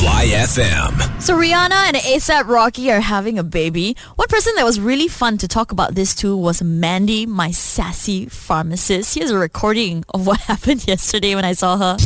Fly 0.01 0.25
FM. 0.25 1.21
So 1.21 1.35
Rihanna 1.35 1.71
and 1.71 1.97
ASAP 1.97 2.47
Rocky 2.47 2.91
are 2.91 2.99
having 2.99 3.39
a 3.39 3.43
baby. 3.43 3.95
One 4.15 4.27
person 4.27 4.53
that 4.55 4.63
was 4.65 4.79
really 4.79 5.07
fun 5.07 5.37
to 5.39 5.47
talk 5.47 5.71
about 5.71 5.95
this 5.95 6.13
to 6.15 6.35
was 6.35 6.61
Mandy, 6.61 7.25
my 7.25 7.51
sassy 7.51 8.27
pharmacist. 8.27 9.15
Here's 9.15 9.31
a 9.31 9.37
recording 9.37 10.03
of 10.13 10.27
what 10.27 10.39
happened 10.51 10.87
yesterday 10.87 11.35
when 11.35 11.45
I 11.45 11.53
saw 11.53 11.77
her. 11.77 11.97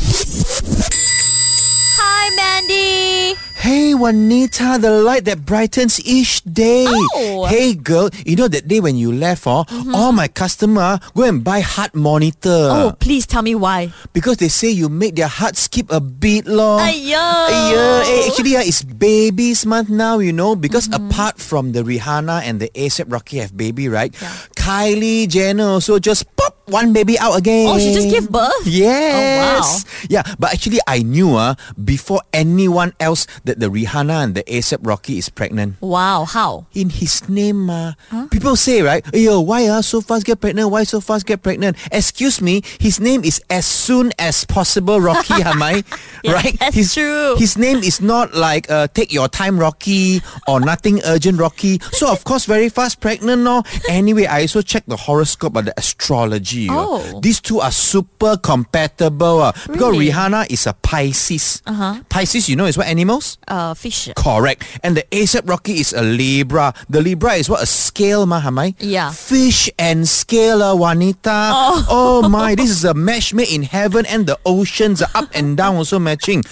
Hi, 1.97 2.35
Mandy. 2.35 3.39
Hey 3.65 3.97
Juanita, 3.97 4.77
the 4.77 4.93
light 5.01 5.25
that 5.25 5.41
brightens 5.41 5.97
each 6.05 6.45
day. 6.45 6.85
Oh. 6.85 7.49
Hey 7.49 7.73
girl, 7.73 8.13
you 8.21 8.37
know 8.37 8.47
that 8.47 8.69
day 8.69 8.77
when 8.79 8.93
you 8.93 9.09
left, 9.09 9.49
oh, 9.49 9.65
all 9.89 10.11
my 10.13 10.27
customer 10.29 11.01
go 11.17 11.23
and 11.25 11.41
buy 11.43 11.61
heart 11.65 11.97
monitor. 11.97 12.69
Oh, 12.69 12.93
please 12.99 13.25
tell 13.25 13.41
me 13.41 13.55
why. 13.57 13.89
Because 14.13 14.37
they 14.37 14.49
say 14.53 14.69
you 14.69 14.87
make 14.87 15.15
their 15.15 15.25
heart 15.25 15.57
skip 15.57 15.89
a 15.89 15.97
beat, 15.99 16.45
lor. 16.45 16.77
Aiyo. 16.77 17.17
Aiyo. 17.17 18.05
Eh, 18.05 18.29
actually, 18.29 18.53
ah, 18.53 18.61
it's 18.61 18.85
babies 18.85 19.65
month 19.65 19.89
now, 19.89 20.19
you 20.21 20.29
know. 20.31 20.53
Because 20.53 20.85
apart 20.93 21.41
from 21.41 21.71
the 21.73 21.81
Rihanna 21.81 22.45
and 22.45 22.61
the 22.61 22.69
ASAP 22.77 23.09
Rocky 23.11 23.41
have 23.41 23.57
baby, 23.57 23.89
right? 23.89 24.13
Yeah. 24.21 24.29
Kylie 24.53 25.25
Jenner 25.27 25.81
also 25.81 25.97
just 25.97 26.29
pop 26.37 26.53
one 26.69 26.93
baby 26.93 27.17
out 27.17 27.37
again. 27.37 27.69
Oh, 27.69 27.77
she 27.77 27.93
just 27.93 28.09
gave 28.09 28.29
birth? 28.29 28.65
Yes. 28.65 29.17
Oh, 29.17 29.89
wow. 29.89 30.05
Yeah, 30.09 30.23
but 30.37 30.53
actually, 30.53 30.79
I 30.85 31.01
knew 31.01 31.35
uh, 31.35 31.55
before 31.81 32.21
anyone 32.33 32.93
else 32.99 33.25
that 33.45 33.54
the 33.57 33.67
Rihanna 33.69 34.23
and 34.23 34.35
the 34.35 34.43
ASAP 34.43 34.79
Rocky 34.81 35.17
is 35.17 35.29
pregnant 35.29 35.75
Wow, 35.81 36.25
how? 36.25 36.65
in 36.73 36.89
his 36.89 37.27
name. 37.29 37.69
Uh, 37.69 37.93
People 38.31 38.55
say, 38.55 38.81
right, 38.81 39.03
yo, 39.13 39.39
why 39.41 39.67
uh, 39.67 39.81
so 39.81 40.01
fast 40.01 40.25
get 40.25 40.39
pregnant? 40.41 40.69
Why 40.71 40.83
so 40.83 40.99
fast 41.01 41.25
get 41.25 41.41
pregnant? 41.43 41.77
Excuse 41.91 42.41
me, 42.41 42.61
his 42.79 42.99
name 42.99 43.23
is 43.23 43.41
as 43.49 43.65
soon 43.65 44.11
as 44.19 44.45
possible 44.45 44.99
Rocky, 44.99 45.33
Hamai. 45.41 45.83
Yeah, 46.23 46.33
right? 46.41 46.57
that's 46.59 46.75
his, 46.75 46.93
true. 46.93 47.35
His 47.37 47.57
name 47.57 47.77
is 47.77 48.01
not 48.01 48.33
like 48.33 48.69
uh, 48.71 48.87
take 48.93 49.13
your 49.13 49.27
time 49.27 49.59
Rocky 49.59 50.21
or 50.47 50.59
nothing 50.59 50.99
urgent 51.05 51.39
Rocky. 51.39 51.79
So, 51.91 52.11
of 52.11 52.23
course, 52.23 52.45
very 52.45 52.69
fast 52.69 52.99
pregnant, 52.99 53.43
no? 53.43 53.61
Anyway, 53.87 54.25
I 54.25 54.41
also 54.41 54.61
checked 54.61 54.89
the 54.89 54.97
horoscope 54.97 55.55
of 55.55 55.65
the 55.65 55.73
astrology. 55.77 56.67
uh. 56.69 56.73
Oh. 56.75 57.19
These 57.21 57.41
two 57.41 57.59
are 57.59 57.71
super 57.71 58.37
compatible. 58.37 59.41
Uh, 59.41 59.51
because 59.71 59.95
Rihanna 59.95 60.49
is 60.51 60.65
a 60.67 60.73
Pisces. 60.73 61.61
Uh-huh. 61.65 62.01
Pisces, 62.09 62.49
you 62.49 62.55
know, 62.55 62.65
is 62.65 62.77
what 62.77 62.87
animals? 62.87 63.37
Uh, 63.47 63.73
fish. 63.73 64.09
Correct. 64.15 64.63
And 64.83 64.97
the 64.97 65.03
ASAP 65.11 65.47
Rocky 65.47 65.79
is 65.79 65.93
a 65.93 66.01
Libra. 66.01 66.73
The 66.89 67.01
Libra 67.01 67.33
is 67.33 67.49
what? 67.49 67.61
A 67.61 67.65
scale, 67.65 68.25
ma, 68.25 68.41
hamai? 68.41 68.75
Yeah. 68.79 69.11
Fish 69.11 69.69
and 69.77 70.07
scale, 70.07 70.61
uh, 70.63 70.75
Juanita. 70.75 71.51
Oh. 71.89 72.27
my, 72.29 72.55
this 72.55 72.69
is 72.69 72.85
a 72.85 72.93
match 72.93 73.33
made 73.33 73.51
in 73.51 73.63
heaven 73.63 74.05
and 74.07 74.25
the 74.25 74.37
oceans 74.45 75.01
are 75.01 75.09
up 75.15 75.29
and 75.33 75.57
down 75.57 75.75
also 75.75 75.99
matching. 75.99 76.43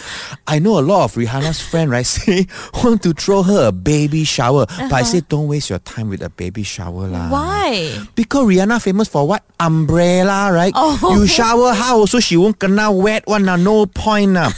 I 0.47 0.60
know 0.60 0.79
a 0.79 0.82
lot 0.82 1.06
of 1.06 1.13
Rihanna's 1.15 1.62
friend, 1.62 1.89
right, 1.89 2.06
say 2.06 2.47
want 2.84 3.03
to 3.03 3.13
throw 3.13 3.43
her 3.43 3.67
a 3.67 3.71
baby 3.71 4.23
shower. 4.23 4.65
But 4.67 4.93
I 4.93 5.03
say 5.03 5.21
don't 5.21 5.47
waste 5.47 5.69
your 5.69 5.79
time 5.79 6.10
with 6.10 6.21
a 6.21 6.29
baby 6.29 6.63
shower 6.63 7.08
lah. 7.08 7.29
Why? 7.29 7.97
Because 8.15 8.45
Rihanna 8.45 8.82
famous 8.82 9.08
for 9.08 9.27
what? 9.27 9.43
Umbrella, 9.60 10.51
right? 10.51 10.73
Oh. 10.75 11.15
You 11.15 11.27
shower 11.27 11.73
how 11.73 12.06
so 12.06 12.19
she 12.19 12.38
won't 12.38 12.60
kena 12.60 12.93
wet 12.93 13.25
one, 13.27 13.45
nah, 13.45 13.56
no 13.56 13.86
point. 13.86 14.23
Nah. 14.34 14.49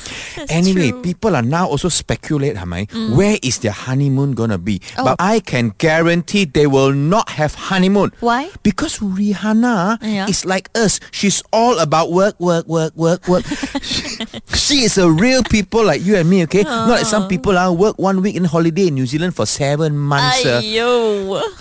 anyway, 0.47 0.91
true. 0.91 1.01
people 1.01 1.35
are 1.35 1.41
now 1.41 1.67
also 1.67 1.89
speculate, 2.25 2.57
Hamai, 2.57 2.89
where 3.15 3.37
is 3.43 3.59
their 3.59 3.71
honeymoon 3.71 4.33
gonna 4.33 4.57
be? 4.57 4.81
Oh. 4.97 5.05
But 5.05 5.15
I 5.19 5.39
can 5.39 5.73
guarantee 5.77 6.45
they 6.45 6.65
will 6.65 6.91
not 6.91 7.29
have 7.29 7.53
honeymoon. 7.53 8.11
Why? 8.19 8.49
Because 8.63 8.97
Rihanna 8.97 10.01
Yeah. 10.01 10.25
is 10.27 10.45
like 10.45 10.69
us. 10.73 10.99
She's 11.11 11.43
all 11.53 11.77
about 11.77 12.09
work, 12.11 12.33
work, 12.39 12.65
work, 12.67 12.95
work, 12.97 13.27
work. 13.27 13.45
she 14.57 14.81
is 14.89 14.97
a 14.97 15.05
real 15.09 15.43
people 15.43 15.85
like 15.85 16.01
you 16.01 16.15
and 16.17 16.27
me, 16.29 16.43
okay? 16.49 16.63
Not 16.63 16.89
like 16.89 17.05
some 17.05 17.27
people 17.27 17.57
uh, 17.57 17.71
work 17.71 17.99
one 18.01 18.21
week 18.21 18.35
in 18.35 18.45
holiday 18.45 18.87
in 18.87 18.95
New 18.95 19.05
Zealand 19.05 19.35
for 19.35 19.45
seven 19.45 19.95
months. 19.97 20.41
uh. 20.45 20.61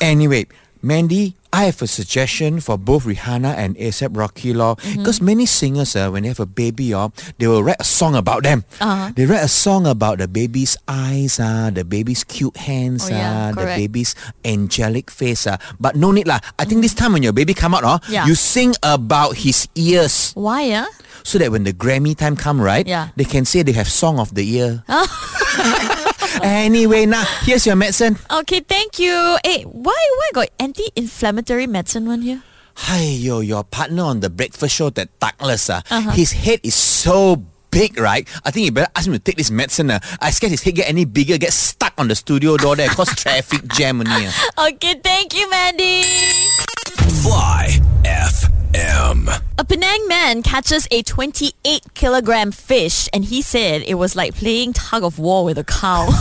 Anyway, 0.01 0.47
Mandy, 0.83 1.37
I 1.55 1.71
have 1.71 1.79
a 1.83 1.87
suggestion 1.87 2.59
for 2.59 2.75
both 2.75 3.07
Rihanna 3.07 3.55
and 3.55 3.79
ASAP 3.79 4.11
Rocky 4.19 4.51
Law. 4.53 4.75
Mm-hmm. 4.75 4.99
Because 5.07 5.23
many 5.23 5.47
singers, 5.47 5.95
uh, 5.95 6.11
when 6.11 6.27
they 6.27 6.35
have 6.35 6.41
a 6.43 6.51
baby, 6.51 6.91
uh, 6.93 7.15
they 7.39 7.47
will 7.47 7.63
write 7.63 7.79
a 7.79 7.87
song 7.87 8.17
about 8.19 8.43
them. 8.43 8.65
Uh-huh. 8.83 9.13
They 9.15 9.23
write 9.25 9.45
a 9.47 9.49
song 9.49 9.87
about 9.87 10.19
the 10.19 10.27
baby's 10.27 10.75
eyes, 10.91 11.39
uh, 11.39 11.71
the 11.71 11.85
baby's 11.87 12.25
cute 12.27 12.57
hands, 12.59 13.07
Oh, 13.07 13.15
yeah, 13.15 13.49
uh, 13.49 13.53
the 13.55 13.67
baby's 13.79 14.19
angelic 14.45 15.15
face. 15.15 15.47
Uh. 15.47 15.57
But 15.79 15.95
no 15.95 16.11
need 16.11 16.27
lah. 16.27 16.41
I 16.59 16.65
think 16.67 16.83
this 16.83 16.95
time 16.95 17.13
when 17.15 17.23
your 17.23 17.33
baby 17.33 17.55
come 17.55 17.71
out, 17.75 17.85
uh, 17.87 18.03
Mm-hmm. 18.03 18.13
Yeah. 18.13 18.27
you 18.27 18.35
sing 18.35 18.75
about 18.83 19.37
his 19.47 19.69
ears. 19.79 20.35
Why, 20.35 20.75
ah? 20.75 20.91
So 21.23 21.39
that 21.39 21.55
when 21.55 21.63
the 21.63 21.73
Grammy 21.73 22.19
time 22.19 22.35
come, 22.35 22.59
right, 22.61 22.83
Yeah. 22.87 23.15
they 23.15 23.25
can 23.25 23.47
say 23.47 23.63
they 23.63 23.73
have 23.79 23.87
song 23.89 24.19
of 24.19 24.35
the 24.35 24.43
year. 24.45 24.83
anyway, 26.43 27.07
now 27.07 27.25
here's 27.43 27.67
your 27.67 27.77
medicine. 27.77 28.17
Okay, 28.31 28.61
thank 28.61 28.99
you. 28.99 29.39
Hey, 29.45 29.63
why 29.63 29.95
why 29.95 30.29
got 30.35 30.49
anti-inflammatory 30.59 31.67
medicine 31.67 32.07
one 32.07 32.23
here? 32.23 32.43
Hi, 32.77 33.03
yo, 33.03 33.41
your 33.41 33.63
partner 33.63 34.03
on 34.03 34.21
the 34.21 34.31
breakfast 34.31 34.75
show, 34.75 34.91
that 34.91 35.09
Douglas, 35.21 35.71
uh, 35.71 35.81
Uh-huh. 35.91 36.11
his 36.11 36.33
head 36.33 36.59
is 36.65 36.75
so 36.75 37.37
big, 37.71 37.99
right? 37.99 38.27
I 38.45 38.51
think 38.51 38.67
you 38.67 38.73
better 38.73 38.91
ask 38.97 39.07
him 39.07 39.13
to 39.15 39.19
take 39.21 39.37
this 39.37 39.51
medicine. 39.51 39.91
Uh. 39.91 40.01
I 40.21 40.31
scared 40.31 40.51
his 40.51 40.63
head 40.63 40.75
get 40.75 40.89
any 40.89 41.05
bigger, 41.05 41.39
get 41.39 41.53
stuck 41.53 41.95
on 41.99 42.09
the 42.09 42.15
studio 42.17 42.57
door 42.57 42.75
there, 42.75 42.89
cause 42.89 43.15
traffic 43.23 43.67
jam 43.75 44.01
only. 44.01 44.27
Uh. 44.27 44.69
Okay, 44.75 44.99
thank 45.03 45.35
you, 45.39 45.49
Mandy. 45.51 46.03
Fly 47.23 47.79
FM. 48.05 49.41
A 49.57 49.65
Penang 49.65 50.09
man 50.09 50.43
catches 50.43 50.87
a 50.91 51.03
28 51.03 51.95
kilogram 51.95 52.51
fish 52.53 53.09
and 53.13 53.25
he 53.25 53.41
said 53.41 53.83
it 53.87 53.95
was 53.95 54.15
like 54.17 54.35
playing 54.35 54.73
tug 54.73 55.03
of 55.05 55.19
war 55.19 55.45
with 55.45 55.59
a 55.59 55.65
cow. 55.65 56.07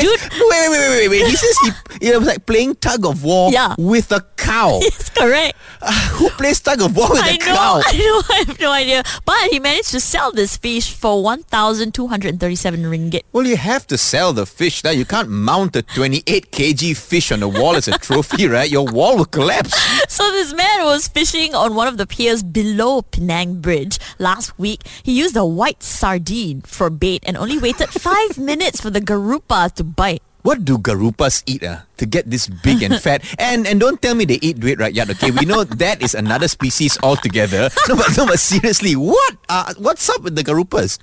Dude, 0.00 0.20
no, 0.20 0.46
wait, 0.50 0.68
wait, 0.68 0.78
wait, 0.78 0.88
wait, 0.90 1.08
wait. 1.08 1.26
He 1.28 1.36
says 1.36 1.56
he, 2.00 2.08
it 2.08 2.18
was 2.18 2.26
like 2.26 2.44
playing 2.46 2.74
tug 2.76 3.06
of 3.06 3.24
war 3.24 3.50
Yeah. 3.52 3.74
with 3.78 4.10
a 4.12 4.20
cow. 4.36 4.78
it's 4.82 5.10
correct. 5.10 5.56
Uh, 5.80 5.92
who 6.16 6.28
plays 6.30 6.60
tug 6.60 6.82
of 6.82 6.96
war 6.96 7.08
with 7.10 7.22
I 7.22 7.30
a 7.30 7.38
know, 7.38 7.44
cow? 7.46 7.80
I 7.84 7.92
know, 7.96 8.22
I 8.34 8.44
have 8.46 8.60
no 8.60 8.72
idea. 8.72 9.02
But 9.24 9.48
he 9.50 9.60
managed 9.60 9.90
to 9.92 10.00
sell 10.00 10.32
this 10.32 10.56
fish 10.56 10.92
for 10.92 11.22
1,237 11.22 12.82
ringgit. 12.82 13.20
Well, 13.32 13.46
you 13.46 13.56
have 13.56 13.86
to 13.86 13.96
sell 13.96 14.32
the 14.32 14.44
fish. 14.44 14.82
Now 14.84 14.90
you 14.90 15.04
can't 15.04 15.28
mount 15.30 15.76
a 15.76 15.82
28 15.82 16.50
kg 16.50 16.96
fish 16.96 17.30
on 17.32 17.40
the 17.40 17.48
wall 17.48 17.76
as 17.76 17.86
a 17.88 17.96
trophy, 17.98 18.48
right? 18.48 18.68
Your 18.70 18.84
wall 18.86 19.16
will 19.16 19.24
collapse. 19.24 19.74
So 20.12 20.28
this 20.32 20.52
man 20.58 20.82
was 20.82 21.06
fishing 21.06 21.54
on 21.54 21.78
one 21.78 21.86
of 21.86 21.96
the 21.96 22.06
piers 22.06 22.42
below 22.42 23.02
Penang 23.02 23.62
Bridge 23.62 24.02
last 24.18 24.58
week. 24.58 24.82
He 25.06 25.14
used 25.14 25.38
a 25.38 25.46
white 25.46 25.86
sardine 25.86 26.66
for 26.66 26.90
bait 26.90 27.22
and 27.22 27.38
only 27.38 27.62
waited 27.62 27.88
five 27.94 28.36
minutes 28.50 28.82
for 28.82 28.90
the 28.90 29.00
garupa 29.00 29.70
to 29.78 29.84
bite. 29.86 30.22
What 30.42 30.66
do 30.66 30.78
garupas 30.78 31.46
eat 31.46 31.62
uh, 31.62 31.86
to 31.98 32.06
get 32.06 32.30
this 32.30 32.48
big 32.48 32.82
and 32.82 32.96
fat? 32.98 33.22
And 33.38 33.66
and 33.66 33.78
don't 33.78 34.00
tell 34.02 34.14
me 34.14 34.24
they 34.24 34.38
eat 34.42 34.58
duit 34.58 34.78
right 34.78 34.92
yet, 34.92 35.10
okay? 35.10 35.30
We 35.30 35.46
know 35.46 35.62
that 35.64 36.02
is 36.02 36.14
another 36.14 36.48
species 36.48 36.98
altogether. 37.02 37.70
No, 37.88 37.96
but, 37.96 38.12
no, 38.18 38.26
but 38.26 38.38
seriously, 38.38 38.96
what? 38.96 39.36
Uh, 39.48 39.72
what's 39.78 40.10
up 40.12 40.20
with 40.20 40.36
the 40.36 40.44
garupas? 40.44 40.98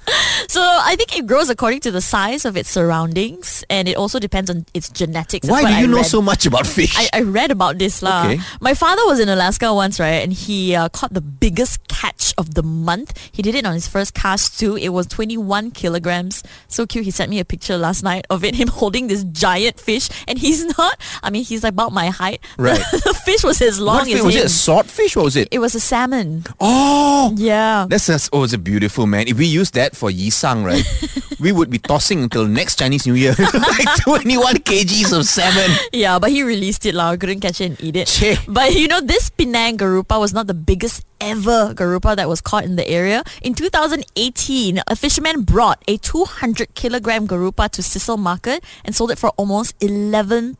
So 0.47 0.61
I 0.61 0.93
think 0.95 1.17
it 1.17 1.25
grows 1.25 1.49
according 1.49 1.79
to 1.81 1.91
the 1.91 2.01
size 2.01 2.45
of 2.45 2.55
its 2.55 2.69
surroundings 2.69 3.63
and 3.69 3.87
it 3.87 3.97
also 3.97 4.19
depends 4.19 4.49
on 4.49 4.65
its 4.73 4.89
genetics. 4.89 5.49
Why 5.49 5.61
do 5.61 5.73
I 5.73 5.79
you 5.81 5.87
know 5.87 6.05
read. 6.05 6.05
so 6.05 6.21
much 6.21 6.45
about 6.45 6.67
fish? 6.77 6.93
I, 6.97 7.09
I 7.13 7.21
read 7.21 7.49
about 7.49 7.79
this 7.79 8.01
lah. 8.05 8.25
Okay. 8.25 8.39
My 8.61 8.73
father 8.73 9.01
was 9.05 9.19
in 9.19 9.29
Alaska 9.29 9.73
once, 9.73 9.99
right? 9.99 10.21
And 10.21 10.31
he 10.31 10.75
uh, 10.75 10.89
caught 10.89 11.13
the 11.13 11.21
biggest 11.21 11.87
catch 11.87 12.33
of 12.37 12.53
the 12.53 12.61
month. 12.61 13.17
He 13.31 13.41
did 13.41 13.55
it 13.55 13.65
on 13.65 13.73
his 13.73 13.87
first 13.87 14.13
cast 14.13 14.59
too. 14.59 14.77
It 14.77 14.89
was 14.89 15.07
21 15.07 15.71
kilograms. 15.71 16.43
So 16.67 16.85
cute. 16.85 17.05
He 17.05 17.11
sent 17.11 17.29
me 17.29 17.39
a 17.39 17.45
picture 17.45 17.77
last 17.77 18.03
night 18.03 18.25
of 18.29 18.43
it, 18.43 18.55
him 18.55 18.67
holding 18.67 19.07
this 19.07 19.23
giant 19.23 19.79
fish. 19.79 20.09
And 20.27 20.37
he's 20.37 20.65
not 20.77 20.84
I 21.23 21.29
mean, 21.29 21.43
he's 21.43 21.63
about 21.63 21.91
my 21.93 22.07
height. 22.07 22.41
Right. 22.57 22.79
the 22.91 23.13
fish 23.25 23.43
was 23.43 23.61
as 23.61 23.79
long 23.79 23.97
What 23.97 24.07
as 24.07 24.13
fish? 24.13 24.23
Was 24.23 24.35
it 24.35 24.45
a 24.45 24.49
swordfish? 24.49 25.15
What 25.15 25.25
was 25.25 25.35
it? 25.35 25.47
It 25.51 25.59
was 25.59 25.75
a 25.75 25.79
salmon. 25.79 26.43
Oh, 26.59 27.33
Yeah. 27.37 27.85
that's 27.89 28.07
just, 28.07 28.29
oh, 28.33 28.43
it's 28.43 28.53
a 28.53 28.57
beautiful 28.57 29.05
man. 29.07 29.27
If 29.27 29.37
we 29.37 29.45
use 29.45 29.71
that 29.71 29.95
for 29.95 30.09
Yisang, 30.09 30.63
right, 30.65 30.83
we 31.39 31.51
would 31.51 31.69
be 31.69 31.79
tossing 31.79 32.23
until 32.23 32.45
next 32.47 32.79
Chinese 32.79 33.05
New 33.05 33.13
Year 33.15 33.35
like 33.53 33.89
21 34.03 34.55
kgs 34.65 35.17
of 35.17 35.25
salmon. 35.25 35.71
Yeah, 35.91 36.19
but 36.19 36.31
he 36.31 36.43
released 36.43 36.85
it 36.85 36.95
lah. 36.95 37.15
Couldn't 37.15 37.41
catch 37.41 37.61
it 37.61 37.65
and 37.65 37.77
eat 37.81 37.95
it. 37.95 38.07
Che. 38.07 38.37
But 38.47 38.73
you 38.73 38.87
know, 38.87 39.01
this 39.01 39.29
Penang 39.29 39.77
garupa 39.77 40.19
was 40.19 40.33
not 40.33 40.47
the 40.47 40.53
biggest 40.53 41.05
ever 41.19 41.73
garupa 41.73 42.15
that 42.15 42.27
was 42.27 42.41
caught 42.41 42.63
in 42.63 42.75
the 42.75 42.87
area. 42.87 43.23
In 43.41 43.53
2018, 43.53 44.81
a 44.87 44.95
fisherman 44.95 45.41
brought 45.43 45.83
a 45.87 45.97
200 45.97 46.75
kilogram 46.75 47.27
garupa 47.27 47.69
to 47.69 47.81
Sissel 47.81 48.17
Market 48.17 48.63
and 48.83 48.95
sold 48.95 49.11
it 49.11 49.17
for 49.17 49.29
almost 49.37 49.75
11,000 49.81 50.55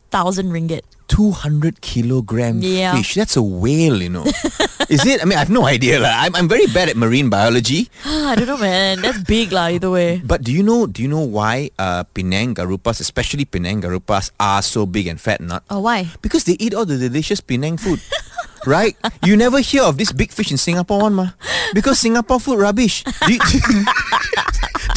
ringgit. 0.50 0.82
200 1.08 1.82
kilogram 1.82 2.60
Yeah. 2.62 2.96
fish. 2.96 3.16
That's 3.16 3.36
a 3.38 3.44
whale, 3.44 4.02
you 4.02 4.10
know. 4.10 4.26
Is 4.90 5.02
it? 5.06 5.22
I 5.22 5.26
mean, 5.26 5.38
I 5.38 5.42
have 5.42 5.50
no 5.50 5.66
idea. 5.66 5.98
I'm, 6.06 6.36
I'm 6.36 6.48
very 6.48 6.68
bad 6.70 6.90
at 6.90 6.98
marine 6.98 7.30
biology. 7.30 7.90
I 8.06 8.36
don't 8.36 8.46
know, 8.46 8.58
man. 8.58 9.02
That's 9.02 9.18
big 9.26 9.52
lah. 9.52 9.74
Either 9.74 9.90
way. 9.90 10.22
But 10.24 10.44
do 10.46 10.54
you 10.54 10.62
know 10.62 10.86
do 10.86 11.02
you 11.02 11.10
know 11.10 11.26
why 11.26 11.72
uh, 11.80 12.04
Penang 12.14 12.54
garupas, 12.54 13.02
especially 13.02 13.46
Penang 13.46 13.82
garupas, 13.82 14.30
are 14.40 14.62
so 14.62 14.86
big 14.86 15.08
and 15.08 15.18
fat? 15.20 15.42
Not 15.42 15.64
Oh, 15.70 15.82
why? 15.82 16.10
because 16.22 16.44
they 16.46 16.54
eat 16.62 16.74
all 16.78 16.86
the 16.86 16.98
delicious 17.02 17.42
Penang 17.42 17.78
food. 17.82 17.98
right? 18.66 18.94
You 19.26 19.38
never 19.38 19.62
hear 19.62 19.84
of 19.86 19.98
this 19.98 20.12
big 20.12 20.34
fish 20.34 20.50
in 20.50 20.58
Singapore 20.58 21.02
one, 21.10 21.14
ma. 21.14 21.38
Because 21.74 21.98
Singapore 22.02 22.40
food 22.42 22.58
rubbish. 22.62 23.02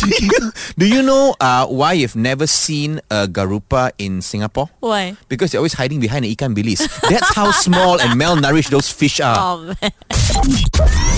Do 0.08 0.24
you, 0.24 0.52
do 0.78 0.86
you, 0.88 1.02
know 1.02 1.34
uh, 1.40 1.66
why 1.66 1.92
you've 1.92 2.16
never 2.16 2.46
seen 2.46 3.00
a 3.10 3.26
garupa 3.28 3.92
in 3.98 4.22
Singapore? 4.22 4.70
Why? 4.80 5.16
Because 5.28 5.52
they're 5.52 5.60
always 5.60 5.74
hiding 5.74 6.00
behind 6.00 6.24
an 6.24 6.32
ikan 6.32 6.54
bilis. 6.54 6.80
That's 7.08 7.34
how 7.34 7.50
small 7.50 8.00
and 8.00 8.20
malnourished 8.20 8.70
those 8.70 8.88
fish 8.90 9.20
are. 9.20 9.36
Oh 9.38 9.74
man. 9.80 9.92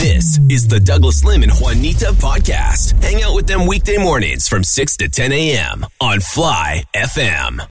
This 0.01 0.39
is 0.49 0.67
the 0.67 0.81
Douglas 0.81 1.25
Lim 1.25 1.43
and 1.43 1.53
Juanita 1.53 2.13
podcast. 2.19 3.01
Hang 3.03 3.23
out 3.23 3.35
with 3.35 3.47
them 3.47 3.67
weekday 3.67 3.99
mornings 3.99 4.49
from 4.49 4.65
6 4.65 4.97
to 4.99 5.09
10 5.09 5.33
a.m. 5.33 5.87
on 6.01 6.21
Fly 6.21 6.83
FM. 6.95 7.61